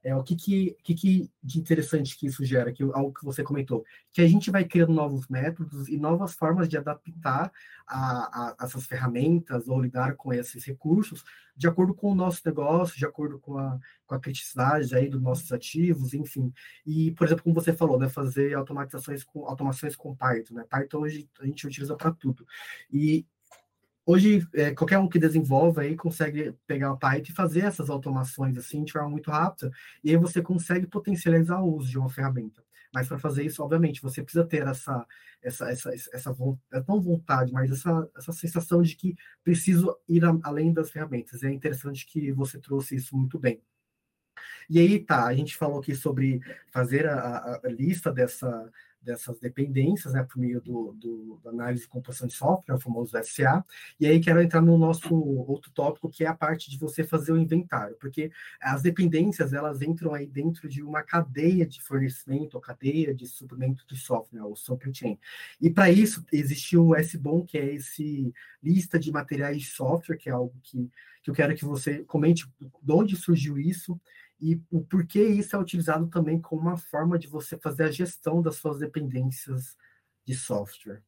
é, 0.04 0.16
o 0.16 0.22
que, 0.22 0.36
que, 0.36 0.78
que, 0.84 0.94
que 0.94 1.32
de 1.42 1.60
interessante 1.60 2.18
que 2.18 2.28
isso 2.28 2.44
gera, 2.44 2.72
que, 2.74 2.84
algo 2.84 3.14
que 3.14 3.24
você 3.24 3.42
comentou, 3.44 3.86
que 4.12 4.22
a 4.22 4.28
gente 4.28 4.52
vai 4.52 4.66
criando 4.66 4.94
novos 4.94 5.28
métodos 5.28 5.88
e 5.88 5.98
novas 5.98 6.34
formas 6.34 6.68
de 6.68 6.78
adaptar 6.78 7.52
a, 7.88 8.56
a, 8.60 8.66
essas 8.66 8.86
ferramentas 8.86 9.68
ou 9.68 9.82
lidar 9.82 10.16
com 10.16 10.34
esses 10.34 10.64
recursos 10.66 11.24
de 11.56 11.68
acordo 11.68 11.94
com 11.94 12.12
o 12.12 12.16
nosso 12.16 12.42
negócio, 12.46 12.98
de 12.98 13.06
acordo 13.06 13.40
com 13.40 13.58
a, 13.58 13.80
com 14.06 14.16
a 14.16 14.20
criticidade 14.20 14.96
aí 14.96 15.08
dos 15.08 15.22
nossos 15.22 15.52
ativos, 15.52 16.14
enfim. 16.14 16.52
E, 16.86 17.12
por 17.12 17.26
exemplo, 17.26 17.44
como 17.44 17.56
você 17.56 17.72
falou, 17.72 18.00
né, 18.00 18.10
fazer 18.10 18.56
automatizações 18.56 19.24
com 19.24 19.46
automações 19.46 19.96
com 19.96 20.16
Python, 20.16 20.56
né? 20.56 20.66
Python 20.70 21.00
hoje 21.00 21.30
a 21.40 21.46
gente 21.46 21.68
utiliza 21.68 21.96
para 21.96 22.12
tudo. 22.12 22.46
E 22.92 23.26
hoje 24.06 24.48
é, 24.54 24.74
qualquer 24.74 25.00
um 25.00 25.08
que 25.08 25.20
desenvolve 25.20 25.82
aí 25.82 25.96
consegue 25.96 26.54
pegar 26.68 26.92
o 26.94 26.98
Python 26.98 27.32
e 27.32 27.36
fazer 27.36 27.62
essas 27.62 27.90
automações 27.90 28.58
assim 28.58 28.84
de 28.84 28.92
forma 28.92 29.10
muito 29.10 29.32
rápida, 29.32 29.72
e 30.04 30.10
aí 30.12 30.18
você 30.18 30.42
consegue 30.42 30.88
potencializar 30.88 31.62
o 31.62 31.76
uso 31.76 31.90
de 31.90 31.98
uma 31.98 32.10
ferramenta. 32.10 32.64
Mas 32.94 33.08
para 33.08 33.18
fazer 33.18 33.44
isso, 33.44 33.64
obviamente, 33.64 34.02
você 34.02 34.22
precisa 34.22 34.46
ter 34.46 34.68
essa 34.68 35.06
essa 35.42 35.70
essa 35.72 35.92
essa 36.14 36.36
não 36.88 37.02
vontade, 37.02 37.52
mas 37.52 37.72
essa 37.72 38.10
essa 38.16 38.32
sensação 38.32 38.82
de 38.82 38.96
que 38.96 39.16
preciso 39.44 39.98
ir 40.08 40.24
a, 40.24 40.38
além 40.44 40.72
das 40.72 40.92
ferramentas. 40.92 41.44
É 41.44 41.52
interessante 41.52 42.06
que 42.06 42.32
você 42.32 42.60
trouxe 42.60 42.96
isso 42.96 43.18
muito 43.18 43.40
bem. 43.40 43.62
E 44.70 44.80
aí 44.80 45.00
tá, 45.00 45.26
a 45.26 45.34
gente 45.34 45.58
falou 45.58 45.80
aqui 45.80 45.96
sobre 45.96 46.40
fazer 46.72 47.08
a, 47.08 47.60
a 47.64 47.70
lista 47.70 48.12
dessa 48.12 48.72
dessas 49.04 49.40
dependências, 49.40 50.14
né, 50.14 50.24
por 50.24 50.40
meio 50.40 50.62
do, 50.62 50.94
do, 50.94 51.40
do 51.42 51.50
análise 51.50 51.84
de 51.84 51.90
composição 51.90 52.28
de 52.28 52.34
software, 52.34 52.76
o 52.76 52.80
famoso 52.80 53.18
SA, 53.24 53.64
e 54.00 54.06
aí 54.06 54.20
quero 54.20 54.42
entrar 54.42 54.62
no 54.62 54.78
nosso 54.78 55.14
outro 55.14 55.72
tópico, 55.72 56.10
que 56.10 56.24
é 56.24 56.28
a 56.28 56.34
parte 56.34 56.70
de 56.70 56.78
você 56.78 57.04
fazer 57.04 57.32
o 57.32 57.38
inventário, 57.38 57.96
porque 58.00 58.32
as 58.62 58.82
dependências, 58.82 59.54
elas 59.54 59.82
entram 59.82 60.14
aí 60.14 60.26
dentro 60.26 60.68
de 60.70 60.82
uma 60.82 61.04
cadeia 61.04 61.66
de 61.66 61.82
fornecimento, 61.82 62.56
ou 62.56 62.62
cadeia 62.62 63.14
de 63.14 63.28
suprimento 63.28 63.86
de 63.88 63.98
software, 63.98 64.44
o 64.44 64.56
supply 64.56 64.94
chain, 64.94 65.20
e 65.62 65.70
para 65.70 65.92
isso 65.92 66.26
existe 66.32 66.78
o 66.78 66.96
SBOM, 66.96 67.46
que 67.46 67.58
é 67.58 67.74
esse 67.74 68.34
lista 68.62 68.98
de 68.98 69.12
materiais 69.12 69.62
de 69.62 69.68
software, 69.68 70.18
que 70.18 70.30
é 70.30 70.32
algo 70.32 70.56
que, 70.64 70.90
que 71.22 71.30
eu 71.30 71.34
quero 71.34 71.56
que 71.56 71.66
você 71.66 72.04
comente 72.06 72.46
de 72.60 72.92
onde 72.92 73.16
surgiu 73.16 73.58
isso, 73.58 74.00
e 74.40 74.62
o 74.72 74.84
porquê 74.84 75.26
isso 75.26 75.56
é 75.56 75.60
utilizado 75.60 76.08
também 76.08 76.40
como 76.42 76.62
uma 76.62 76.78
forma 76.78 77.18
de 77.18 77.28
você 77.28 77.58
fazer 77.58 77.84
a 77.84 77.92
gestão 77.92 78.42
das 78.42 78.56
suas 78.58 78.80
dependências 78.80 79.78
de 80.26 80.36
software. 80.36 81.04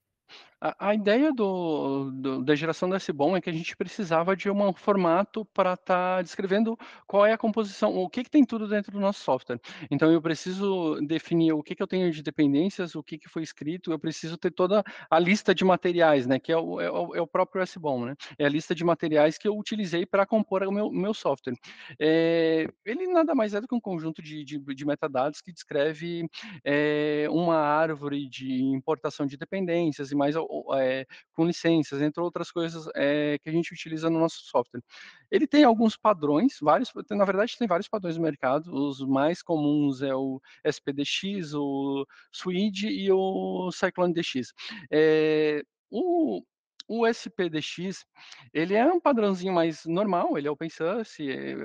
A, 0.65 0.89
a 0.89 0.95
ideia 0.95 1.33
do, 1.33 2.11
do, 2.11 2.43
da 2.43 2.55
geração 2.55 2.89
do 2.89 2.95
SBOM 2.95 3.35
é 3.35 3.41
que 3.41 3.49
a 3.49 3.53
gente 3.53 3.75
precisava 3.75 4.35
de 4.35 4.49
um 4.49 4.73
formato 4.73 5.45
para 5.45 5.73
estar 5.73 6.17
tá 6.17 6.21
descrevendo 6.21 6.77
qual 7.05 7.25
é 7.25 7.33
a 7.33 7.37
composição, 7.37 7.95
o 7.95 8.09
que, 8.09 8.23
que, 8.23 8.29
tem 8.29 8.45
tudo 8.45 8.67
dentro 8.67 8.91
do 8.91 8.99
nosso 8.99 9.19
software. 9.21 9.59
Então, 9.91 10.11
eu 10.11 10.21
preciso 10.21 10.99
definir 11.01 11.53
o 11.53 11.61
que, 11.61 11.75
que 11.75 11.83
eu 11.83 11.87
tenho 11.87 12.11
de 12.11 12.23
dependências, 12.23 12.95
o 12.95 13.03
que, 13.03 13.17
que 13.17 13.29
foi 13.29 13.43
escrito, 13.43 13.91
eu 13.91 13.99
preciso 13.99 14.37
ter 14.37 14.51
toda 14.51 14.83
a 15.09 15.19
lista 15.19 15.53
de 15.53 15.63
materiais, 15.63 16.25
né, 16.25 16.39
que 16.39 16.51
é 16.51 16.57
o, 16.57 16.79
é 16.79 16.89
o, 16.89 17.15
é 17.15 17.21
o 17.21 17.27
próprio 17.27 17.61
SBOM, 17.61 18.05
né, 18.05 18.15
é 18.39 18.45
a 18.45 18.49
lista 18.49 18.73
de 18.73 18.83
materiais 18.83 19.37
que 19.37 19.47
eu 19.47 19.57
utilizei 19.57 20.05
para 20.05 20.25
compor 20.25 20.63
o 20.63 20.71
meu, 20.71 20.89
meu 20.89 21.13
software. 21.13 21.55
É, 21.99 22.67
ele 22.85 23.07
nada 23.07 23.35
mais 23.35 23.53
é 23.53 23.61
do 23.61 23.67
que 23.67 23.75
um 23.75 23.79
conjunto 23.79 24.21
de, 24.21 24.43
de, 24.43 24.57
de 24.57 24.85
metadados 24.85 25.41
que 25.41 25.51
descreve 25.51 26.27
é, 26.63 27.27
uma 27.29 27.57
árvore 27.57 28.27
de 28.27 28.63
importação 28.63 29.25
de 29.25 29.37
dependências 29.37 30.11
e 30.11 30.15
mais 30.25 30.35
é, 30.79 31.05
com 31.33 31.45
licenças, 31.45 32.01
entre 32.01 32.21
outras 32.21 32.51
coisas 32.51 32.87
é, 32.95 33.37
que 33.41 33.49
a 33.49 33.51
gente 33.51 33.73
utiliza 33.73 34.09
no 34.09 34.19
nosso 34.19 34.43
software. 34.45 34.81
Ele 35.29 35.47
tem 35.47 35.63
alguns 35.63 35.95
padrões, 35.95 36.57
vários, 36.61 36.91
na 37.11 37.25
verdade 37.25 37.57
tem 37.57 37.67
vários 37.67 37.87
padrões 37.87 38.17
no 38.17 38.23
mercado, 38.23 38.73
os 38.73 38.99
mais 39.01 39.41
comuns 39.41 40.01
é 40.01 40.15
o 40.15 40.41
SPDX, 40.63 41.53
o 41.53 42.05
Swede 42.31 42.87
e 42.87 43.11
o 43.11 43.71
Cyclone 43.71 44.13
DX. 44.13 44.53
É, 44.91 45.61
o, 45.89 46.41
o 46.87 47.05
SPDX, 47.07 48.05
ele 48.53 48.73
é 48.75 48.85
um 48.85 48.99
padrãozinho 48.99 49.53
mais 49.53 49.85
normal, 49.85 50.37
ele 50.37 50.47
é 50.47 50.51
open 50.51 50.69
source, 50.69 51.29
é, 51.29 51.55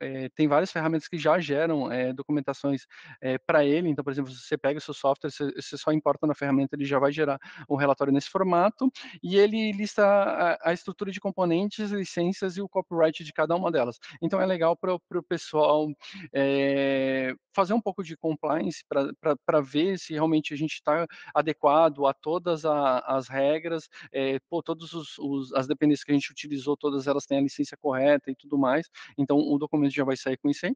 é, 0.00 0.28
tem 0.30 0.48
várias 0.48 0.72
ferramentas 0.72 1.08
que 1.08 1.18
já 1.18 1.38
geram 1.38 1.90
é, 1.90 2.12
documentações 2.12 2.86
para 3.46 3.64
ele, 3.64 3.88
então, 3.88 4.04
por 4.04 4.12
exemplo, 4.12 4.32
você 4.32 4.56
pega 4.56 4.78
o 4.78 4.82
seu 4.82 4.94
software, 4.94 5.30
você, 5.30 5.50
você, 5.54 5.76
só 5.76 5.92
importa 5.92 6.26
na 6.26 6.34
ferramenta, 6.34 6.76
ele 6.76 6.84
já 6.84 6.98
vai 6.98 7.12
gerar 7.12 7.38
um 7.68 7.76
relatório 7.76 8.12
nesse 8.12 8.28
formato, 8.28 8.90
e 9.22 9.36
ele 9.36 9.72
lista 9.72 10.04
a, 10.04 10.70
a 10.70 10.72
estrutura 10.72 11.10
de 11.10 11.20
componentes, 11.20 11.90
licenças 11.90 12.56
e 12.56 12.62
o 12.62 12.68
copyright 12.68 13.22
de 13.24 13.32
cada 13.32 13.54
uma 13.54 13.70
delas. 13.70 13.98
Então, 14.22 14.40
é 14.40 14.46
legal 14.46 14.76
para 14.76 14.94
o 14.94 15.22
pessoal 15.22 15.88
fazer 17.54 17.72
um 17.72 17.80
pouco 17.80 18.02
de 18.02 18.16
compliance 18.16 18.84
para 18.88 19.60
ver 19.60 19.98
se 19.98 20.12
realmente 20.12 20.52
a 20.52 20.56
gente 20.56 20.74
está 20.74 21.06
adequado 21.34 22.06
a 22.06 22.12
todas 22.12 22.64
a, 22.64 22.98
as 22.98 23.28
regras, 23.28 23.88
é, 24.64 24.66
pô, 24.66 24.74
todas 24.74 25.52
as 25.54 25.66
dependências 25.66 26.04
que 26.04 26.10
a 26.10 26.14
gente 26.14 26.30
utilizou, 26.30 26.76
todas 26.76 27.06
elas 27.06 27.26
têm 27.26 27.38
a 27.38 27.42
licença 27.42 27.76
correta 27.76 28.30
e 28.30 28.34
tudo 28.34 28.58
mais, 28.58 28.88
então 29.16 29.38
o 29.38 29.58
documento 29.58 29.92
já 29.92 30.04
vai 30.04 30.16
sair 30.16 30.36
com 30.36 30.48
isso 30.48 30.66
aí. 30.66 30.74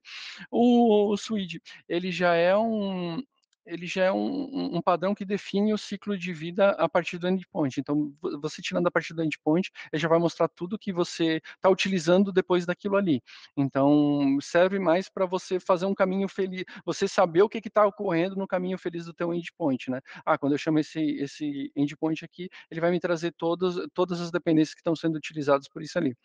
O, 0.50 1.12
o 1.12 1.16
Swede, 1.16 1.60
ele 1.88 2.10
já 2.12 2.34
é 2.34 2.56
um, 2.56 3.22
ele 3.68 3.86
já 3.86 4.04
é 4.04 4.12
um, 4.12 4.76
um, 4.76 4.82
padrão 4.82 5.14
que 5.14 5.24
define 5.24 5.72
o 5.72 5.78
ciclo 5.78 6.16
de 6.16 6.32
vida 6.32 6.70
a 6.70 6.88
partir 6.88 7.18
do 7.18 7.28
endpoint. 7.28 7.78
Então, 7.78 8.12
você 8.40 8.62
tirando 8.62 8.86
a 8.86 8.90
partir 8.90 9.14
do 9.14 9.22
endpoint, 9.22 9.70
ele 9.92 10.00
já 10.00 10.08
vai 10.08 10.18
mostrar 10.18 10.48
tudo 10.48 10.78
que 10.78 10.92
você 10.92 11.40
está 11.54 11.68
utilizando 11.68 12.32
depois 12.32 12.64
daquilo 12.64 12.96
ali. 12.96 13.22
Então, 13.56 14.38
serve 14.40 14.78
mais 14.78 15.08
para 15.08 15.26
você 15.26 15.60
fazer 15.60 15.86
um 15.86 15.94
caminho 15.94 16.28
feliz, 16.28 16.64
você 16.84 17.06
saber 17.06 17.42
o 17.42 17.48
que 17.48 17.58
está 17.58 17.86
ocorrendo 17.86 18.36
no 18.36 18.46
caminho 18.46 18.78
feliz 18.78 19.04
do 19.04 19.12
teu 19.12 19.32
endpoint, 19.34 19.90
né? 19.90 20.00
Ah, 20.24 20.38
quando 20.38 20.52
eu 20.52 20.58
chamo 20.58 20.78
esse, 20.78 21.00
esse 21.00 21.70
endpoint 21.76 22.24
aqui, 22.24 22.48
ele 22.70 22.80
vai 22.80 22.90
me 22.90 23.00
trazer 23.00 23.32
todas, 23.32 23.76
todas 23.92 24.20
as 24.20 24.30
dependências 24.30 24.74
que 24.74 24.80
estão 24.80 24.96
sendo 24.96 25.16
utilizadas 25.16 25.68
por 25.68 25.82
isso 25.82 25.98
ali. 25.98 26.16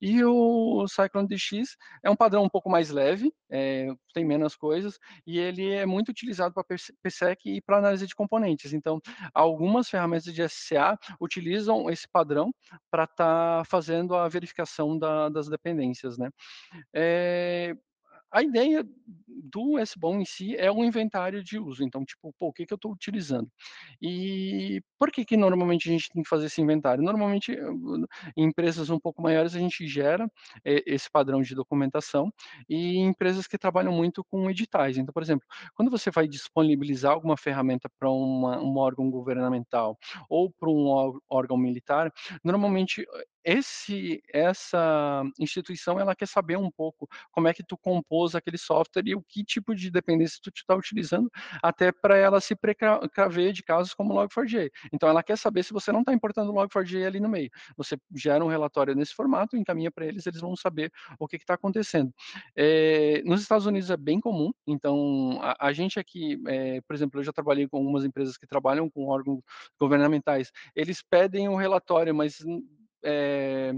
E 0.00 0.22
o 0.24 0.86
Cyclone 0.86 1.28
DX 1.28 1.76
é 2.02 2.10
um 2.10 2.16
padrão 2.16 2.44
um 2.44 2.48
pouco 2.48 2.68
mais 2.68 2.90
leve, 2.90 3.32
é, 3.48 3.88
tem 4.12 4.24
menos 4.24 4.54
coisas, 4.54 4.98
e 5.26 5.38
ele 5.38 5.70
é 5.70 5.86
muito 5.86 6.10
utilizado 6.10 6.54
para 6.54 6.64
PSEC 7.02 7.46
e 7.46 7.60
para 7.60 7.78
análise 7.78 8.06
de 8.06 8.14
componentes. 8.14 8.72
Então, 8.72 9.00
algumas 9.34 9.88
ferramentas 9.88 10.32
de 10.32 10.42
SCA 10.48 10.98
utilizam 11.20 11.90
esse 11.90 12.08
padrão 12.08 12.52
para 12.90 13.04
estar 13.04 13.58
tá 13.58 13.64
fazendo 13.64 14.14
a 14.14 14.28
verificação 14.28 14.98
da, 14.98 15.28
das 15.28 15.48
dependências, 15.48 16.18
né? 16.18 16.30
É, 16.94 17.74
a 18.32 18.42
ideia 18.42 18.84
do 19.26 19.78
SBOM 19.78 20.20
em 20.20 20.24
si 20.24 20.56
é 20.56 20.70
um 20.70 20.84
inventário 20.84 21.42
de 21.42 21.58
uso. 21.58 21.82
Então, 21.82 22.04
tipo, 22.04 22.32
pô, 22.38 22.48
o 22.48 22.52
que, 22.52 22.64
que 22.66 22.72
eu 22.72 22.76
estou 22.76 22.92
utilizando? 22.92 23.50
E 24.00 24.82
por 24.98 25.10
que, 25.10 25.24
que 25.24 25.36
normalmente 25.36 25.88
a 25.88 25.92
gente 25.92 26.08
tem 26.10 26.22
que 26.22 26.28
fazer 26.28 26.46
esse 26.46 26.60
inventário? 26.60 27.02
Normalmente, 27.02 27.52
em 28.36 28.44
empresas 28.44 28.90
um 28.90 28.98
pouco 28.98 29.22
maiores, 29.22 29.54
a 29.54 29.58
gente 29.58 29.86
gera 29.86 30.30
é, 30.64 30.82
esse 30.86 31.10
padrão 31.10 31.42
de 31.42 31.54
documentação 31.54 32.32
e 32.68 32.96
em 32.98 33.06
empresas 33.06 33.46
que 33.46 33.58
trabalham 33.58 33.92
muito 33.92 34.24
com 34.24 34.48
editais. 34.50 34.96
Então, 34.96 35.12
por 35.12 35.22
exemplo, 35.22 35.46
quando 35.74 35.90
você 35.90 36.10
vai 36.10 36.28
disponibilizar 36.28 37.12
alguma 37.12 37.36
ferramenta 37.36 37.90
para 37.98 38.10
um 38.10 38.76
órgão 38.76 39.10
governamental 39.10 39.98
ou 40.28 40.50
para 40.50 40.70
um 40.70 41.20
órgão 41.28 41.56
militar, 41.56 42.12
normalmente 42.44 43.04
esse 43.44 44.22
essa 44.32 45.22
instituição 45.38 45.98
ela 45.98 46.14
quer 46.14 46.26
saber 46.26 46.56
um 46.56 46.70
pouco 46.70 47.08
como 47.30 47.48
é 47.48 47.54
que 47.54 47.62
tu 47.62 47.76
compôs 47.76 48.34
aquele 48.34 48.58
software 48.58 49.06
e 49.06 49.14
o 49.14 49.22
que 49.22 49.44
tipo 49.44 49.74
de 49.74 49.90
dependência 49.90 50.38
tu 50.42 50.50
está 50.54 50.74
utilizando, 50.74 51.30
até 51.62 51.92
para 51.92 52.16
ela 52.16 52.40
se 52.40 52.54
precaver 52.54 53.52
de 53.52 53.62
casos 53.62 53.94
como 53.94 54.14
Log4j. 54.14 54.70
Então 54.92 55.08
ela 55.08 55.22
quer 55.22 55.36
saber 55.36 55.62
se 55.62 55.72
você 55.72 55.92
não 55.92 56.00
está 56.00 56.12
importando 56.12 56.52
Log4j 56.52 57.06
ali 57.06 57.20
no 57.20 57.28
meio. 57.28 57.50
Você 57.76 57.96
gera 58.14 58.44
um 58.44 58.48
relatório 58.48 58.94
nesse 58.94 59.14
formato, 59.14 59.56
encaminha 59.56 59.90
para 59.90 60.06
eles, 60.06 60.26
eles 60.26 60.40
vão 60.40 60.56
saber 60.56 60.92
o 61.18 61.26
que 61.26 61.36
está 61.36 61.54
acontecendo. 61.54 62.12
É, 62.56 63.22
nos 63.24 63.40
Estados 63.40 63.66
Unidos 63.66 63.90
é 63.90 63.96
bem 63.96 64.20
comum, 64.20 64.52
então 64.66 65.38
a, 65.42 65.68
a 65.68 65.72
gente 65.72 65.98
aqui, 65.98 66.40
é, 66.46 66.80
por 66.82 66.94
exemplo, 66.94 67.20
eu 67.20 67.24
já 67.24 67.32
trabalhei 67.32 67.68
com 67.68 67.78
algumas 67.78 68.04
empresas 68.04 68.36
que 68.36 68.46
trabalham 68.46 68.88
com 68.90 69.06
órgãos 69.06 69.40
governamentais, 69.78 70.52
eles 70.74 71.02
pedem 71.02 71.48
um 71.48 71.56
relatório, 71.56 72.14
mas 72.14 72.38
é, 73.04 73.72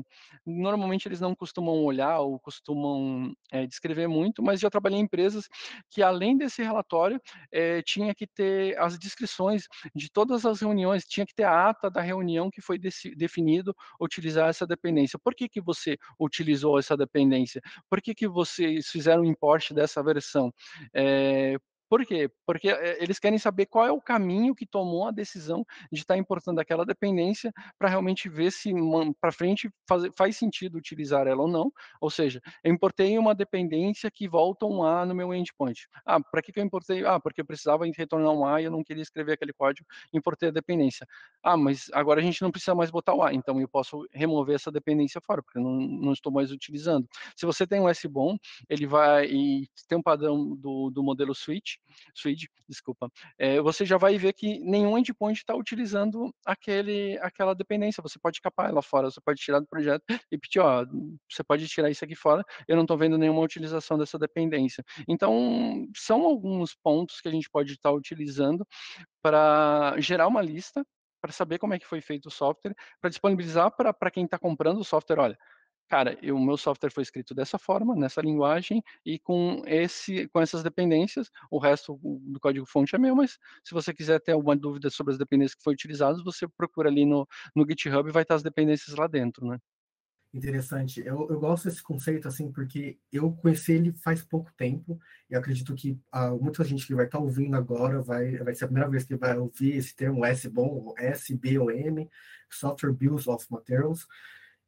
normalmente 0.45 1.07
eles 1.07 1.20
não 1.20 1.35
costumam 1.35 1.85
olhar 1.85 2.20
ou 2.20 2.39
costumam 2.41 3.33
é, 3.51 3.66
descrever 3.66 4.07
muito, 4.07 4.43
mas 4.43 4.61
já 4.61 4.70
trabalhei 4.70 4.99
em 4.99 5.03
empresas 5.03 5.49
que 5.91 6.03
além 6.03 6.37
desse 6.37 6.62
relatório 6.62 7.20
é, 7.51 7.83
tinha 7.83 8.14
que 8.14 8.27
ter 8.27 8.79
as 8.79 8.99
descrições 8.99 9.66
de 9.95 10.11
todas 10.11 10.45
as 10.45 10.61
reuniões, 10.61 11.05
tinha 11.05 11.27
que 11.27 11.35
ter 11.35 11.45
a 11.45 11.70
ata 11.70 11.91
da 11.91 12.01
reunião 12.01 12.51
que 12.51 12.61
foi 12.61 12.79
definido 13.16 13.75
utilizar 14.01 14.49
essa 14.49 14.66
dependência. 14.66 15.18
Por 15.23 15.35
que, 15.35 15.49
que 15.49 15.61
você 15.61 15.97
utilizou 16.18 16.79
essa 16.79 16.97
dependência? 16.97 17.61
Por 17.89 18.01
que, 18.01 18.14
que 18.14 18.29
vocês 18.29 18.89
fizeram 18.89 19.23
o 19.23 19.27
importe 19.27 19.75
dessa 19.75 20.03
versão? 20.03 20.53
Por 21.93 22.07
quê? 22.07 22.30
Porque 22.47 22.70
eh, 22.70 23.05
eles 23.05 23.18
querem 23.18 23.38
saber 23.38 23.66
qual 23.66 23.86
é 23.86 23.93
o 23.93 24.01
caminho 24.01 24.55
que 24.55 24.64
tomou 24.64 25.07
a 25.07 25.11
decisão 25.11 25.62
de 25.93 26.01
estar 26.01 26.16
importando 26.16 26.59
aquela 26.59 26.86
dependência 26.86 27.53
para 27.78 27.86
realmente 27.86 28.30
ver 28.30 28.51
se 28.51 28.72
para 29.20 29.30
frente 29.30 29.70
faz, 29.86 30.05
faz, 30.16 30.38
sentido 30.38 30.78
utilizar 30.78 31.26
ela 31.26 31.43
ou 31.43 31.49
não. 31.49 31.70
Ou 32.01 32.09
seja, 32.09 32.40
eu 32.64 32.72
importei 32.72 33.18
uma 33.18 33.34
dependência 33.34 34.11
que 34.11 34.26
volta 34.26 34.64
um 34.64 34.82
A 34.82 35.05
no 35.05 35.14
meu 35.14 35.34
endpoint. 35.34 35.86
Ah, 36.07 36.18
para 36.18 36.40
que, 36.40 36.51
que 36.51 36.61
eu 36.61 36.64
importei? 36.64 37.05
Ah, 37.05 37.20
porque 37.20 37.43
eu 37.43 37.45
precisava 37.45 37.84
retornar 37.84 38.32
um 38.32 38.47
A 38.47 38.62
e 38.62 38.64
eu 38.64 38.70
não 38.70 38.82
queria 38.82 39.03
escrever 39.03 39.32
aquele 39.32 39.53
código, 39.53 39.86
importei 40.14 40.49
a 40.49 40.53
dependência. 40.53 41.07
Ah, 41.43 41.59
mas 41.59 41.90
agora 41.93 42.20
a 42.20 42.24
gente 42.24 42.40
não 42.40 42.51
precisa 42.51 42.74
mais 42.74 42.90
botar 42.90 43.12
o 43.12 43.22
A, 43.22 43.34
então 43.34 43.61
eu 43.61 43.68
posso 43.68 44.09
remover 44.12 44.55
essa 44.55 44.72
dependência 44.72 45.20
fora, 45.20 45.43
porque 45.43 45.59
eu 45.59 45.62
não, 45.62 45.78
não 45.78 46.12
estou 46.14 46.32
mais 46.32 46.51
utilizando. 46.51 47.07
Se 47.36 47.45
você 47.45 47.66
tem 47.66 47.82
um 47.82 47.88
S-bom, 47.90 48.38
ele 48.66 48.86
vai 48.86 49.26
e 49.26 49.68
tem 49.86 49.99
um 49.99 50.03
padrão 50.03 50.57
do, 50.57 50.88
do 50.88 51.03
modelo 51.03 51.34
switch, 51.34 51.82
Switch, 52.14 52.45
desculpa, 52.68 53.11
é, 53.39 53.61
você 53.61 53.85
já 53.85 53.97
vai 53.97 54.16
ver 54.18 54.33
que 54.33 54.59
nenhum 54.61 54.97
endpoint 54.97 55.39
está 55.39 55.55
utilizando 55.55 56.35
aquele, 56.45 57.18
aquela 57.18 57.55
dependência. 57.55 58.03
Você 58.03 58.18
pode 58.18 58.41
capar 58.41 58.70
ela 58.70 58.83
fora, 58.83 59.11
você 59.11 59.20
pode 59.20 59.41
tirar 59.41 59.61
do 59.61 59.66
projeto 59.66 60.03
e 60.30 60.39
pedir, 60.39 60.61
ó, 60.61 60.85
você 61.30 61.43
pode 61.43 61.66
tirar 61.68 61.91
isso 61.91 62.05
aqui 62.05 62.14
fora, 62.14 62.45
eu 62.66 62.76
não 62.76 62.83
estou 62.83 62.97
vendo 62.97 63.18
nenhuma 63.18 63.41
utilização 63.41 63.99
dessa 63.99 64.18
dependência. 64.18 64.85
Então, 65.09 65.87
são 65.97 66.22
alguns 66.22 66.74
pontos 66.74 67.20
que 67.20 67.28
a 67.28 67.33
gente 67.33 67.49
pode 67.51 67.72
estar 67.72 67.91
tá 67.91 67.95
utilizando 67.95 68.66
para 69.22 69.95
gerar 69.99 70.26
uma 70.26 70.43
lista, 70.43 70.85
para 71.20 71.33
saber 71.33 71.59
como 71.59 71.72
é 71.72 71.78
que 71.78 71.87
foi 71.87 72.01
feito 72.01 72.26
o 72.26 72.30
software, 72.30 72.74
para 73.01 73.09
disponibilizar 73.09 73.70
para 73.70 74.11
quem 74.11 74.24
está 74.24 74.39
comprando 74.39 74.80
o 74.80 74.85
software, 74.85 75.20
olha, 75.20 75.39
cara, 75.89 76.18
o 76.22 76.39
meu 76.39 76.57
software 76.57 76.91
foi 76.91 77.03
escrito 77.03 77.35
dessa 77.35 77.59
forma, 77.59 77.95
nessa 77.95 78.20
linguagem 78.20 78.83
e 79.05 79.18
com 79.18 79.62
esse, 79.66 80.28
com 80.28 80.41
essas 80.41 80.62
dependências. 80.62 81.30
O 81.51 81.59
resto 81.59 81.99
do 82.03 82.41
código 82.41 82.66
fonte 82.66 82.95
é 82.95 82.99
meu, 82.99 83.14
mas 83.14 83.39
se 83.64 83.74
você 83.74 83.93
quiser 83.93 84.20
ter 84.20 84.33
alguma 84.33 84.57
dúvida 84.57 84.91
sobre 84.91 85.12
as 85.12 85.18
dependências 85.18 85.55
que 85.55 85.62
foram 85.62 85.74
utilizadas, 85.74 86.22
você 86.24 86.49
procura 86.49 86.89
ali 86.89 87.05
no, 87.05 87.26
no 87.55 87.66
GitHub 87.68 88.09
e 88.09 88.12
vai 88.12 88.22
estar 88.22 88.35
as 88.37 88.43
dependências 88.43 88.97
lá 88.97 89.07
dentro, 89.07 89.47
né? 89.47 89.59
Interessante. 90.35 91.01
Eu, 91.01 91.28
eu 91.28 91.39
gosto 91.39 91.64
desse 91.68 91.83
conceito, 91.83 92.26
assim, 92.26 92.51
porque 92.51 92.99
eu 93.12 93.33
conheci 93.33 93.72
ele 93.72 93.93
faz 93.93 94.22
pouco 94.22 94.51
tempo 94.57 94.99
e 95.28 95.37
acredito 95.37 95.74
que 95.74 96.01
ah, 96.11 96.30
muita 96.30 96.64
gente 96.64 96.87
que 96.87 96.95
vai 96.95 97.05
estar 97.05 97.18
ouvindo 97.18 97.55
agora 97.55 98.01
vai, 98.01 98.39
vai 98.39 98.55
ser 98.55 98.64
a 98.64 98.68
primeira 98.68 98.89
vez 98.89 99.05
que 99.05 99.14
vai 99.14 99.37
ouvir 99.37 99.76
esse 99.76 99.95
termo 99.95 100.24
SBOM, 100.24 100.95
S-B-O-M, 100.97 102.09
Software 102.51 102.95
Bills 102.95 103.28
of 103.28 103.47
Materials, 103.51 104.07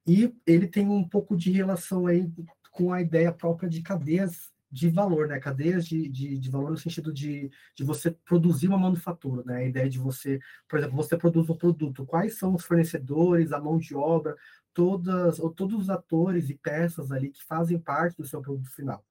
e 0.07 0.35
ele 0.47 0.67
tem 0.67 0.89
um 0.89 1.07
pouco 1.09 1.37
de 1.37 1.51
relação 1.51 2.07
aí 2.07 2.31
com 2.71 2.93
a 2.93 3.01
ideia 3.01 3.33
própria 3.33 3.69
de 3.69 3.83
cadeias 3.83 4.53
de 4.71 4.89
valor, 4.89 5.29
né? 5.29 5.39
Cadeias 5.39 5.87
de, 5.87 6.09
de, 6.09 6.37
de, 6.37 6.51
valor 6.51 6.73
no 6.73 6.77
sentido 6.77 7.13
de, 7.13 7.49
de 7.77 7.85
você 7.85 8.11
produzir 8.11 8.67
uma 8.67 8.77
manufatura, 8.77 9.45
né? 9.47 9.59
A 9.59 9.65
ideia 9.65 9.89
de 9.89 9.99
você, 10.01 10.41
por 10.69 10.81
exemplo, 10.81 10.97
você 10.97 11.17
produz 11.17 11.49
um 11.49 11.57
produto, 11.57 12.05
quais 12.05 12.37
são 12.37 12.55
os 12.55 12.65
fornecedores, 12.65 13.53
a 13.53 13.61
mão 13.61 13.79
de 13.79 13.95
obra, 13.95 14.37
todas, 14.75 15.39
ou 15.39 15.51
todos 15.51 15.83
os 15.83 15.91
atores 15.91 16.51
e 16.51 16.55
peças 16.55 17.13
ali 17.13 17.31
que 17.31 17.45
fazem 17.45 17.79
parte 17.79 18.17
do 18.17 18.27
seu 18.27 18.43
produto 18.43 18.69
final. 18.71 19.05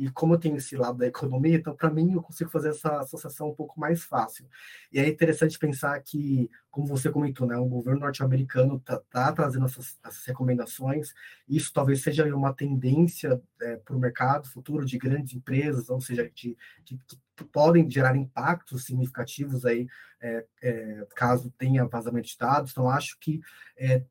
E 0.00 0.10
como 0.10 0.32
eu 0.32 0.38
tenho 0.38 0.56
esse 0.56 0.74
lado 0.76 0.96
da 0.96 1.06
economia, 1.06 1.56
então 1.56 1.76
para 1.76 1.90
mim 1.90 2.14
eu 2.14 2.22
consigo 2.22 2.48
fazer 2.48 2.70
essa 2.70 3.00
associação 3.00 3.50
um 3.50 3.54
pouco 3.54 3.78
mais 3.78 4.02
fácil. 4.02 4.48
E 4.90 4.98
é 4.98 5.06
interessante 5.06 5.58
pensar 5.58 6.00
que, 6.00 6.50
como 6.70 6.86
você 6.86 7.10
comentou, 7.10 7.46
né, 7.46 7.58
o 7.58 7.66
governo 7.66 8.00
norte-americano 8.00 8.76
está 8.76 8.98
tá 9.10 9.30
trazendo 9.30 9.66
essas, 9.66 9.98
essas, 10.02 10.24
recomendações. 10.24 11.12
Isso 11.46 11.70
talvez 11.70 12.02
seja 12.02 12.24
uma 12.34 12.54
tendência 12.54 13.42
é, 13.60 13.76
para 13.76 13.94
o 13.94 14.00
mercado 14.00 14.48
futuro 14.48 14.86
de 14.86 14.96
grandes 14.96 15.34
empresas, 15.34 15.90
ou 15.90 16.00
seja, 16.00 16.30
de, 16.34 16.56
de, 16.82 16.98
que 17.36 17.44
podem 17.44 17.90
gerar 17.90 18.16
impactos 18.16 18.86
significativos 18.86 19.66
aí, 19.66 19.86
é, 20.18 20.46
é, 20.62 21.06
caso 21.14 21.52
tenha 21.58 21.84
vazamento 21.84 22.26
de 22.26 22.38
dados. 22.38 22.70
Então, 22.70 22.88
acho 22.88 23.18
que 23.20 23.42
é, 23.76 24.02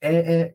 é, 0.00 0.34
é 0.34 0.54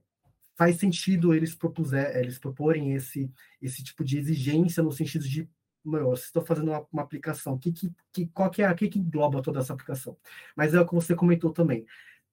faz 0.62 0.78
sentido 0.78 1.34
eles 1.34 1.56
propuser, 1.56 2.16
eles 2.18 2.38
proporem 2.38 2.94
esse, 2.94 3.34
esse 3.60 3.84
tipo 3.84 4.04
de 4.04 4.20
exigência 4.20 4.84
no 4.84 4.92
sentido 4.92 5.28
de 5.28 5.50
meu, 5.84 6.16
se 6.16 6.26
estou 6.26 6.46
fazendo 6.46 6.70
uma, 6.70 6.86
uma, 6.94 7.02
aplicação, 7.02 7.58
que, 7.58 7.72
que, 7.72 7.92
que, 8.14 8.28
qual 8.28 8.52
que 8.52 8.62
é 8.62 8.68
a 8.68 8.74
que, 8.76 8.88
que 8.88 9.00
engloba 9.00 9.42
toda 9.42 9.60
essa 9.60 9.74
aplicação? 9.74 10.16
Mas 10.56 10.76
é 10.76 10.80
o 10.80 10.86
que 10.86 10.94
você 10.94 11.16
comentou 11.16 11.52
também. 11.52 11.84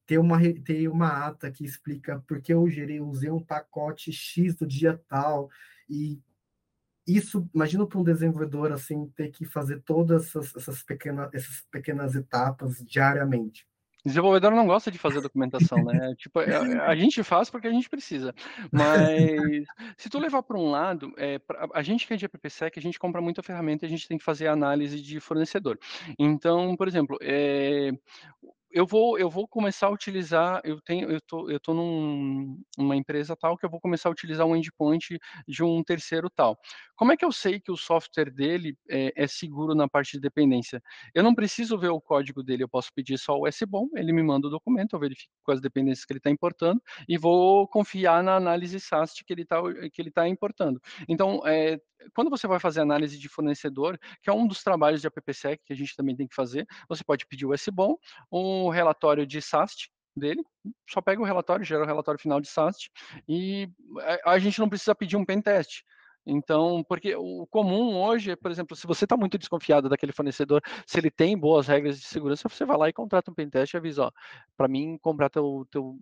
Tem 0.05 0.19
uma, 0.19 0.39
tem 0.63 0.87
uma 0.89 1.27
ata 1.27 1.51
que 1.51 1.65
explica 1.65 2.23
porque 2.29 2.53
eu 2.53 2.69
gerei, 2.69 3.01
usei 3.01 3.31
um 3.31 3.43
pacote 3.43 4.13
X 4.13 4.55
do 4.57 4.67
dia 4.67 5.03
tal, 5.09 5.49
e 5.89 6.21
isso, 7.07 7.49
imagina 7.55 7.87
para 7.87 7.99
um 7.99 8.05
desenvolvedor 8.05 8.73
assim, 8.73 9.09
ter 9.17 9.31
que 9.31 9.47
fazer 9.47 9.81
todas 9.81 10.27
essas, 10.27 10.55
essas, 10.55 10.83
pequenas, 10.83 11.31
essas 11.33 11.67
pequenas 11.71 12.15
etapas 12.15 12.77
diariamente. 12.85 13.67
Desenvolvedor 14.05 14.53
não 14.53 14.67
gosta 14.67 14.91
de 14.91 14.99
fazer 14.99 15.21
documentação, 15.21 15.83
né? 15.85 16.15
tipo, 16.17 16.39
a, 16.39 16.45
é, 16.45 16.79
a, 16.87 16.97
gente 16.97 17.23
faz 17.23 17.51
porque 17.51 17.67
a 17.67 17.73
gente 17.73 17.89
precisa. 17.89 18.35
Mas 18.71 19.67
se 19.97 20.09
tu 20.09 20.19
levar 20.19 20.43
para 20.43 20.57
um 20.57 20.71
lado, 20.71 21.13
é, 21.17 21.41
a 21.75 21.83
gente 21.83 22.07
que 22.07 22.15
é 22.15 22.17
de 22.17 22.25
AppSec, 22.25 22.79
a 22.79 22.83
gente 22.83 22.99
compra 22.99 23.21
muita 23.21 23.43
ferramenta, 23.43 23.87
a 23.87 23.89
gente 23.89 24.07
tem 24.07 24.17
que 24.17 24.25
fazer 24.25 24.47
análise 24.47 25.01
de 25.03 25.19
fornecedor. 25.21 25.79
Então, 26.19 26.77
por 26.77 26.87
exemplo, 26.87 27.19
é, 27.21 27.91
eu 28.79 28.87
vou 28.87 29.19
eu 29.19 29.29
vou 29.29 29.49
começar 29.49 29.89
a 29.89 29.91
utilizar 29.91 30.61
eu 30.65 30.81
tenho 30.81 31.11
eu 31.11 31.21
tô 31.21 31.51
eu 31.51 31.59
tô 31.59 31.75
empresa 32.97 33.37
tal 33.37 33.57
que 33.57 33.67
eu 33.67 33.71
vou 33.71 33.81
começar 33.81 34.09
a 34.09 34.13
utilizar 34.13 34.47
um 34.47 34.55
endpoint 34.55 35.19
de 35.49 35.65
um 35.65 35.83
terceiro 35.83 36.31
tal. 36.31 36.57
Como 36.97 37.13
é 37.13 37.17
que 37.17 37.25
eu 37.25 37.33
sei 37.33 37.61
que 37.61 37.73
o 37.73 37.77
software 37.77 38.31
dele 38.31 38.77
é, 38.89 39.13
é 39.17 39.27
seguro 39.27 39.75
na 39.75 39.89
parte 39.89 40.13
de 40.13 40.21
dependência? 40.21 40.81
Eu 41.15 41.25
não 41.25 41.35
preciso 41.35 41.77
ver 41.77 41.89
o 41.89 42.01
código 42.01 42.43
dele 42.43 42.63
eu 42.63 42.69
posso 42.69 42.91
pedir 42.95 43.19
só 43.19 43.37
o 43.37 43.49
SBOM 43.49 43.89
ele 43.97 44.13
me 44.13 44.23
manda 44.23 44.47
o 44.47 44.51
documento 44.51 44.93
eu 44.95 45.01
verifico 45.01 45.33
quais 45.43 45.61
dependências 45.61 46.05
que 46.05 46.13
ele 46.13 46.19
está 46.19 46.31
importando 46.31 46.81
e 47.09 47.19
vou 47.19 47.67
confiar 47.67 48.23
na 48.23 48.37
análise 48.37 48.79
SAST 48.79 49.25
que 49.25 49.33
ele 49.33 49.43
está 49.43 49.61
que 49.93 50.01
ele 50.01 50.11
tá 50.13 50.29
importando. 50.29 50.81
Então 51.09 51.41
é, 51.45 51.81
quando 52.15 52.31
você 52.31 52.47
vai 52.47 52.59
fazer 52.59 52.81
análise 52.81 53.19
de 53.19 53.29
fornecedor, 53.29 53.99
que 54.23 54.31
é 54.31 54.33
um 54.33 54.47
dos 54.47 54.63
trabalhos 54.63 55.01
de 55.01 55.07
AppSec 55.07 55.63
que 55.65 55.73
a 55.73 55.77
gente 55.77 55.97
também 55.97 56.17
tem 56.17 56.27
que 56.27 56.35
fazer, 56.35 56.67
você 56.89 57.05
pode 57.05 57.27
pedir 57.27 57.47
o 57.47 57.55
SBOM, 57.55 57.97
um 58.33 58.69
relatório 58.69 59.27
de 59.27 59.41
SAST 59.41 59.91
dele, 60.17 60.43
só 60.89 61.01
pega 61.01 61.23
o 61.23 61.25
relatório, 61.25 61.65
gera 61.65 61.83
o 61.83 61.87
relatório 61.87 62.21
final 62.21 62.41
de 62.41 62.49
SAST, 62.49 62.91
e 63.29 63.69
a 64.25 64.39
gente 64.39 64.59
não 64.59 64.69
precisa 64.69 64.95
pedir 64.95 65.17
um 65.17 65.25
pen 65.25 65.41
test. 65.41 65.83
Então, 66.31 66.85
porque 66.87 67.17
o 67.17 67.47
comum 67.47 67.97
hoje, 67.97 68.37
por 68.37 68.51
exemplo, 68.51 68.77
se 68.77 68.87
você 68.87 69.07
está 69.07 69.17
muito 69.17 69.39
desconfiado 69.39 69.89
daquele 69.89 70.13
fornecedor, 70.13 70.61
se 70.87 70.99
ele 70.99 71.11
tem 71.11 71.39
boas 71.39 71.67
regras 71.67 71.99
de 71.99 72.05
segurança, 72.05 72.47
você 72.51 72.67
vai 72.67 72.77
lá 72.77 72.89
e 72.89 72.93
contrata 72.93 73.31
um 73.31 73.35
pentest 73.35 73.73
e 73.73 73.79
avisa, 73.79 74.05
ó, 74.05 74.11
para 74.55 74.69
mim 74.69 74.99
comprar 74.99 75.31
teu, 75.31 75.67
teu, 75.71 75.97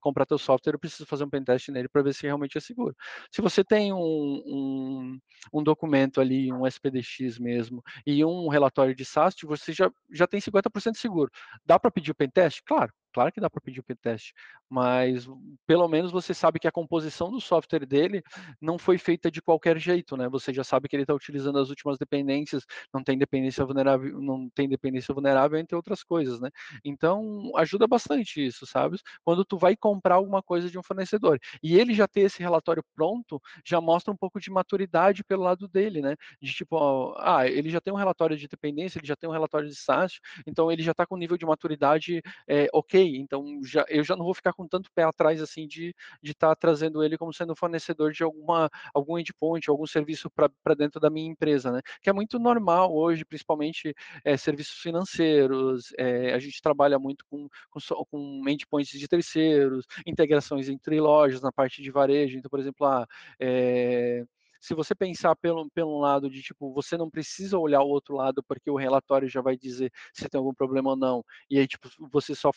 comprar 0.00 0.24
teu 0.24 0.38
software, 0.38 0.74
eu 0.74 0.78
preciso 0.78 1.04
fazer 1.04 1.24
um 1.24 1.28
pentest 1.28 1.68
nele 1.70 1.88
para 1.88 2.00
ver 2.00 2.14
se 2.14 2.22
realmente 2.22 2.56
é 2.56 2.60
seguro. 2.60 2.94
Se 3.28 3.42
você 3.42 3.64
tem 3.64 3.92
um, 3.92 3.98
um, 3.98 5.18
um, 5.52 5.62
documento 5.64 6.20
ali, 6.20 6.52
um 6.52 6.64
SPDX 6.64 7.40
mesmo, 7.40 7.82
e 8.06 8.24
um 8.24 8.46
relatório 8.48 8.94
de 8.94 9.04
SAST, 9.04 9.44
você 9.44 9.72
já, 9.72 9.90
já 10.12 10.28
tem 10.28 10.40
50% 10.40 10.94
seguro. 10.96 11.28
Dá 11.66 11.76
para 11.76 11.90
pedir 11.90 12.12
o 12.12 12.14
pentest? 12.14 12.62
Claro, 12.64 12.92
Claro 13.12 13.30
que 13.32 13.40
dá 13.40 13.50
para 13.50 13.60
pedir 13.60 13.80
o 13.80 13.82
pentest, 13.82 14.32
mas 14.68 15.28
pelo 15.66 15.86
menos 15.86 16.10
você 16.10 16.32
sabe 16.32 16.58
que 16.58 16.66
a 16.66 16.72
composição 16.72 17.30
do 17.30 17.40
software 17.40 17.84
dele 17.86 18.22
não 18.60 18.78
foi 18.78 18.96
feita 18.96 19.30
de 19.30 19.42
qualquer 19.42 19.78
jeito, 19.78 20.16
né? 20.16 20.28
Você 20.30 20.52
já 20.52 20.64
sabe 20.64 20.88
que 20.88 20.96
ele 20.96 21.02
está 21.02 21.14
utilizando 21.14 21.58
as 21.58 21.68
últimas 21.68 21.98
dependências, 21.98 22.64
não 22.92 23.04
tem 23.04 23.18
dependência 23.18 23.64
vulnerável, 23.64 24.20
não 24.20 24.48
tem 24.50 24.68
dependência 24.68 25.12
vulnerável 25.12 25.58
entre 25.58 25.76
outras 25.76 26.02
coisas, 26.02 26.40
né? 26.40 26.48
Então 26.84 27.50
ajuda 27.56 27.86
bastante 27.86 28.44
isso, 28.44 28.66
sabe? 28.66 28.98
Quando 29.24 29.44
tu 29.44 29.58
vai 29.58 29.76
comprar 29.76 30.14
alguma 30.14 30.42
coisa 30.42 30.70
de 30.70 30.78
um 30.78 30.82
fornecedor 30.82 31.38
e 31.62 31.78
ele 31.78 31.92
já 31.94 32.08
ter 32.08 32.22
esse 32.22 32.42
relatório 32.42 32.82
pronto, 32.94 33.40
já 33.64 33.80
mostra 33.80 34.12
um 34.12 34.16
pouco 34.16 34.40
de 34.40 34.50
maturidade 34.50 35.22
pelo 35.24 35.42
lado 35.42 35.68
dele, 35.68 36.00
né? 36.00 36.16
De 36.40 36.50
tipo, 36.52 37.14
ah, 37.18 37.46
ele 37.46 37.68
já 37.70 37.80
tem 37.80 37.92
um 37.92 37.96
relatório 37.96 38.36
de 38.38 38.48
dependência, 38.48 38.98
ele 38.98 39.06
já 39.06 39.16
tem 39.16 39.28
um 39.28 39.32
relatório 39.32 39.68
de 39.68 39.74
SaaS, 39.76 40.18
então 40.46 40.72
ele 40.72 40.82
já 40.82 40.92
está 40.92 41.04
com 41.06 41.16
nível 41.16 41.36
de 41.36 41.44
maturidade 41.44 42.22
é, 42.48 42.68
ok 42.72 43.01
então 43.16 43.60
já, 43.64 43.84
eu 43.88 44.04
já 44.04 44.16
não 44.16 44.24
vou 44.24 44.34
ficar 44.34 44.52
com 44.52 44.66
tanto 44.66 44.90
pé 44.94 45.02
atrás 45.04 45.40
assim 45.40 45.66
de 45.66 45.94
estar 46.22 46.48
tá 46.48 46.56
trazendo 46.56 47.02
ele 47.02 47.18
como 47.18 47.32
sendo 47.32 47.54
fornecedor 47.56 48.12
de 48.12 48.22
alguma 48.22 48.70
algum 48.94 49.18
endpoint, 49.18 49.68
algum 49.68 49.86
serviço 49.86 50.30
para 50.30 50.74
dentro 50.76 51.00
da 51.00 51.10
minha 51.10 51.30
empresa, 51.30 51.70
né? 51.70 51.80
Que 52.00 52.10
é 52.10 52.12
muito 52.12 52.38
normal 52.38 52.94
hoje, 52.94 53.24
principalmente 53.24 53.94
é, 54.24 54.36
serviços 54.36 54.78
financeiros, 54.80 55.92
é, 55.98 56.34
a 56.34 56.38
gente 56.38 56.60
trabalha 56.62 56.98
muito 56.98 57.24
com, 57.26 57.48
com, 57.70 58.04
com 58.10 58.48
endpoints 58.48 58.98
de 58.98 59.08
terceiros, 59.08 59.86
integrações 60.06 60.68
entre 60.68 61.00
lojas 61.00 61.40
na 61.40 61.52
parte 61.52 61.82
de 61.82 61.90
varejo, 61.90 62.38
então, 62.38 62.50
por 62.50 62.60
exemplo, 62.60 62.86
ah, 62.86 63.06
é, 63.40 64.24
se 64.62 64.74
você 64.74 64.94
pensar 64.94 65.34
pelo, 65.36 65.68
pelo 65.70 65.98
lado 65.98 66.30
de 66.30 66.40
tipo, 66.40 66.72
você 66.72 66.96
não 66.96 67.10
precisa 67.10 67.58
olhar 67.58 67.82
o 67.82 67.88
outro 67.88 68.14
lado 68.14 68.42
porque 68.44 68.70
o 68.70 68.76
relatório 68.76 69.28
já 69.28 69.40
vai 69.42 69.56
dizer 69.56 69.92
se 70.12 70.28
tem 70.28 70.38
algum 70.38 70.54
problema 70.54 70.90
ou 70.90 70.96
não, 70.96 71.24
e 71.50 71.58
aí 71.58 71.66
tipo, 71.66 71.88
você 72.10 72.34
só 72.34 72.52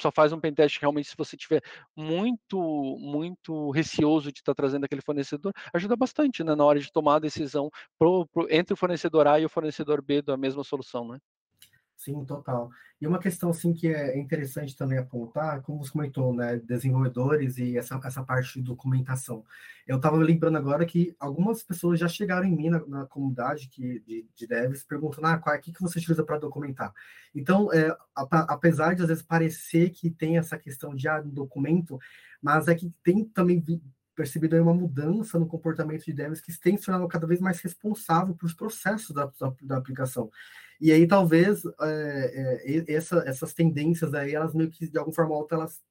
só 0.00 0.10
faz 0.10 0.32
um 0.32 0.40
pentest 0.40 0.78
realmente 0.80 1.08
se 1.08 1.16
você 1.16 1.36
tiver 1.36 1.62
muito 1.96 2.58
muito 3.00 3.70
receoso 3.70 4.32
de 4.32 4.40
estar 4.40 4.54
tá 4.54 4.62
trazendo 4.62 4.84
aquele 4.84 5.02
fornecedor, 5.02 5.52
ajuda 5.72 5.96
bastante 5.96 6.44
né, 6.44 6.54
na 6.54 6.64
hora 6.64 6.80
de 6.80 6.90
tomar 6.92 7.16
a 7.16 7.20
decisão 7.20 7.70
pro, 7.98 8.26
pro, 8.26 8.46
entre 8.50 8.74
o 8.74 8.76
fornecedor 8.76 9.26
A 9.26 9.40
e 9.40 9.44
o 9.44 9.48
fornecedor 9.48 10.02
B 10.02 10.22
da 10.22 10.36
mesma 10.36 10.64
solução, 10.64 11.08
né? 11.08 11.18
Sim, 11.96 12.24
total. 12.26 12.70
E 13.00 13.06
uma 13.06 13.18
questão 13.18 13.50
assim 13.50 13.72
que 13.72 13.88
é 13.88 14.18
interessante 14.18 14.76
também 14.76 14.98
apontar, 14.98 15.62
como 15.62 15.82
você 15.82 15.90
comentou, 15.90 16.32
né, 16.34 16.58
desenvolvedores 16.58 17.56
e 17.56 17.76
essa, 17.76 17.98
essa 18.04 18.22
parte 18.22 18.54
de 18.54 18.62
documentação. 18.62 19.42
Eu 19.86 19.96
estava 19.96 20.16
lembrando 20.16 20.58
agora 20.58 20.84
que 20.84 21.16
algumas 21.18 21.62
pessoas 21.62 21.98
já 21.98 22.06
chegaram 22.06 22.46
em 22.46 22.54
mim 22.54 22.68
na, 22.68 22.86
na 22.86 23.06
comunidade 23.06 23.68
que, 23.68 24.00
de, 24.00 24.28
de 24.34 24.46
devs 24.46 24.84
perguntando, 24.84 25.26
ah, 25.26 25.38
qual 25.38 25.54
é 25.54 25.58
que, 25.58 25.72
você 25.80 25.98
utiliza 25.98 26.22
para 26.22 26.38
documentar? 26.38 26.92
Então, 27.34 27.72
é, 27.72 27.96
apesar 28.14 28.94
de 28.94 29.02
às 29.02 29.08
vezes 29.08 29.22
parecer 29.22 29.90
que 29.90 30.10
tem 30.10 30.36
essa 30.36 30.58
questão 30.58 30.94
de 30.94 31.08
ah, 31.08 31.20
documento, 31.20 31.98
mas 32.42 32.68
é 32.68 32.74
que 32.74 32.92
tem 33.02 33.24
também 33.24 33.64
percebido 34.14 34.54
aí 34.54 34.60
uma 34.60 34.74
mudança 34.74 35.38
no 35.38 35.46
comportamento 35.46 36.04
de 36.04 36.12
devs 36.12 36.40
que 36.40 36.58
tem 36.58 36.76
se 36.76 36.84
tornado 36.86 37.08
cada 37.08 37.26
vez 37.26 37.40
mais 37.40 37.60
responsável 37.60 38.34
pelos 38.34 38.54
processos 38.54 39.14
da, 39.14 39.26
da, 39.26 39.54
da 39.62 39.76
aplicação. 39.76 40.30
E 40.80 40.92
aí 40.92 41.06
talvez 41.06 41.62
é, 41.80 42.62
é, 42.64 42.92
essa, 42.92 43.22
essas 43.26 43.54
tendências 43.54 44.14
aí, 44.14 44.34
elas 44.34 44.54
meio 44.54 44.70
que 44.70 44.88
de 44.88 44.98
alguma 44.98 45.14
forma 45.14 45.32
ou 45.32 45.40
outra, 45.40 45.58
elas 45.58 45.82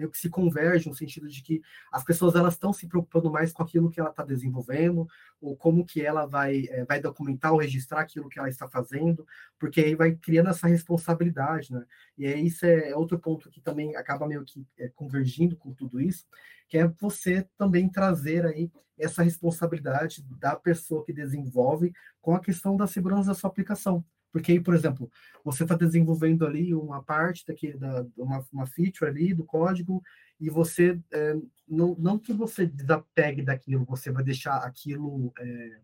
meio 0.00 0.10
que 0.10 0.18
se 0.18 0.30
convergem 0.30 0.90
no 0.90 0.96
sentido 0.96 1.28
de 1.28 1.42
que 1.42 1.60
as 1.92 2.02
pessoas 2.02 2.34
elas 2.34 2.54
estão 2.54 2.72
se 2.72 2.88
preocupando 2.88 3.30
mais 3.30 3.52
com 3.52 3.62
aquilo 3.62 3.90
que 3.90 4.00
ela 4.00 4.10
está 4.10 4.24
desenvolvendo 4.24 5.06
ou 5.40 5.54
como 5.56 5.84
que 5.84 6.00
ela 6.00 6.26
vai 6.26 6.66
é, 6.70 6.84
vai 6.84 7.00
documentar 7.00 7.52
ou 7.52 7.58
registrar 7.58 8.00
aquilo 8.00 8.28
que 8.28 8.38
ela 8.38 8.48
está 8.48 8.68
fazendo 8.68 9.26
porque 9.58 9.80
aí 9.80 9.94
vai 9.94 10.12
criando 10.14 10.48
essa 10.48 10.66
responsabilidade 10.66 11.72
né? 11.72 11.84
E 12.16 12.26
aí 12.26 12.46
isso 12.46 12.64
é 12.64 12.96
outro 12.96 13.18
ponto 13.18 13.50
que 13.50 13.60
também 13.60 13.94
acaba 13.94 14.26
meio 14.26 14.44
que 14.44 14.66
é, 14.78 14.88
convergindo 14.88 15.56
com 15.56 15.72
tudo 15.74 16.00
isso 16.00 16.24
que 16.68 16.78
é 16.78 16.88
você 16.88 17.46
também 17.58 17.88
trazer 17.88 18.46
aí 18.46 18.70
essa 18.98 19.22
responsabilidade 19.22 20.22
da 20.38 20.54
pessoa 20.56 21.04
que 21.04 21.12
desenvolve 21.12 21.92
com 22.20 22.34
a 22.34 22.40
questão 22.40 22.76
da 22.76 22.86
segurança 22.86 23.28
da 23.28 23.34
sua 23.34 23.50
aplicação 23.50 24.04
porque 24.32 24.52
aí, 24.52 24.60
por 24.60 24.74
exemplo, 24.74 25.10
você 25.44 25.62
está 25.62 25.74
desenvolvendo 25.74 26.46
ali 26.46 26.74
uma 26.74 27.02
parte 27.02 27.44
daqui, 27.46 27.76
da, 27.76 28.06
uma, 28.16 28.44
uma 28.52 28.66
feature 28.66 29.10
ali 29.10 29.34
do 29.34 29.44
código, 29.44 30.02
e 30.38 30.48
você, 30.48 30.98
é, 31.12 31.34
não, 31.68 31.94
não 31.98 32.18
que 32.18 32.32
você 32.32 32.66
desapegue 32.66 33.42
daquilo, 33.42 33.84
você 33.84 34.10
vai 34.10 34.24
deixar 34.24 34.56
aquilo. 34.58 35.32
É, 35.38 35.78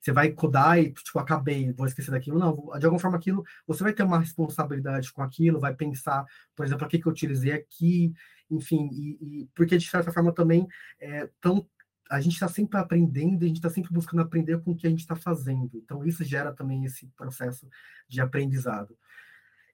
você 0.00 0.12
vai 0.12 0.30
codar 0.30 0.78
e, 0.78 0.92
tipo, 0.92 1.18
acabei, 1.18 1.72
vou 1.72 1.86
esquecer 1.86 2.10
daquilo. 2.10 2.38
Não, 2.38 2.54
de 2.78 2.86
alguma 2.86 3.00
forma 3.00 3.16
aquilo, 3.16 3.42
você 3.66 3.82
vai 3.82 3.92
ter 3.92 4.04
uma 4.04 4.20
responsabilidade 4.20 5.12
com 5.12 5.22
aquilo, 5.22 5.58
vai 5.58 5.74
pensar, 5.74 6.24
por 6.54 6.64
exemplo, 6.64 6.86
o 6.86 6.88
que, 6.88 6.98
que 7.00 7.06
eu 7.06 7.12
utilizei 7.12 7.52
aqui, 7.52 8.12
enfim, 8.50 8.88
e, 8.92 9.42
e 9.42 9.48
porque 9.54 9.76
de 9.76 9.88
certa 9.88 10.12
forma 10.12 10.32
também 10.32 10.66
é, 11.00 11.28
tão 11.40 11.66
a 12.08 12.20
gente 12.20 12.34
está 12.34 12.48
sempre 12.48 12.78
aprendendo, 12.78 13.44
a 13.44 13.46
gente 13.46 13.56
está 13.56 13.68
sempre 13.68 13.92
buscando 13.92 14.22
aprender 14.22 14.60
com 14.60 14.72
o 14.72 14.76
que 14.76 14.86
a 14.86 14.90
gente 14.90 15.00
está 15.00 15.14
fazendo. 15.14 15.70
Então, 15.74 16.04
isso 16.04 16.24
gera 16.24 16.52
também 16.52 16.84
esse 16.84 17.06
processo 17.08 17.68
de 18.08 18.20
aprendizado. 18.20 18.96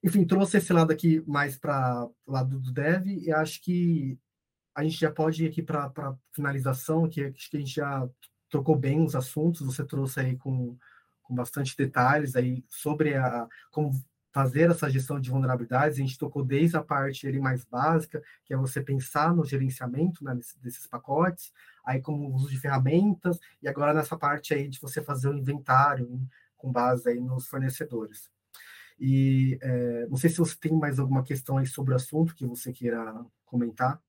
Enfim, 0.03 0.25
trouxe 0.25 0.59
esse 0.59 0.73
lado 0.73 0.93
aqui 0.93 1.23
mais 1.27 1.57
para 1.57 2.07
o 2.27 2.33
lado 2.33 2.59
do 2.59 2.73
dev, 2.73 3.07
e 3.07 3.33
acho 3.33 3.63
que 3.63 4.19
a 4.75 4.83
gente 4.83 4.99
já 4.99 5.11
pode 5.11 5.45
ir 5.45 5.49
aqui 5.49 5.63
para 5.63 5.85
a 5.85 6.17
finalização, 6.33 7.09
que 7.09 7.25
acho 7.25 7.49
que 7.49 7.57
a 7.57 7.61
gente 7.61 7.75
já 7.75 8.09
trocou 8.51 8.77
bem 8.77 9.03
os 9.03 9.15
assuntos, 9.15 9.65
você 9.65 9.85
trouxe 9.85 10.21
aí 10.21 10.37
com, 10.37 10.77
com 11.23 11.35
bastante 11.35 11.77
detalhes 11.77 12.37
aí 12.37 12.65
sobre 12.69 13.15
a, 13.15 13.49
como 13.71 13.93
fazer 14.33 14.69
essa 14.69 14.91
gestão 14.91 15.21
de 15.21 15.31
vulnerabilidades, 15.31 15.97
a 15.97 16.01
gente 16.01 16.19
tocou 16.19 16.45
desde 16.45 16.77
a 16.77 16.83
parte 16.83 17.27
ali 17.27 17.39
mais 17.39 17.65
básica, 17.65 18.21
que 18.45 18.53
é 18.53 18.57
você 18.57 18.83
pensar 18.83 19.33
no 19.33 19.45
gerenciamento 19.45 20.25
né, 20.25 20.37
desses 20.61 20.89
pacotes, 20.89 21.53
aí 21.85 22.01
como 22.01 22.35
uso 22.35 22.49
de 22.49 22.59
ferramentas, 22.59 23.39
e 23.63 23.69
agora 23.69 23.93
nessa 23.93 24.17
parte 24.17 24.55
aí 24.55 24.69
de 24.69 24.81
você 24.81 25.03
fazer 25.03 25.29
o 25.29 25.37
inventário 25.37 26.09
hein, 26.11 26.29
com 26.57 26.73
base 26.73 27.09
aí 27.09 27.21
nos 27.21 27.47
fornecedores. 27.47 28.31
E 28.99 29.59
é, 29.61 30.07
não 30.07 30.17
sei 30.17 30.31
se 30.31 30.39
você 30.39 30.57
tem 30.57 30.73
mais 30.73 30.99
alguma 30.99 31.25
questão 31.25 31.59
aí 31.59 31.67
sobre 31.67 31.93
o 31.93 31.97
assunto 31.97 32.35
que 32.35 32.47
você 32.47 32.73
queira 32.73 33.25
comentar. 33.45 34.01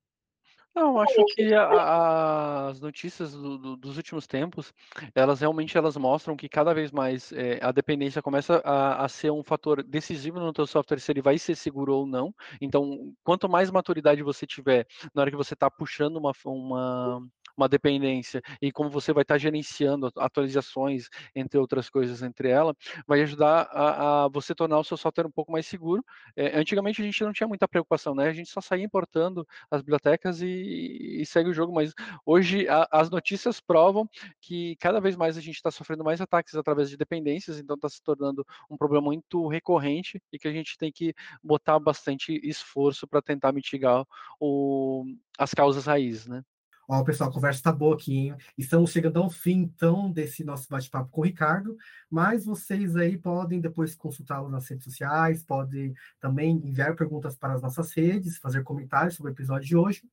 Não, 0.75 0.99
acho 0.99 1.23
que 1.33 1.53
a, 1.53 2.67
as 2.67 2.81
notícias 2.81 3.31
do, 3.31 3.57
do, 3.57 3.77
dos 3.77 3.95
últimos 3.95 4.27
tempos, 4.27 4.73
elas 5.15 5.39
realmente 5.39 5.77
elas 5.77 5.95
mostram 5.95 6.35
que 6.35 6.49
cada 6.49 6.73
vez 6.73 6.91
mais 6.91 7.31
é, 7.31 7.59
a 7.61 7.71
dependência 7.71 8.21
começa 8.21 8.61
a, 8.65 9.05
a, 9.05 9.07
ser 9.07 9.31
um 9.31 9.41
fator 9.41 9.81
decisivo 9.81 10.37
no 10.37 10.51
teu 10.51 10.67
software 10.67 10.99
se 10.99 11.09
ele 11.13 11.21
vai 11.21 11.37
ser 11.37 11.55
seguro 11.55 11.95
ou 11.95 12.05
não. 12.05 12.35
Então, 12.59 13.13
quanto 13.23 13.47
mais 13.47 13.71
maturidade 13.71 14.21
você 14.21 14.45
tiver 14.45 14.85
na 15.13 15.21
hora 15.21 15.31
que 15.31 15.37
você 15.37 15.53
está 15.53 15.71
puxando 15.71 16.17
uma, 16.17 16.33
uma 16.43 17.25
uma 17.57 17.69
dependência 17.69 18.41
e 18.61 18.71
como 18.71 18.89
você 18.89 19.13
vai 19.13 19.21
estar 19.23 19.37
gerenciando 19.37 20.11
atualizações, 20.17 21.09
entre 21.35 21.59
outras 21.59 21.89
coisas, 21.89 22.21
entre 22.21 22.49
ela, 22.49 22.75
vai 23.07 23.21
ajudar 23.21 23.67
a, 23.71 24.25
a 24.25 24.27
você 24.27 24.53
tornar 24.53 24.79
o 24.79 24.83
seu 24.83 24.97
software 24.97 25.27
um 25.27 25.31
pouco 25.31 25.51
mais 25.51 25.65
seguro. 25.65 26.03
É, 26.35 26.57
antigamente 26.57 27.01
a 27.01 27.05
gente 27.05 27.23
não 27.23 27.33
tinha 27.33 27.47
muita 27.47 27.67
preocupação, 27.67 28.15
né? 28.15 28.27
A 28.27 28.33
gente 28.33 28.49
só 28.49 28.61
saía 28.61 28.83
importando 28.83 29.47
as 29.69 29.81
bibliotecas 29.81 30.41
e, 30.41 31.21
e 31.21 31.25
segue 31.25 31.49
o 31.49 31.53
jogo, 31.53 31.73
mas 31.73 31.93
hoje 32.25 32.67
a, 32.67 32.87
as 32.91 33.09
notícias 33.09 33.59
provam 33.59 34.09
que 34.41 34.75
cada 34.77 34.99
vez 34.99 35.15
mais 35.15 35.37
a 35.37 35.41
gente 35.41 35.55
está 35.55 35.71
sofrendo 35.71 36.03
mais 36.03 36.21
ataques 36.21 36.55
através 36.55 36.89
de 36.89 36.97
dependências, 36.97 37.59
então 37.59 37.75
está 37.75 37.89
se 37.89 38.01
tornando 38.01 38.45
um 38.69 38.77
problema 38.77 39.05
muito 39.05 39.47
recorrente 39.47 40.21
e 40.31 40.39
que 40.39 40.47
a 40.47 40.51
gente 40.51 40.77
tem 40.77 40.91
que 40.91 41.13
botar 41.43 41.79
bastante 41.79 42.39
esforço 42.43 43.07
para 43.07 43.21
tentar 43.21 43.51
mitigar 43.51 44.05
o, 44.39 45.05
as 45.37 45.53
causas 45.53 45.85
raízes, 45.85 46.27
né? 46.27 46.43
Ó, 46.87 47.03
pessoal, 47.03 47.31
a 47.31 47.33
conversa 47.33 47.59
está 47.59 47.71
boa 47.71 47.95
aqui, 47.95 48.15
hein? 48.15 48.35
Estamos 48.55 48.91
chegando 48.91 49.17
ao 49.17 49.29
fim, 49.29 49.57
então, 49.61 50.11
desse 50.11 50.43
nosso 50.43 50.69
bate-papo 50.69 51.09
com 51.09 51.21
o 51.21 51.23
Ricardo, 51.23 51.75
mas 52.09 52.45
vocês 52.45 52.95
aí 52.95 53.17
podem 53.17 53.59
depois 53.59 53.95
consultá-lo 53.95 54.49
nas 54.49 54.67
redes 54.69 54.83
sociais, 54.83 55.43
podem 55.43 55.95
também 56.19 56.51
enviar 56.51 56.95
perguntas 56.95 57.35
para 57.35 57.53
as 57.53 57.61
nossas 57.61 57.91
redes, 57.91 58.37
fazer 58.37 58.63
comentários 58.63 59.15
sobre 59.15 59.31
o 59.31 59.33
episódio 59.33 59.67
de 59.67 59.75
hoje. 59.75 60.03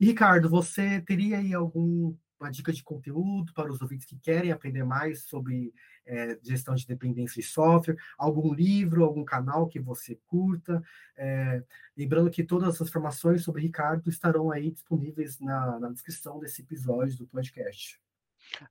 E, 0.00 0.06
Ricardo, 0.06 0.48
você 0.48 1.00
teria 1.00 1.38
aí 1.38 1.54
algum 1.54 2.12
uma 2.40 2.50
dica 2.50 2.72
de 2.72 2.82
conteúdo 2.82 3.52
para 3.52 3.70
os 3.70 3.80
ouvintes 3.82 4.06
que 4.06 4.18
querem 4.18 4.52
aprender 4.52 4.84
mais 4.84 5.22
sobre 5.22 5.72
é, 6.06 6.38
gestão 6.42 6.74
de 6.74 6.86
dependência 6.86 7.42
de 7.42 7.48
software, 7.48 7.96
algum 8.16 8.52
livro, 8.52 9.04
algum 9.04 9.24
canal 9.24 9.66
que 9.66 9.80
você 9.80 10.18
curta. 10.26 10.82
É, 11.16 11.62
lembrando 11.96 12.30
que 12.30 12.44
todas 12.44 12.80
as 12.80 12.88
informações 12.88 13.42
sobre 13.42 13.62
Ricardo 13.62 14.08
estarão 14.08 14.50
aí 14.50 14.70
disponíveis 14.70 15.38
na, 15.40 15.78
na 15.78 15.90
descrição 15.90 16.38
desse 16.38 16.62
episódio 16.62 17.18
do 17.18 17.26
podcast. 17.26 18.00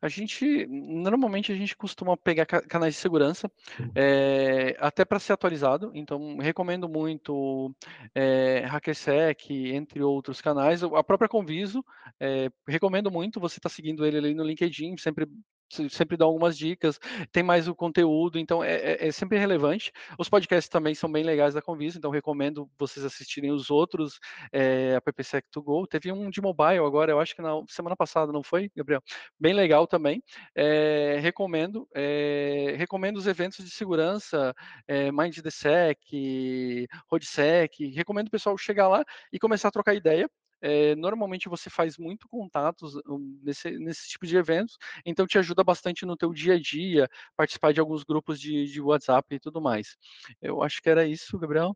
A 0.02 0.08
gente, 0.08 0.66
normalmente 0.68 1.52
a 1.52 1.56
gente 1.56 1.76
costuma 1.76 2.18
pegar 2.18 2.46
canais 2.46 2.96
de 2.96 3.00
segurança, 3.00 3.52
é, 3.96 4.76
até 4.80 5.06
para 5.06 5.20
ser 5.20 5.34
atualizado, 5.34 5.92
então 5.94 6.38
recomendo 6.38 6.88
muito 6.90 7.74
é, 8.14 8.66
HackerSec, 8.66 9.72
entre 9.74 10.02
outros 10.02 10.42
canais, 10.42 10.84
a 10.84 11.04
própria 11.04 11.30
Conviso, 11.30 11.84
é, 12.20 12.50
recomendo 12.68 13.12
muito, 13.12 13.40
você 13.40 13.60
está 13.60 13.70
seguindo 13.70 14.06
ele 14.06 14.18
ali 14.18 14.34
no 14.34 14.44
LinkedIn, 14.44 14.98
sempre 14.98 15.28
sempre 15.90 16.18
dá 16.18 16.26
algumas 16.26 16.58
dicas, 16.58 17.00
tem 17.32 17.44
mais 17.44 17.68
o 17.68 17.76
conteúdo, 17.76 18.40
então 18.40 18.64
é, 18.64 18.76
é, 18.76 19.08
é, 19.08 19.12
sempre 19.12 19.38
relevante. 19.38 19.92
Os 20.18 20.30
podcasts 20.30 20.70
também 20.70 20.96
são 20.96 21.12
bem 21.12 21.24
legais 21.24 21.54
da 21.54 21.62
Convisa, 21.62 21.98
então 21.98 22.12
recomendo 22.12 22.70
vocês 22.78 23.06
assistirem 23.06 23.52
os 23.52 23.70
outros, 23.70 24.20
é, 24.52 24.96
a 24.96 25.02
PPSec 25.02 25.48
to 25.52 25.62
Go. 25.62 25.86
Teve 25.88 26.12
um 26.12 26.30
de 26.30 26.42
mobile 26.42 26.80
agora, 26.80 27.12
eu 27.12 27.20
acho 27.20 27.36
que 27.36 27.42
na 27.42 27.62
semana 27.68 27.96
passada, 27.96 28.32
não 28.32 28.44
foi, 28.44 28.72
Gabriel? 28.76 29.02
Bem 29.40 29.54
legal 29.54 29.88
também. 29.88 30.22
É, 30.56 31.18
recomendo. 31.22 31.88
É, 31.94 32.76
recomendo 32.78 33.18
os 33.18 33.28
eventos 33.28 33.64
de 33.64 33.72
segurança, 33.72 34.54
é, 34.88 35.12
Mind 35.12 35.38
the 35.40 35.50
Sec, 35.50 36.00
RoadSec. 37.12 37.88
Recomendo 37.88 38.28
o 38.28 38.32
pessoal 38.32 38.58
chegar 38.58 38.88
lá 38.88 39.04
e 39.32 39.40
começar 39.40 39.68
a 39.70 39.72
trocar 39.72 39.94
ideia 39.94 40.30
é, 40.62 40.96
normalmente 40.96 41.50
você 41.50 41.70
faz 41.70 41.98
muito 41.98 42.28
contatos 42.30 42.96
hum, 43.08 43.40
nesse, 43.44 43.72
nesse 43.80 44.10
tipo 44.10 44.26
de 44.26 44.38
eventos, 44.38 44.78
então 45.06 45.26
te 45.28 45.38
ajuda 45.38 45.64
bastante 45.64 46.06
no 46.06 46.18
teu 46.18 46.34
dia 46.34 46.56
a 46.56 46.60
dia, 46.60 47.08
participar 47.36 47.74
de 47.74 47.80
alguns 47.80 48.04
grupos 48.04 48.40
de, 48.40 48.66
de 48.66 48.82
WhatsApp 48.82 49.36
e 49.36 49.40
tudo 49.40 49.62
mais. 49.62 49.96
Eu 50.42 50.62
acho 50.64 50.82
que 50.82 50.90
era 50.90 51.06
isso, 51.08 51.38
Gabriel. 51.40 51.76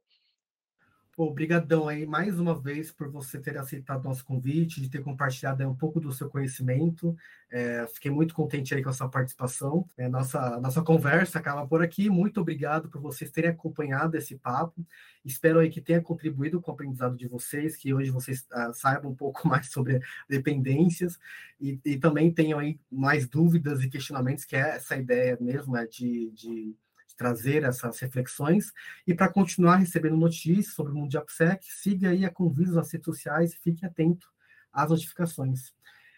Obrigadão 1.24 1.88
aí 1.88 2.04
mais 2.04 2.40
uma 2.40 2.60
vez 2.60 2.92
por 2.92 3.08
você 3.08 3.40
ter 3.40 3.56
aceitado 3.56 4.06
nosso 4.06 4.26
convite, 4.26 4.82
de 4.82 4.90
ter 4.90 5.04
compartilhado 5.04 5.64
um 5.70 5.76
pouco 5.76 6.00
do 6.00 6.12
seu 6.12 6.28
conhecimento. 6.28 7.16
É, 7.52 7.86
fiquei 7.94 8.10
muito 8.10 8.34
contente 8.34 8.74
aí 8.74 8.82
com 8.82 8.90
a 8.90 8.94
sua 8.94 9.08
participação. 9.08 9.86
É, 9.96 10.10
nossa, 10.10 10.60
nossa 10.60 10.82
conversa 10.82 11.38
acaba 11.38 11.68
por 11.68 11.84
aqui. 11.84 12.10
Muito 12.10 12.42
obrigado 12.42 12.90
por 12.90 13.00
vocês 13.00 13.30
terem 13.30 13.52
acompanhado 13.52 14.18
esse 14.18 14.36
papo. 14.36 14.84
Espero 15.24 15.60
aí 15.60 15.70
que 15.70 15.80
tenha 15.80 16.02
contribuído 16.02 16.60
com 16.60 16.72
o 16.72 16.74
aprendizado 16.74 17.16
de 17.16 17.28
vocês, 17.28 17.78
que 17.78 17.94
hoje 17.94 18.10
vocês 18.10 18.48
ah, 18.52 18.74
saibam 18.74 19.12
um 19.12 19.16
pouco 19.16 19.46
mais 19.48 19.70
sobre 19.70 20.00
dependências 20.28 21.20
e, 21.60 21.80
e, 21.86 22.00
também 22.00 22.34
tenham 22.34 22.58
aí 22.58 22.80
mais 22.92 23.28
dúvidas 23.28 23.84
e 23.84 23.90
questionamentos, 23.90 24.44
que 24.44 24.56
é 24.56 24.78
essa 24.78 24.98
ideia 24.98 25.38
mesmo 25.40 25.78
é 25.78 25.86
de, 25.86 26.32
de 26.32 26.76
trazer 27.16 27.64
essas 27.64 28.00
reflexões. 28.00 28.72
E 29.06 29.14
para 29.14 29.32
continuar 29.32 29.78
recebendo 29.78 30.18
notícias 30.18 30.74
sobre 30.74 30.92
o 30.92 30.96
mundo 30.96 31.10
de 31.10 31.18
AppSec, 31.18 31.66
siga 31.66 32.10
aí 32.10 32.26
a 32.26 32.30
Convidos 32.30 32.76
nas 32.76 32.92
redes 32.92 33.06
sociais 33.06 33.54
e 33.54 33.60
fique 33.60 33.86
atento 33.86 34.28
às 34.72 34.90
notificações. 34.90 35.74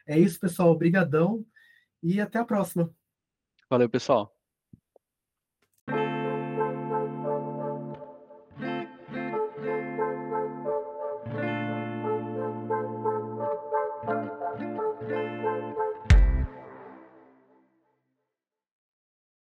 É 0.06 0.18
isso, 0.18 0.40
pessoal. 0.40 0.70
Obrigadão 0.70 1.46
e 2.02 2.20
até 2.20 2.40
a 2.40 2.46
próxima. 2.46 2.94
Valeu, 3.70 3.90
pessoal. 3.90 4.33